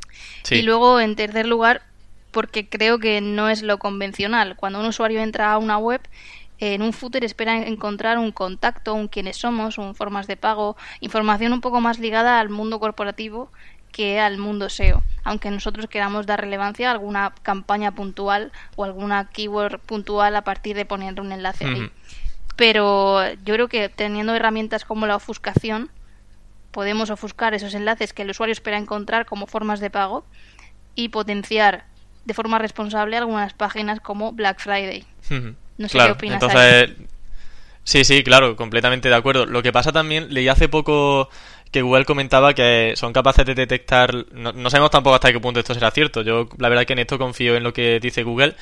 y 0.51 0.63
luego, 0.63 1.01
en 1.01 1.17
tercer 1.17 1.47
lugar, 1.47 1.83
porque 2.31 2.69
creo 2.69 2.99
que 2.99 3.21
no 3.21 3.49
es 3.49 3.63
lo 3.63 3.79
convencional. 3.79 4.57
Cuando 4.57 4.81
un 4.81 4.87
usuario 4.87 5.21
entra 5.21 5.53
a 5.53 5.59
una 5.59 5.79
web, 5.79 6.01
en 6.59 6.83
un 6.83 6.93
footer 6.93 7.25
espera 7.25 7.67
encontrar 7.67 8.19
un 8.19 8.33
contacto, 8.33 8.95
un 8.95 9.09
quiénes 9.09 9.37
somos, 9.37 9.79
un 9.79 9.95
formas 9.95 10.27
de 10.27 10.37
pago, 10.37 10.77
información 11.01 11.53
un 11.53 11.61
poco 11.61 11.81
más 11.81 11.99
ligada 11.99 12.41
al 12.41 12.49
mundo 12.49 12.81
corporativo 12.81 13.51
que 13.93 14.21
al 14.21 14.37
mundo 14.37 14.69
SEO, 14.69 15.03
aunque 15.25 15.51
nosotros 15.51 15.87
queramos 15.87 16.27
dar 16.27 16.41
relevancia 16.41 16.89
a 16.89 16.93
alguna 16.93 17.33
campaña 17.43 17.93
puntual 17.93 18.53
o 18.75 18.85
alguna 18.85 19.31
keyword 19.31 19.81
puntual 19.81 20.37
a 20.37 20.43
partir 20.43 20.77
de 20.77 20.85
poner 20.85 21.19
un 21.21 21.33
enlace 21.33 21.65
ahí 21.65 21.91
pero 22.57 23.33
yo 23.45 23.55
creo 23.55 23.69
que 23.69 23.89
teniendo 23.89 24.35
herramientas 24.35 24.85
como 24.85 25.07
la 25.07 25.17
ofuscación 25.17 25.91
podemos 26.71 27.11
ofuscar 27.11 27.55
esos 27.55 27.75
enlaces 27.75 28.13
que 28.13 28.23
el 28.23 28.31
usuario 28.31 28.53
espera 28.53 28.77
encontrar 28.79 29.27
como 29.27 29.47
formas 29.47 29.81
de 29.81 29.91
pago 29.91 30.25
y 30.95 31.11
potenciar 31.11 31.85
de 32.25 32.35
forma 32.35 32.59
responsable 32.59 33.17
algunas 33.17 33.55
páginas 33.55 34.01
como 34.01 34.33
Black 34.33 34.61
Friday. 34.61 35.05
No 35.79 35.89
sé 35.89 35.99
qué 35.99 36.11
opinas. 36.11 36.43
Entonces, 36.43 36.91
sí, 37.85 38.05
sí, 38.05 38.23
claro, 38.25 38.57
completamente 38.57 39.09
de 39.09 39.15
acuerdo. 39.15 39.47
Lo 39.47 39.63
que 39.63 39.73
pasa 39.73 39.93
también, 39.93 40.35
leí 40.35 40.49
hace 40.49 40.69
poco 40.69 41.31
que 41.71 41.83
Google 41.83 42.05
comentaba 42.05 42.55
que 42.55 42.95
son 42.97 43.13
capaces 43.13 43.45
de 43.47 43.55
detectar, 43.55 44.15
no, 44.33 44.53
no 44.53 44.71
sabemos 44.71 44.91
tampoco 44.91 45.15
hasta 45.15 45.33
qué 45.33 45.41
punto 45.41 45.61
esto 45.61 45.75
será 45.75 45.91
cierto. 45.91 46.23
Yo 46.23 46.49
la 46.59 46.69
verdad 46.69 46.85
que 46.85 46.95
en 46.95 47.01
esto 47.01 47.19
confío 47.19 47.57
en 47.57 47.63
lo 47.63 47.73
que 47.73 48.01
dice 48.01 48.23
Google, 48.23 48.55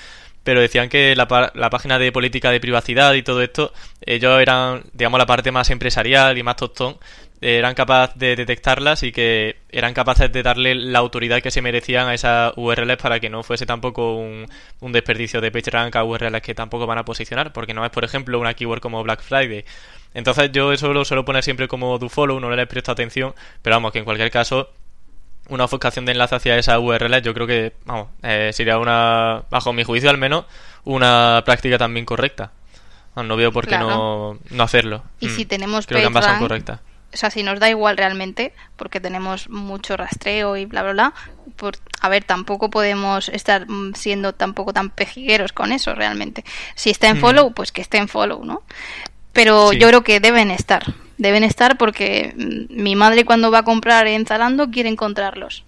pero 0.44 0.60
decían 0.60 0.88
que 0.88 1.16
la, 1.16 1.52
la 1.54 1.70
página 1.70 1.98
de 1.98 2.12
política 2.12 2.50
de 2.50 2.60
privacidad 2.60 3.14
y 3.14 3.22
todo 3.22 3.42
esto, 3.42 3.72
ellos 4.02 4.40
eran, 4.40 4.84
digamos, 4.92 5.18
la 5.18 5.26
parte 5.26 5.50
más 5.50 5.70
empresarial 5.70 6.38
y 6.38 6.42
más 6.42 6.56
tostón, 6.56 6.98
eran 7.40 7.74
capaces 7.74 8.18
de 8.18 8.36
detectarlas 8.36 9.02
y 9.02 9.12
que 9.12 9.56
eran 9.68 9.92
capaces 9.92 10.32
de 10.32 10.42
darle 10.42 10.74
la 10.74 11.00
autoridad 11.00 11.42
que 11.42 11.50
se 11.50 11.60
merecían 11.60 12.08
a 12.08 12.14
esas 12.14 12.52
URLs 12.56 12.96
para 12.96 13.20
que 13.20 13.28
no 13.28 13.42
fuese 13.42 13.66
tampoco 13.66 14.16
un, 14.16 14.46
un 14.80 14.92
desperdicio 14.92 15.40
de 15.40 15.50
PageRank 15.50 15.96
a 15.96 16.04
URLs 16.04 16.40
que 16.40 16.54
tampoco 16.54 16.86
van 16.86 16.98
a 16.98 17.04
posicionar, 17.04 17.52
porque 17.52 17.74
no 17.74 17.84
es, 17.84 17.90
por 17.90 18.04
ejemplo, 18.04 18.38
una 18.38 18.54
keyword 18.54 18.80
como 18.80 19.02
Black 19.02 19.22
Friday. 19.22 19.64
Entonces 20.14 20.52
yo 20.52 20.72
eso 20.72 20.92
lo 20.92 21.04
suelo 21.04 21.24
poner 21.24 21.42
siempre 21.42 21.68
como 21.68 21.98
do 21.98 22.08
follow, 22.08 22.38
no 22.40 22.54
le 22.54 22.66
presto 22.66 22.92
atención, 22.92 23.34
pero 23.62 23.76
vamos, 23.76 23.92
que 23.92 23.98
en 23.98 24.04
cualquier 24.04 24.30
caso 24.30 24.70
una 25.48 25.64
ofuscación 25.64 26.04
de 26.04 26.12
enlace 26.12 26.34
hacia 26.34 26.58
esa 26.58 26.78
URL, 26.78 27.20
yo 27.22 27.34
creo 27.34 27.46
que, 27.46 27.74
vamos, 27.84 28.08
eh, 28.22 28.50
sería 28.52 28.78
una, 28.78 29.44
bajo 29.50 29.72
mi 29.72 29.84
juicio 29.84 30.10
al 30.10 30.18
menos, 30.18 30.46
una 30.84 31.42
práctica 31.44 31.78
también 31.78 32.06
correcta. 32.06 32.52
No, 33.16 33.36
veo 33.36 33.52
por 33.52 33.66
qué 33.66 33.78
no, 33.78 34.38
no, 34.50 34.62
hacerlo. 34.64 35.04
Y 35.20 35.28
si 35.28 35.44
mm. 35.44 35.48
tenemos 35.48 35.86
creo 35.86 36.00
que 36.00 36.06
ambas 36.06 36.24
son 36.24 36.38
correctas 36.40 36.80
o 37.14 37.16
sea, 37.16 37.30
si 37.30 37.42
nos 37.44 37.60
da 37.60 37.70
igual 37.70 37.96
realmente, 37.96 38.52
porque 38.76 39.00
tenemos 39.00 39.48
mucho 39.48 39.96
rastreo 39.96 40.56
y 40.56 40.66
bla, 40.66 40.82
bla, 40.82 40.92
bla, 40.92 41.14
por, 41.56 41.76
a 42.00 42.08
ver, 42.08 42.24
tampoco 42.24 42.70
podemos 42.70 43.28
estar 43.28 43.70
mm, 43.70 43.94
siendo 43.94 44.34
tampoco 44.34 44.72
tan 44.72 44.90
pejigueros 44.90 45.52
con 45.52 45.70
eso 45.70 45.94
realmente. 45.94 46.44
Si 46.74 46.90
está 46.90 47.08
en 47.08 47.18
mm. 47.18 47.20
follow, 47.20 47.52
pues 47.54 47.70
que 47.70 47.82
esté 47.82 47.98
en 47.98 48.08
follow, 48.08 48.44
¿no? 48.44 48.62
Pero 49.32 49.72
yo 49.72 49.88
creo 49.88 50.02
que 50.02 50.20
deben 50.20 50.50
estar, 50.50 50.84
deben 51.18 51.44
estar 51.44 51.76
porque 51.78 52.34
mm, 52.36 52.82
mi 52.82 52.96
madre 52.96 53.24
cuando 53.24 53.50
va 53.50 53.58
a 53.58 53.64
comprar 53.64 54.06
en 54.06 54.26
Zalando 54.26 54.70
quiere 54.70 54.88
encontrarlos, 54.88 55.64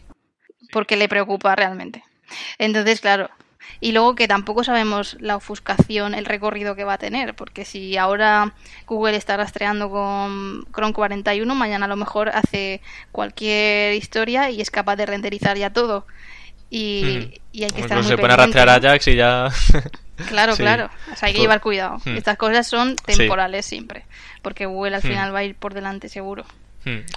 porque 0.73 0.97
le 0.97 1.09
preocupa 1.09 1.55
realmente. 1.57 2.03
Entonces, 2.59 3.01
claro, 3.01 3.31
y 3.81 3.93
luego 3.93 4.15
que 4.15 4.29
tampoco 4.29 4.65
sabemos 4.65 5.17
la 5.21 5.37
ofuscación, 5.37 6.15
el 6.15 6.25
recorrido 6.25 6.75
que 6.75 6.85
va 6.85 6.95
a 6.95 6.99
tener, 6.99 7.35
porque 7.35 7.65
si 7.65 7.97
ahora 7.97 8.55
Google 8.87 9.17
está 9.17 9.37
rastreando 9.37 9.91
con 9.91 10.67
Chrome 10.73 10.95
41, 10.95 11.55
mañana 11.55 11.87
a 11.87 11.89
lo 11.89 11.97
mejor 11.97 12.31
hace 12.31 12.81
cualquier 13.13 13.95
historia 13.95 14.51
y 14.51 14.61
es 14.61 14.71
capaz 14.71 14.97
de 14.97 15.07
renderizar 15.07 15.57
ya 15.57 15.71
todo. 15.71 16.07
Y, 16.71 17.31
hmm. 17.53 17.63
hay 17.65 17.71
que 17.71 17.81
estar 17.83 17.99
muy 17.99 18.07
se 18.07 18.19
pone 18.19 18.35
a 18.35 18.37
rastrear 18.37 18.69
a 18.69 18.75
Ajax 18.77 19.09
y 19.09 19.17
ya... 19.17 19.49
Claro, 20.29 20.57
claro. 20.57 20.91
O 21.13 21.17
sea, 21.17 21.29
hay 21.29 21.35
que 21.35 21.41
llevar 21.41 21.61
cuidado. 21.61 21.99
Hmm. 22.05 22.17
Estas 22.17 22.37
cosas 22.37 22.67
son 22.67 22.97
temporales 22.97 23.67
siempre, 23.67 24.05
porque 24.43 24.67
Google 24.67 24.97
al 24.97 25.03
hmm. 25.03 25.09
final 25.09 25.35
va 25.35 25.41
a 25.41 25.45
ir 25.45 25.55
por 25.55 25.75
delante 25.75 26.09
seguro. 26.09 26.45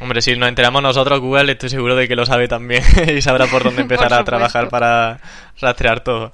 Hombre, 0.02 0.22
si 0.22 0.36
nos 0.36 0.50
enteramos 0.50 0.82
nosotros, 0.82 1.20
Google 1.20 1.52
estoy 1.52 1.70
seguro 1.70 1.96
de 1.96 2.08
que 2.08 2.16
lo 2.16 2.26
sabe 2.26 2.48
también 2.48 2.84
y 3.16 3.22
sabrá 3.22 3.46
por 3.46 3.64
dónde 3.64 3.82
empezar 3.84 4.12
a 4.14 4.24
trabajar 4.24 4.70
para 4.70 5.20
rastrear 5.60 6.04
todo. 6.04 6.32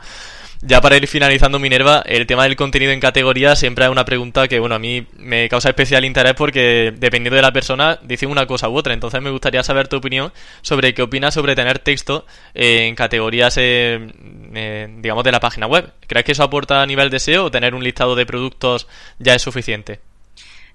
Ya 0.67 0.81
para 0.81 0.97
ir 0.97 1.05
finalizando 1.05 1.59
Minerva, 1.59 2.01
el 2.07 2.25
tema 2.25 2.45
del 2.45 2.55
contenido 2.55 2.91
en 2.91 2.99
categoría 2.99 3.55
siempre 3.55 3.85
es 3.85 3.91
una 3.91 4.03
pregunta 4.03 4.47
que, 4.47 4.59
bueno, 4.59 4.73
a 4.73 4.79
mí 4.79 5.05
me 5.15 5.47
causa 5.47 5.69
especial 5.69 6.03
interés 6.03 6.33
porque 6.33 6.91
dependiendo 6.97 7.35
de 7.35 7.43
la 7.43 7.53
persona 7.53 7.99
dice 8.01 8.25
una 8.25 8.47
cosa 8.47 8.67
u 8.67 8.75
otra. 8.75 8.95
Entonces 8.95 9.21
me 9.21 9.29
gustaría 9.29 9.61
saber 9.61 9.87
tu 9.87 9.97
opinión 9.97 10.33
sobre 10.63 10.95
qué 10.95 11.03
opinas 11.03 11.35
sobre 11.35 11.53
tener 11.53 11.77
texto 11.77 12.25
en 12.55 12.95
categorías, 12.95 13.55
eh, 13.57 14.11
eh, 14.55 14.87
digamos, 14.97 15.23
de 15.23 15.31
la 15.31 15.39
página 15.39 15.67
web. 15.67 15.93
¿Crees 16.07 16.25
que 16.25 16.31
eso 16.31 16.41
aporta 16.41 16.81
a 16.81 16.87
nivel 16.87 17.11
de 17.11 17.19
SEO 17.19 17.45
o 17.45 17.51
tener 17.51 17.75
un 17.75 17.83
listado 17.83 18.15
de 18.15 18.25
productos 18.25 18.87
ya 19.19 19.35
es 19.35 19.43
suficiente? 19.43 19.99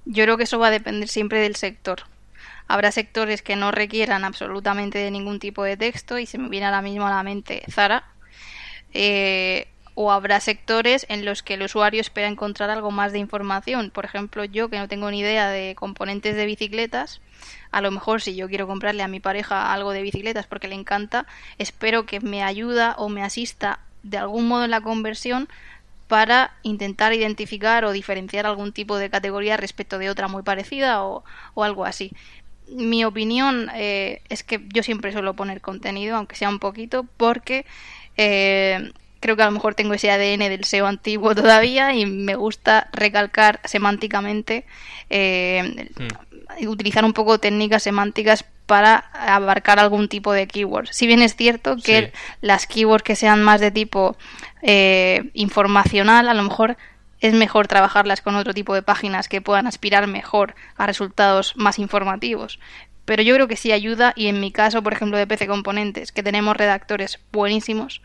Yo 0.04 0.22
creo 0.22 0.36
que 0.36 0.44
eso 0.44 0.60
va 0.60 0.68
a 0.68 0.70
depender 0.70 1.08
siempre 1.08 1.40
del 1.40 1.56
sector. 1.56 2.02
Habrá 2.68 2.92
sectores 2.92 3.42
que 3.42 3.56
no 3.56 3.72
requieran 3.72 4.24
absolutamente 4.24 4.98
de 4.98 5.10
ningún 5.10 5.40
tipo 5.40 5.64
de 5.64 5.76
texto 5.76 6.16
y 6.20 6.26
se 6.26 6.38
me 6.38 6.48
viene 6.48 6.66
ahora 6.66 6.80
mismo 6.80 7.08
a 7.08 7.10
la 7.10 7.24
mente 7.24 7.64
Zara. 7.68 8.04
Eh, 8.92 9.66
o 10.02 10.10
habrá 10.10 10.40
sectores 10.40 11.04
en 11.10 11.26
los 11.26 11.42
que 11.42 11.54
el 11.54 11.62
usuario 11.62 12.00
espera 12.00 12.26
encontrar 12.26 12.70
algo 12.70 12.90
más 12.90 13.12
de 13.12 13.18
información. 13.18 13.90
Por 13.90 14.06
ejemplo, 14.06 14.46
yo 14.46 14.70
que 14.70 14.78
no 14.78 14.88
tengo 14.88 15.10
ni 15.10 15.18
idea 15.20 15.50
de 15.50 15.74
componentes 15.74 16.36
de 16.36 16.46
bicicletas, 16.46 17.20
a 17.70 17.82
lo 17.82 17.90
mejor 17.90 18.22
si 18.22 18.34
yo 18.34 18.48
quiero 18.48 18.66
comprarle 18.66 19.02
a 19.02 19.08
mi 19.08 19.20
pareja 19.20 19.74
algo 19.74 19.92
de 19.92 20.00
bicicletas 20.00 20.46
porque 20.46 20.68
le 20.68 20.74
encanta, 20.74 21.26
espero 21.58 22.06
que 22.06 22.20
me 22.20 22.42
ayuda 22.42 22.94
o 22.96 23.10
me 23.10 23.22
asista 23.22 23.80
de 24.02 24.16
algún 24.16 24.48
modo 24.48 24.64
en 24.64 24.70
la 24.70 24.80
conversión 24.80 25.50
para 26.08 26.54
intentar 26.62 27.12
identificar 27.12 27.84
o 27.84 27.92
diferenciar 27.92 28.46
algún 28.46 28.72
tipo 28.72 28.96
de 28.96 29.10
categoría 29.10 29.58
respecto 29.58 29.98
de 29.98 30.08
otra 30.08 30.28
muy 30.28 30.42
parecida 30.42 31.04
o, 31.04 31.24
o 31.52 31.62
algo 31.62 31.84
así 31.84 32.10
mi 32.70 33.04
opinión 33.04 33.68
eh, 33.74 34.22
es 34.28 34.44
que 34.44 34.60
yo 34.72 34.82
siempre 34.82 35.12
suelo 35.12 35.34
poner 35.34 35.60
contenido, 35.60 36.16
aunque 36.16 36.36
sea 36.36 36.48
un 36.48 36.60
poquito, 36.60 37.04
porque 37.16 37.66
eh, 38.16 38.92
creo 39.20 39.36
que 39.36 39.42
a 39.42 39.46
lo 39.46 39.52
mejor 39.52 39.74
tengo 39.74 39.94
ese 39.94 40.10
ADN 40.10 40.40
del 40.48 40.64
SEO 40.64 40.86
antiguo 40.86 41.34
todavía 41.36 41.94
y 41.94 42.06
me 42.06 42.34
gusta 42.34 42.88
recalcar 42.92 43.60
semánticamente, 43.64 44.64
eh, 45.08 45.90
mm. 45.96 46.66
utilizar 46.68 47.04
un 47.04 47.12
poco 47.12 47.38
técnicas 47.38 47.82
semánticas 47.82 48.44
para 48.66 48.96
abarcar 49.12 49.78
algún 49.78 50.08
tipo 50.08 50.32
de 50.32 50.46
keywords. 50.46 50.90
Si 50.96 51.06
bien 51.06 51.22
es 51.22 51.34
cierto 51.34 51.76
que 51.76 52.12
las 52.40 52.66
keywords 52.66 53.02
que 53.02 53.16
sean 53.16 53.42
más 53.42 53.60
de 53.60 53.72
tipo 53.72 54.16
informacional, 55.34 56.28
a 56.28 56.34
lo 56.34 56.44
mejor 56.44 56.76
es 57.20 57.34
mejor 57.34 57.68
trabajarlas 57.68 58.22
con 58.22 58.34
otro 58.36 58.54
tipo 58.54 58.74
de 58.74 58.82
páginas 58.82 59.28
que 59.28 59.40
puedan 59.40 59.66
aspirar 59.66 60.06
mejor 60.06 60.54
a 60.76 60.86
resultados 60.86 61.54
más 61.56 61.78
informativos. 61.78 62.58
Pero 63.04 63.22
yo 63.22 63.34
creo 63.34 63.48
que 63.48 63.56
sí 63.56 63.72
ayuda 63.72 64.12
y 64.16 64.28
en 64.28 64.40
mi 64.40 64.52
caso, 64.52 64.82
por 64.82 64.92
ejemplo, 64.92 65.18
de 65.18 65.26
PC 65.26 65.46
Componentes, 65.46 66.12
que 66.12 66.22
tenemos 66.22 66.56
redactores 66.56 67.18
buenísimos, 67.32 68.02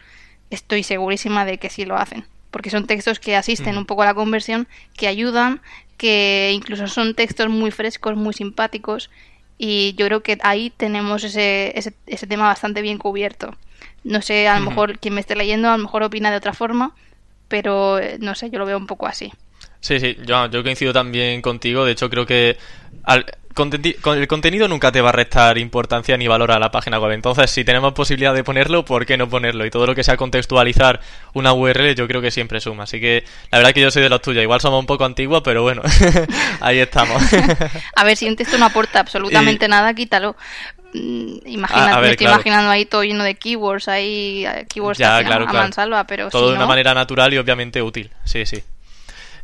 estoy 0.55 0.83
segurísima 0.83 1.45
de 1.45 1.57
que 1.57 1.69
sí 1.69 1.85
lo 1.85 1.95
hacen. 1.95 2.25
Porque 2.51 2.69
son 2.69 2.87
textos 2.87 3.19
que 3.19 3.35
asisten 3.35 3.77
un 3.77 3.85
poco 3.85 4.03
a 4.03 4.05
la 4.05 4.13
conversión, 4.13 4.67
que 4.95 5.07
ayudan, 5.07 5.61
que 5.97 6.51
incluso 6.53 6.87
son 6.87 7.13
textos 7.13 7.49
muy 7.49 7.71
frescos, 7.71 8.15
muy 8.15 8.33
simpáticos. 8.33 9.09
Y 9.57 9.93
yo 9.95 10.05
creo 10.07 10.23
que 10.23 10.37
ahí 10.41 10.71
tenemos 10.75 11.23
ese, 11.23 11.73
ese, 11.77 12.27
tema 12.27 12.47
bastante 12.47 12.81
bien 12.81 12.97
cubierto. 12.97 13.55
No 14.03 14.21
sé, 14.21 14.47
a 14.47 14.59
lo 14.59 14.69
mejor 14.69 14.99
quien 14.99 15.13
me 15.13 15.21
esté 15.21 15.35
leyendo 15.35 15.69
a 15.69 15.77
lo 15.77 15.83
mejor 15.83 16.03
opina 16.03 16.31
de 16.31 16.37
otra 16.37 16.53
forma, 16.53 16.95
pero 17.47 17.99
eh, 17.99 18.17
no 18.19 18.35
sé, 18.35 18.49
yo 18.49 18.59
lo 18.59 18.65
veo 18.65 18.77
un 18.77 18.87
poco 18.87 19.07
así. 19.07 19.31
Sí, 19.79 19.99
sí, 19.99 20.17
yo, 20.25 20.49
yo 20.49 20.63
coincido 20.63 20.93
también 20.93 21.41
contigo. 21.41 21.85
De 21.85 21.91
hecho, 21.91 22.09
creo 22.09 22.25
que 22.25 22.57
al, 23.03 23.25
el 23.57 24.27
contenido 24.27 24.67
nunca 24.67 24.91
te 24.91 25.01
va 25.01 25.09
a 25.09 25.11
restar 25.13 25.57
importancia 25.57 26.17
ni 26.17 26.27
valor 26.27 26.51
a 26.51 26.59
la 26.59 26.71
página 26.71 26.99
web. 26.99 27.11
Entonces, 27.11 27.49
si 27.49 27.63
tenemos 27.63 27.93
posibilidad 27.93 28.33
de 28.33 28.43
ponerlo, 28.43 28.83
¿por 28.83 29.05
qué 29.05 29.17
no 29.17 29.29
ponerlo? 29.29 29.65
Y 29.65 29.71
todo 29.71 29.85
lo 29.85 29.95
que 29.95 30.03
sea 30.03 30.17
contextualizar 30.17 30.99
una 31.33 31.53
URL, 31.53 31.95
yo 31.95 32.07
creo 32.07 32.21
que 32.21 32.31
siempre 32.31 32.59
suma. 32.59 32.83
Así 32.83 32.99
que 32.99 33.23
la 33.51 33.59
verdad 33.59 33.73
que 33.73 33.81
yo 33.81 33.91
soy 33.91 34.03
de 34.03 34.09
los 34.09 34.21
tuyos. 34.21 34.43
Igual 34.43 34.59
somos 34.59 34.79
un 34.79 34.85
poco 34.85 35.05
antiguos, 35.05 35.41
pero 35.43 35.61
bueno, 35.63 35.81
ahí 36.59 36.79
estamos. 36.79 37.21
a 37.95 38.03
ver, 38.03 38.17
si 38.17 38.27
un 38.27 38.35
texto 38.35 38.57
no 38.57 38.65
aporta 38.65 38.99
absolutamente 38.99 39.67
nada, 39.67 39.93
quítalo. 39.93 40.35
Mm, 40.93 41.37
imagínate, 41.45 42.01
me 42.01 42.11
estoy 42.11 42.27
imaginando 42.27 42.71
ahí 42.71 42.85
todo 42.85 43.03
lleno 43.03 43.23
de 43.23 43.35
keywords, 43.35 43.87
ahí 43.87 44.45
eh, 44.45 44.65
keywords 44.69 44.97
ya, 44.97 45.23
claro, 45.23 45.47
a 45.47 45.53
mansalva, 45.53 46.05
pero 46.05 46.29
todo 46.29 46.51
de 46.51 46.55
una 46.55 46.65
manera 46.65 46.93
natural 46.93 47.33
y 47.33 47.37
obviamente 47.37 47.81
útil. 47.81 48.11
Sí, 48.23 48.45
sí. 48.45 48.63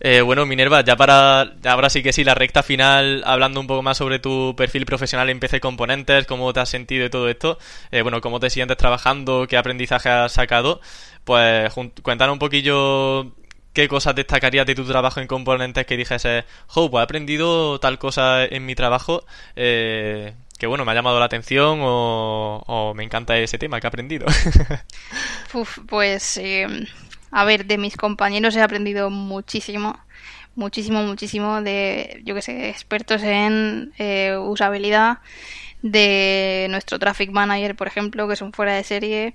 Eh, 0.03 0.21
bueno, 0.21 0.47
Minerva, 0.47 0.83
ya 0.83 0.95
para 0.95 1.41
ahora 1.63 1.89
sí 1.91 2.01
que 2.01 2.11
sí, 2.11 2.23
la 2.23 2.33
recta 2.33 2.63
final, 2.63 3.21
hablando 3.23 3.59
un 3.59 3.67
poco 3.67 3.83
más 3.83 3.97
sobre 3.97 4.17
tu 4.17 4.55
perfil 4.57 4.83
profesional 4.87 5.29
en 5.29 5.39
PC 5.39 5.59
Componentes, 5.59 6.25
cómo 6.25 6.51
te 6.53 6.59
has 6.59 6.69
sentido 6.69 7.05
y 7.05 7.11
todo 7.11 7.29
esto, 7.29 7.59
eh, 7.91 8.01
bueno, 8.01 8.19
cómo 8.19 8.39
te 8.39 8.49
sientes 8.49 8.77
trabajando, 8.77 9.45
qué 9.47 9.57
aprendizaje 9.57 10.09
has 10.09 10.31
sacado, 10.31 10.81
pues 11.23 11.71
cuéntanos 12.01 12.33
un 12.33 12.39
poquillo 12.39 13.31
qué 13.73 13.87
cosas 13.87 14.15
destacarías 14.15 14.65
de 14.65 14.73
tu 14.73 14.85
trabajo 14.85 15.19
en 15.19 15.27
componentes 15.27 15.85
que 15.85 15.97
dijese, 15.97 16.45
oh, 16.73 16.89
pues 16.89 17.01
he 17.01 17.03
aprendido 17.03 17.79
tal 17.79 17.99
cosa 17.99 18.43
en 18.43 18.65
mi 18.65 18.73
trabajo, 18.73 19.23
eh, 19.55 20.33
que 20.57 20.65
bueno, 20.65 20.83
me 20.83 20.93
ha 20.93 20.95
llamado 20.95 21.19
la 21.19 21.25
atención 21.25 21.79
o, 21.83 22.93
me 22.95 23.03
encanta 23.03 23.37
ese 23.37 23.59
tema 23.59 23.79
que 23.79 23.85
he 23.85 23.89
aprendido. 23.89 24.25
pues, 25.87 26.37
eh, 26.37 26.87
a 27.31 27.45
ver, 27.45 27.65
de 27.65 27.77
mis 27.77 27.97
compañeros 27.97 28.55
he 28.55 28.61
aprendido 28.61 29.09
muchísimo, 29.09 29.97
muchísimo, 30.55 31.03
muchísimo 31.03 31.61
de, 31.61 32.21
yo 32.25 32.35
que 32.35 32.41
sé, 32.41 32.69
expertos 32.69 33.23
en 33.23 33.93
eh, 33.97 34.35
usabilidad 34.37 35.19
de 35.81 36.67
nuestro 36.69 36.99
traffic 36.99 37.31
manager, 37.31 37.75
por 37.75 37.87
ejemplo, 37.87 38.27
que 38.27 38.35
son 38.35 38.53
fuera 38.53 38.73
de 38.75 38.83
serie, 38.83 39.33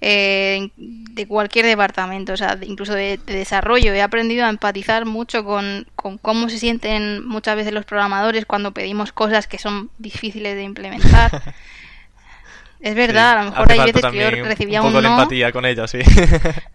eh, 0.00 0.70
de 0.76 1.26
cualquier 1.26 1.66
departamento, 1.66 2.32
o 2.32 2.36
sea, 2.36 2.58
incluso 2.62 2.94
de, 2.94 3.18
desarrollo. 3.26 3.92
He 3.92 4.00
aprendido 4.00 4.46
a 4.46 4.48
empatizar 4.48 5.04
mucho 5.04 5.44
con, 5.44 5.86
cómo 5.94 6.48
se 6.48 6.58
sienten 6.58 7.26
muchas 7.26 7.56
veces 7.56 7.74
los 7.74 7.84
programadores 7.84 8.46
cuando 8.46 8.72
pedimos 8.72 9.12
cosas 9.12 9.46
que 9.46 9.58
son 9.58 9.90
difíciles 9.98 10.54
de 10.56 10.62
implementar. 10.62 11.42
es 12.80 12.94
verdad, 12.94 13.32
a 13.32 13.44
lo 13.44 13.50
mejor 13.50 13.72
hay 13.72 13.92
veces 13.92 14.10
que 14.10 14.18
yo 14.18 14.44
recibía 14.44 14.80
un, 14.80 14.88
poco 14.88 15.02
de 15.02 15.08
empatía 15.08 15.52
con 15.52 15.66
ellos, 15.66 15.90
sí. 15.90 15.98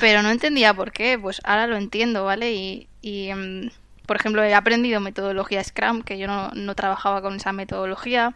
pero 0.00 0.22
no 0.22 0.30
entendía 0.30 0.74
por 0.74 0.92
qué, 0.92 1.18
pues 1.18 1.40
ahora 1.44 1.66
lo 1.66 1.76
entiendo, 1.76 2.24
¿vale? 2.24 2.52
Y, 2.52 2.88
y 3.00 3.28
em, 3.28 3.70
por 4.06 4.16
ejemplo, 4.16 4.42
he 4.42 4.54
aprendido 4.54 5.00
metodología 5.00 5.62
Scrum, 5.62 6.02
que 6.02 6.18
yo 6.18 6.26
no, 6.26 6.74
trabajaba 6.74 7.22
con 7.22 7.36
esa 7.36 7.52
metodología. 7.52 8.34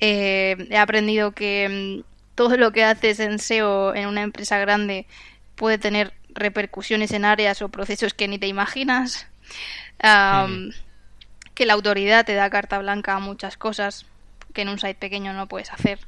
Eh, 0.00 0.56
he 0.70 0.78
aprendido 0.78 1.32
que 1.32 2.02
mm, 2.02 2.34
todo 2.34 2.56
lo 2.56 2.72
que 2.72 2.84
haces 2.84 3.20
en 3.20 3.38
SEO 3.38 3.94
en 3.94 4.06
una 4.06 4.22
empresa 4.22 4.58
grande 4.58 5.06
puede 5.56 5.78
tener 5.78 6.14
repercusiones 6.30 7.10
en 7.12 7.24
áreas 7.24 7.60
o 7.62 7.68
procesos 7.68 8.14
que 8.14 8.28
ni 8.28 8.38
te 8.38 8.46
imaginas. 8.46 9.26
Que 11.54 11.66
la 11.66 11.74
autoridad 11.74 12.24
te 12.24 12.34
da 12.34 12.48
carta 12.50 12.78
blanca 12.78 13.14
a 13.14 13.18
muchas 13.18 13.56
cosas 13.56 14.06
que 14.54 14.62
en 14.62 14.68
un 14.68 14.78
site 14.78 14.94
pequeño 14.94 15.32
no 15.32 15.48
puedes 15.48 15.72
hacer. 15.72 15.98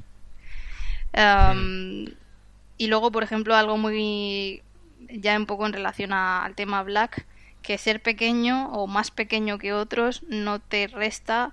Y 2.81 2.87
luego, 2.87 3.13
por 3.13 3.23
ejemplo, 3.23 3.55
algo 3.55 3.77
muy 3.77 4.63
ya 5.11 5.37
un 5.37 5.45
poco 5.45 5.67
en 5.67 5.75
relación 5.75 6.15
al 6.15 6.55
tema 6.55 6.83
Black, 6.83 7.27
que 7.61 7.77
ser 7.77 8.01
pequeño 8.01 8.73
o 8.73 8.87
más 8.87 9.11
pequeño 9.11 9.59
que 9.59 9.75
otros 9.75 10.23
no 10.29 10.61
te 10.61 10.87
resta 10.87 11.53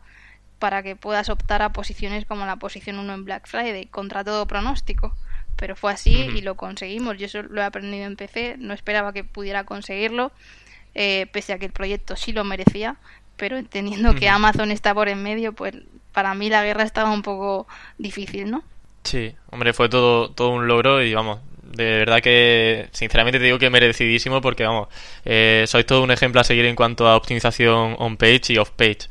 para 0.57 0.83
que 0.83 0.95
puedas 0.95 1.27
optar 1.27 1.61
a 1.63 1.73
posiciones 1.73 2.23
como 2.23 2.45
la 2.45 2.55
posición 2.55 2.97
1 2.97 3.13
en 3.13 3.25
Black 3.25 3.45
Friday, 3.45 3.87
contra 3.87 4.23
todo 4.23 4.45
pronóstico. 4.45 5.17
Pero 5.57 5.75
fue 5.75 5.91
así 5.91 6.13
y 6.13 6.39
lo 6.43 6.55
conseguimos. 6.55 7.17
Yo 7.17 7.25
eso 7.25 7.43
lo 7.43 7.59
he 7.59 7.65
aprendido 7.65 8.05
en 8.05 8.15
PC, 8.15 8.55
no 8.57 8.73
esperaba 8.73 9.11
que 9.11 9.25
pudiera 9.25 9.65
conseguirlo, 9.65 10.31
eh, 10.95 11.27
pese 11.33 11.51
a 11.51 11.59
que 11.59 11.65
el 11.65 11.73
proyecto 11.73 12.15
sí 12.15 12.31
lo 12.31 12.45
merecía, 12.45 12.95
pero 13.35 13.57
entendiendo 13.57 14.15
que 14.15 14.29
Amazon 14.29 14.71
está 14.71 14.93
por 14.93 15.09
en 15.09 15.21
medio, 15.23 15.51
pues 15.51 15.75
para 16.13 16.33
mí 16.35 16.49
la 16.49 16.63
guerra 16.63 16.83
estaba 16.83 17.11
un 17.11 17.21
poco 17.21 17.67
difícil, 17.97 18.49
¿no? 18.49 18.63
Sí, 19.07 19.33
hombre, 19.51 19.71
fue 19.71 19.87
todo, 19.87 20.31
todo 20.31 20.49
un 20.49 20.67
logro 20.67 21.01
y 21.01 21.13
vamos, 21.13 21.39
de 21.63 21.99
verdad 21.99 22.19
que 22.19 22.89
sinceramente 22.91 23.39
te 23.39 23.45
digo 23.45 23.57
que 23.57 23.69
merecidísimo 23.69 24.41
porque 24.41 24.65
vamos, 24.65 24.89
eh, 25.23 25.63
sois 25.65 25.85
todo 25.85 26.03
un 26.03 26.11
ejemplo 26.11 26.41
a 26.41 26.43
seguir 26.43 26.65
en 26.65 26.75
cuanto 26.75 27.07
a 27.07 27.15
optimización 27.15 27.95
on-page 27.99 28.51
y 28.51 28.57
off-page. 28.57 29.07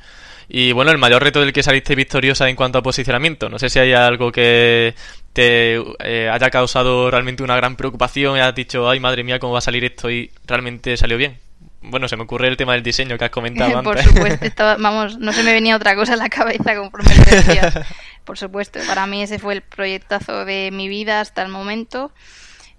Y 0.51 0.73
bueno, 0.73 0.91
el 0.91 0.99
mayor 0.99 1.23
reto 1.23 1.41
del 1.41 1.55
que 1.55 1.63
saliste 1.63 1.95
victoriosa 1.95 2.47
en 2.47 2.57
cuanto 2.57 2.77
a 2.77 2.83
posicionamiento. 2.83 3.49
No 3.49 3.59
sé 3.59 3.71
si 3.71 3.79
hay 3.79 3.95
algo 3.95 4.31
que 4.31 4.95
te 5.33 5.83
eh, 6.01 6.29
haya 6.31 6.51
causado 6.51 7.11
realmente 7.11 7.43
una 7.43 7.57
gran 7.57 7.75
preocupación 7.77 8.37
y 8.37 8.41
has 8.41 8.55
dicho, 8.55 8.91
ay 8.91 9.01
madre 9.01 9.25
mía, 9.25 9.39
cómo 9.39 9.55
va 9.55 9.61
a 9.61 9.63
salir 9.63 9.83
esto 9.83 10.11
y 10.11 10.31
realmente 10.47 10.99
salió 10.99 11.17
bien. 11.17 11.39
Bueno, 11.81 12.07
se 12.07 12.17
me 12.17 12.25
ocurre 12.25 12.49
el 12.49 12.59
tema 12.59 12.75
del 12.75 12.83
diseño 12.83 13.17
que 13.17 13.25
has 13.25 13.31
comentado 13.31 13.71
Por 13.83 13.99
antes. 13.99 14.13
Por 14.13 14.31
supuesto, 14.31 14.77
vamos, 14.79 15.19
no 15.19 15.33
se 15.33 15.43
me 15.43 15.55
venía 15.55 15.75
otra 15.75 15.97
cosa 15.97 16.13
en 16.13 16.19
la 16.19 16.29
cabeza 16.29 16.77
conforme 16.77 17.15
lo 17.17 17.25
decías. 17.25 17.79
Por 18.27 18.37
supuesto, 18.37 18.81
para 18.89 19.07
mí 19.07 19.23
ese 19.23 19.39
fue 19.39 19.55
el 19.55 19.63
proyectazo 19.63 20.45
de 20.45 20.71
mi 20.73 20.89
vida 20.89 21.21
hasta 21.21 21.43
el 21.43 21.49
momento. 21.49 22.13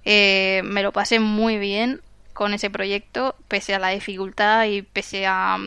Eh, 0.04 0.62
me 0.66 0.84
lo 0.84 0.91
pasé 0.91 1.20
muy 1.20 1.58
bien 1.58 2.02
con 2.34 2.54
ese 2.54 2.70
proyecto, 2.70 3.34
pese 3.48 3.74
a 3.74 3.80
la 3.80 3.89
dificultad 3.89 4.66
y 4.66 4.82
pese 4.82 5.26
a, 5.26 5.58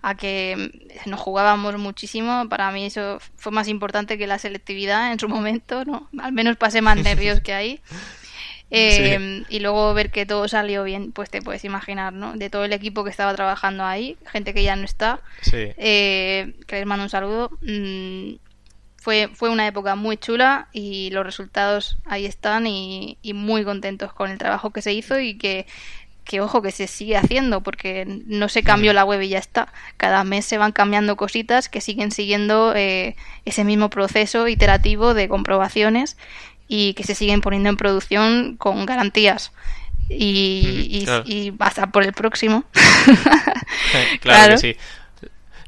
a 0.00 0.14
que 0.16 0.70
nos 1.04 1.20
jugábamos 1.20 1.76
muchísimo. 1.76 2.48
Para 2.48 2.72
mí 2.72 2.86
eso 2.86 3.18
fue 3.36 3.52
más 3.52 3.68
importante 3.68 4.16
que 4.16 4.26
la 4.26 4.38
selectividad 4.38 5.12
en 5.12 5.20
su 5.20 5.28
momento, 5.28 5.84
¿no? 5.84 6.08
Al 6.18 6.32
menos 6.32 6.56
pasé 6.56 6.80
más 6.80 6.96
nervios 7.04 7.40
que 7.40 7.52
ahí. 7.52 7.80
Eh, 8.70 9.44
y 9.48 9.58
luego 9.58 9.92
ver 9.94 10.10
que 10.10 10.24
todo 10.26 10.48
salió 10.48 10.82
bien, 10.84 11.12
pues 11.12 11.28
te 11.28 11.42
puedes 11.42 11.64
imaginar, 11.64 12.12
¿no? 12.12 12.36
De 12.36 12.48
todo 12.48 12.64
el 12.64 12.72
equipo 12.72 13.04
que 13.04 13.10
estaba 13.10 13.34
trabajando 13.34 13.84
ahí, 13.84 14.16
gente 14.26 14.54
que 14.54 14.62
ya 14.62 14.76
no 14.76 14.84
está, 14.84 15.20
eh, 15.52 16.54
que 16.66 16.76
les 16.76 16.86
mando 16.86 17.04
un 17.04 17.10
saludo. 17.10 17.50
Mm, 17.62 18.34
fue, 19.00 19.30
fue 19.32 19.48
una 19.48 19.66
época 19.66 19.94
muy 19.94 20.18
chula 20.18 20.68
y 20.72 21.10
los 21.10 21.24
resultados 21.24 21.96
ahí 22.04 22.26
están 22.26 22.66
y, 22.66 23.18
muy 23.34 23.64
contentos 23.64 24.12
con 24.12 24.30
el 24.30 24.38
trabajo 24.38 24.70
que 24.70 24.82
se 24.82 24.92
hizo 24.92 25.18
y 25.18 25.38
que, 25.38 25.66
que, 26.24 26.42
ojo, 26.42 26.60
que 26.60 26.70
se 26.70 26.86
sigue 26.86 27.16
haciendo 27.16 27.62
porque 27.62 28.04
no 28.26 28.50
se 28.50 28.62
cambió 28.62 28.92
la 28.92 29.06
web 29.06 29.22
y 29.22 29.30
ya 29.30 29.38
está. 29.38 29.72
Cada 29.96 30.22
mes 30.22 30.44
se 30.44 30.58
van 30.58 30.72
cambiando 30.72 31.16
cositas 31.16 31.70
que 31.70 31.80
siguen 31.80 32.12
siguiendo 32.12 32.74
eh, 32.76 33.16
ese 33.46 33.64
mismo 33.64 33.88
proceso 33.88 34.46
iterativo 34.48 35.14
de 35.14 35.28
comprobaciones 35.28 36.18
y 36.68 36.92
que 36.92 37.04
se 37.04 37.14
siguen 37.14 37.40
poniendo 37.40 37.70
en 37.70 37.78
producción 37.78 38.56
con 38.58 38.84
garantías. 38.84 39.50
Y, 40.10 41.06
y, 41.24 41.52
por 41.92 42.02
el 42.02 42.12
próximo. 42.12 42.64
claro, 44.20 44.54
que 44.54 44.58
sí. 44.58 44.76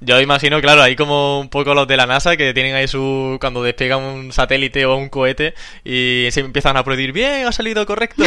Yo 0.04 0.20
imagino, 0.20 0.60
claro, 0.60 0.82
ahí 0.82 0.96
como 0.96 1.38
un 1.38 1.48
poco 1.48 1.74
los 1.74 1.86
de 1.86 1.96
la 1.96 2.06
NASA 2.06 2.36
que 2.36 2.52
tienen 2.52 2.74
ahí 2.74 2.88
su. 2.88 3.38
cuando 3.40 3.62
despegan 3.62 4.02
un 4.02 4.32
satélite 4.32 4.84
o 4.84 4.96
un 4.96 5.08
cohete 5.08 5.54
y 5.84 6.28
se 6.32 6.40
empiezan 6.40 6.76
a 6.76 6.82
prodir, 6.82 7.12
bien, 7.12 7.46
ha 7.46 7.52
salido 7.52 7.86
correcto. 7.86 8.24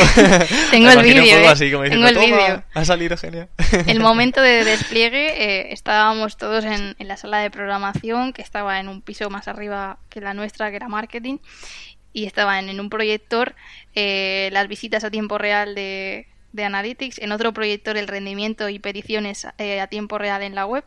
Tengo 0.72 0.90
el 0.90 1.04
vídeo. 1.04 1.24
¿eh? 1.24 1.90
Tengo 1.90 2.08
el 2.08 2.18
vídeo. 2.18 2.64
Ha 2.74 2.86
salido 2.86 3.18
genial. 3.18 3.50
el 3.88 4.00
momento 4.00 4.42
de 4.42 4.64
despliegue, 4.66 5.44
eh, 5.44 5.74
estábamos 5.74 6.38
todos 6.38 6.64
en, 6.64 6.96
en 6.98 7.08
la 7.08 7.18
sala 7.18 7.40
de 7.40 7.52
programación, 7.52 8.32
que 8.32 8.42
estaba 8.42 8.80
en 8.80 8.88
un 8.88 9.02
piso 9.02 9.30
más 9.30 9.48
arriba 9.48 9.98
que 10.10 10.22
la 10.22 10.34
nuestra, 10.34 10.70
que 10.70 10.78
era 10.78 10.88
marketing, 10.88 11.40
y 12.14 12.26
estaban 12.26 12.70
en 12.70 12.80
un 12.80 12.90
proyector 12.90 13.56
eh, 13.94 14.50
las 14.54 14.70
visitas 14.70 15.04
a 15.04 15.12
tiempo 15.12 15.38
real 15.38 15.76
de, 15.76 16.28
de 16.56 16.64
Analytics, 16.64 17.20
en 17.20 17.32
otro 17.32 17.54
proyector 17.54 17.98
el 17.98 18.08
rendimiento 18.08 18.70
y 18.70 18.80
peticiones 18.80 19.48
eh, 19.58 19.80
a 19.80 19.88
tiempo 19.88 20.18
real 20.18 20.42
en 20.42 20.56
la 20.56 20.66
web 20.66 20.84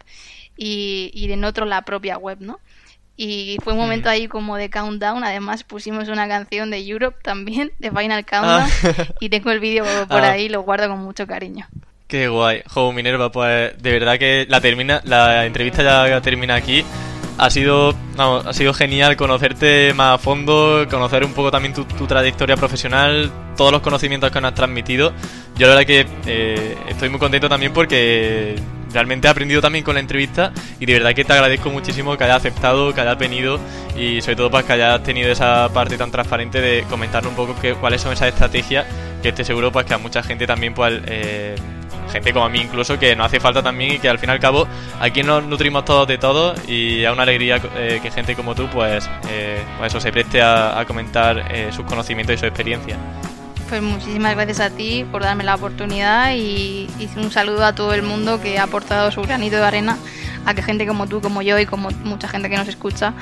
y, 0.56 1.10
y 1.14 1.30
en 1.30 1.44
otro 1.44 1.66
la 1.66 1.82
propia 1.82 2.18
web, 2.18 2.38
¿no? 2.40 2.58
Y 3.20 3.58
fue 3.64 3.72
un 3.72 3.80
momento 3.80 4.08
ahí 4.08 4.28
como 4.28 4.56
de 4.56 4.70
countdown. 4.70 5.24
Además 5.24 5.64
pusimos 5.64 6.08
una 6.08 6.28
canción 6.28 6.70
de 6.70 6.78
Europe 6.78 7.18
también, 7.20 7.72
de 7.80 7.90
Final 7.90 8.24
Countdown. 8.24 8.62
Ah. 8.62 9.06
Y 9.20 9.28
tengo 9.28 9.50
el 9.50 9.58
vídeo 9.58 9.84
por 10.08 10.22
ah. 10.22 10.30
ahí, 10.30 10.48
lo 10.48 10.62
guardo 10.62 10.88
con 10.88 11.00
mucho 11.00 11.26
cariño. 11.26 11.66
Qué 12.06 12.28
guay. 12.28 12.62
Jo, 12.68 12.92
Minerva, 12.92 13.32
pues 13.32 13.76
de 13.82 13.92
verdad 13.92 14.18
que 14.18 14.46
la 14.48 14.60
termina, 14.60 15.02
la 15.04 15.44
entrevista 15.46 15.82
ya 15.82 16.20
termina 16.22 16.54
aquí 16.54 16.84
ha 17.38 17.50
sido, 17.50 17.94
ha 18.18 18.52
sido 18.52 18.74
genial 18.74 19.16
conocerte 19.16 19.94
más 19.94 20.16
a 20.16 20.18
fondo, 20.18 20.86
conocer 20.90 21.24
un 21.24 21.32
poco 21.32 21.50
también 21.50 21.72
tu, 21.72 21.84
trayectoria 21.84 22.56
profesional, 22.56 23.30
todos 23.56 23.72
los 23.72 23.80
conocimientos 23.80 24.30
que 24.30 24.40
nos 24.40 24.50
has 24.50 24.54
transmitido. 24.54 25.12
Yo 25.56 25.68
la 25.68 25.74
verdad 25.74 25.86
que 25.86 26.06
eh, 26.26 26.76
estoy 26.88 27.08
muy 27.08 27.20
contento 27.20 27.48
también 27.48 27.72
porque 27.72 28.56
realmente 28.92 29.28
he 29.28 29.30
aprendido 29.30 29.60
también 29.60 29.84
con 29.84 29.94
la 29.94 30.00
entrevista 30.00 30.52
y 30.80 30.86
de 30.86 30.94
verdad 30.94 31.14
que 31.14 31.24
te 31.24 31.32
agradezco 31.32 31.70
muchísimo 31.70 32.16
que 32.16 32.24
hayas 32.24 32.38
aceptado, 32.38 32.92
que 32.92 33.00
hayas 33.00 33.18
venido 33.18 33.60
y 33.96 34.20
sobre 34.20 34.36
todo 34.36 34.50
para 34.50 34.64
pues, 34.64 34.76
que 34.76 34.82
hayas 34.82 35.02
tenido 35.04 35.30
esa 35.30 35.68
parte 35.72 35.96
tan 35.96 36.10
transparente 36.10 36.60
de 36.60 36.84
comentarnos 36.90 37.30
un 37.30 37.36
poco 37.36 37.54
cuáles 37.80 38.00
son 38.00 38.12
esas 38.12 38.28
estrategias 38.28 38.86
que 39.22 39.28
estoy 39.28 39.44
seguro 39.44 39.70
pues 39.70 39.86
que 39.86 39.94
a 39.94 39.98
mucha 39.98 40.22
gente 40.22 40.46
también 40.46 40.74
pues 40.74 41.00
eh, 41.06 41.54
gente 42.10 42.32
como 42.32 42.46
a 42.46 42.48
mí 42.48 42.60
incluso, 42.60 42.98
que 42.98 43.14
nos 43.16 43.26
hace 43.26 43.40
falta 43.40 43.62
también 43.62 43.92
y 43.92 43.98
que 43.98 44.08
al 44.08 44.18
fin 44.18 44.28
y 44.28 44.32
al 44.32 44.40
cabo 44.40 44.66
aquí 45.00 45.22
nos 45.22 45.44
nutrimos 45.44 45.84
todos 45.84 46.06
de 46.06 46.18
todo 46.18 46.54
y 46.66 47.04
es 47.04 47.12
una 47.12 47.22
alegría 47.22 47.60
eh, 47.76 48.00
que 48.02 48.10
gente 48.10 48.34
como 48.34 48.54
tú 48.54 48.68
pues, 48.68 49.08
eh, 49.30 49.62
pues, 49.78 49.92
eso 49.92 50.00
se 50.00 50.12
preste 50.12 50.42
a, 50.42 50.84
comentar 50.86 51.52
eh, 51.52 51.70
sus 51.72 51.84
conocimientos 51.84 52.36
y 52.36 52.38
su 52.38 52.46
experiencia. 52.46 52.96
Pues 53.68 53.82
muchísimas 53.82 54.34
gracias 54.34 54.60
a 54.60 54.70
ti 54.70 55.04
por 55.10 55.22
darme 55.22 55.44
la 55.44 55.54
oportunidad 55.54 56.32
y, 56.34 56.88
y 56.98 57.10
un 57.16 57.30
saludo 57.30 57.64
a 57.64 57.74
todo 57.74 57.92
el 57.92 58.02
mundo 58.02 58.40
que 58.40 58.58
ha 58.58 58.62
aportado 58.62 59.10
su 59.10 59.20
granito 59.22 59.56
de 59.56 59.64
arena 59.64 59.98
a 60.48 60.54
que 60.54 60.62
gente 60.62 60.86
como 60.86 61.06
tú, 61.06 61.20
como 61.20 61.42
yo 61.42 61.58
y 61.58 61.66
como 61.66 61.90
mucha 62.04 62.28
gente 62.28 62.48
que 62.48 62.56
nos 62.56 62.68
escucha 62.68 63.12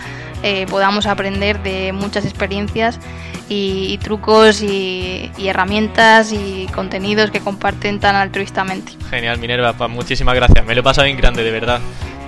podamos 0.71 1.07
aprender 1.07 1.61
de 1.63 1.93
muchas 1.93 2.25
experiencias 2.25 3.01
y, 3.49 3.99
trucos 3.99 4.63
y, 4.63 5.31
herramientas 5.39 6.33
y 6.33 6.67
contenidos 6.75 7.31
que 7.31 7.41
comparten 7.41 8.01
tan 8.01 8.17
altruistamente. 8.17 8.93
Genial, 9.11 9.39
Minerva, 9.39 9.73
pues 9.73 9.91
muchísimas 9.91 10.35
gracias. 10.35 10.65
Me 10.65 10.75
lo 10.75 10.81
he 10.81 10.85
pasado 10.85 11.05
bien 11.05 11.17
grande, 11.17 11.43
de 11.43 11.51
verdad. 11.51 11.81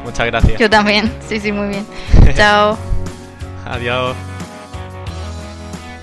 Muchas 0.04 0.26
gracias. 0.26 0.58
Yo 0.58 0.70
también, 0.70 1.12
sí, 1.28 1.40
sí, 1.40 1.52
muy 1.52 1.68
bien. 1.68 1.86
Chao. 2.36 2.78
Adiós. 3.66 4.16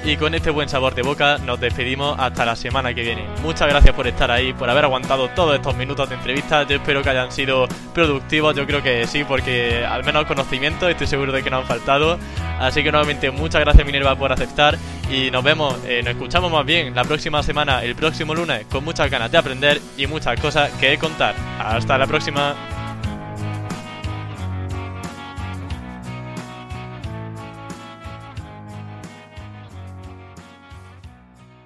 Y 0.06 0.18
con 0.18 0.36
este 0.36 0.52
buen 0.52 0.70
sabor 0.70 0.94
de 0.94 1.02
boca 1.02 1.40
nos 1.40 1.60
despedimos 1.60 2.16
hasta 2.20 2.46
la 2.46 2.56
semana 2.56 2.94
que 2.94 3.02
viene. 3.02 3.26
Muchas 3.42 3.68
gracias 3.68 3.96
por 3.96 4.06
estar 4.06 4.30
ahí, 4.30 4.54
por 4.54 4.70
haber 4.70 4.86
aguantado 4.86 5.30
todos 5.30 5.56
estos 5.56 5.76
minutos 5.76 6.08
de 6.08 6.14
entrevista. 6.14 6.62
Yo 6.62 6.76
espero 6.76 7.02
que 7.02 7.10
hayan 7.10 7.32
sido 7.32 7.68
productivos, 7.92 8.56
yo 8.56 8.68
creo 8.68 8.84
que 8.84 9.08
sí, 9.08 9.24
porque 9.24 9.84
al 9.84 10.04
menos 10.04 10.26
conocimiento 10.26 10.88
estoy 10.88 11.08
seguro 11.08 11.32
de 11.32 11.42
que 11.42 11.50
nos 11.50 11.62
han 11.62 11.68
faltado. 11.68 12.20
Así 12.60 12.84
que 12.84 12.92
nuevamente 12.92 13.32
muchas 13.32 13.62
gracias 13.62 13.84
Minerva 13.84 14.16
por 14.16 14.32
aceptar 14.32 14.78
y 15.10 15.32
nos 15.32 15.44
vemos, 15.44 15.76
eh, 15.88 16.02
nos 16.04 16.14
escuchamos 16.14 16.52
más 16.52 16.66
bien 16.68 16.94
la 16.94 17.04
próxima 17.04 17.42
semana, 17.42 17.84
el 17.84 17.96
próximo 17.96 18.36
lunes, 18.36 18.68
con 18.68 18.86
muchas 18.86 19.10
ganas 19.10 19.32
de 19.32 19.40
aprender 19.40 19.82
y 19.98 20.06
muchas 20.06 20.40
cosas 20.40 20.70
que 20.80 21.00
contar. 21.00 21.34
Hasta 21.60 21.98
la 21.98 22.06
próxima. 22.06 22.75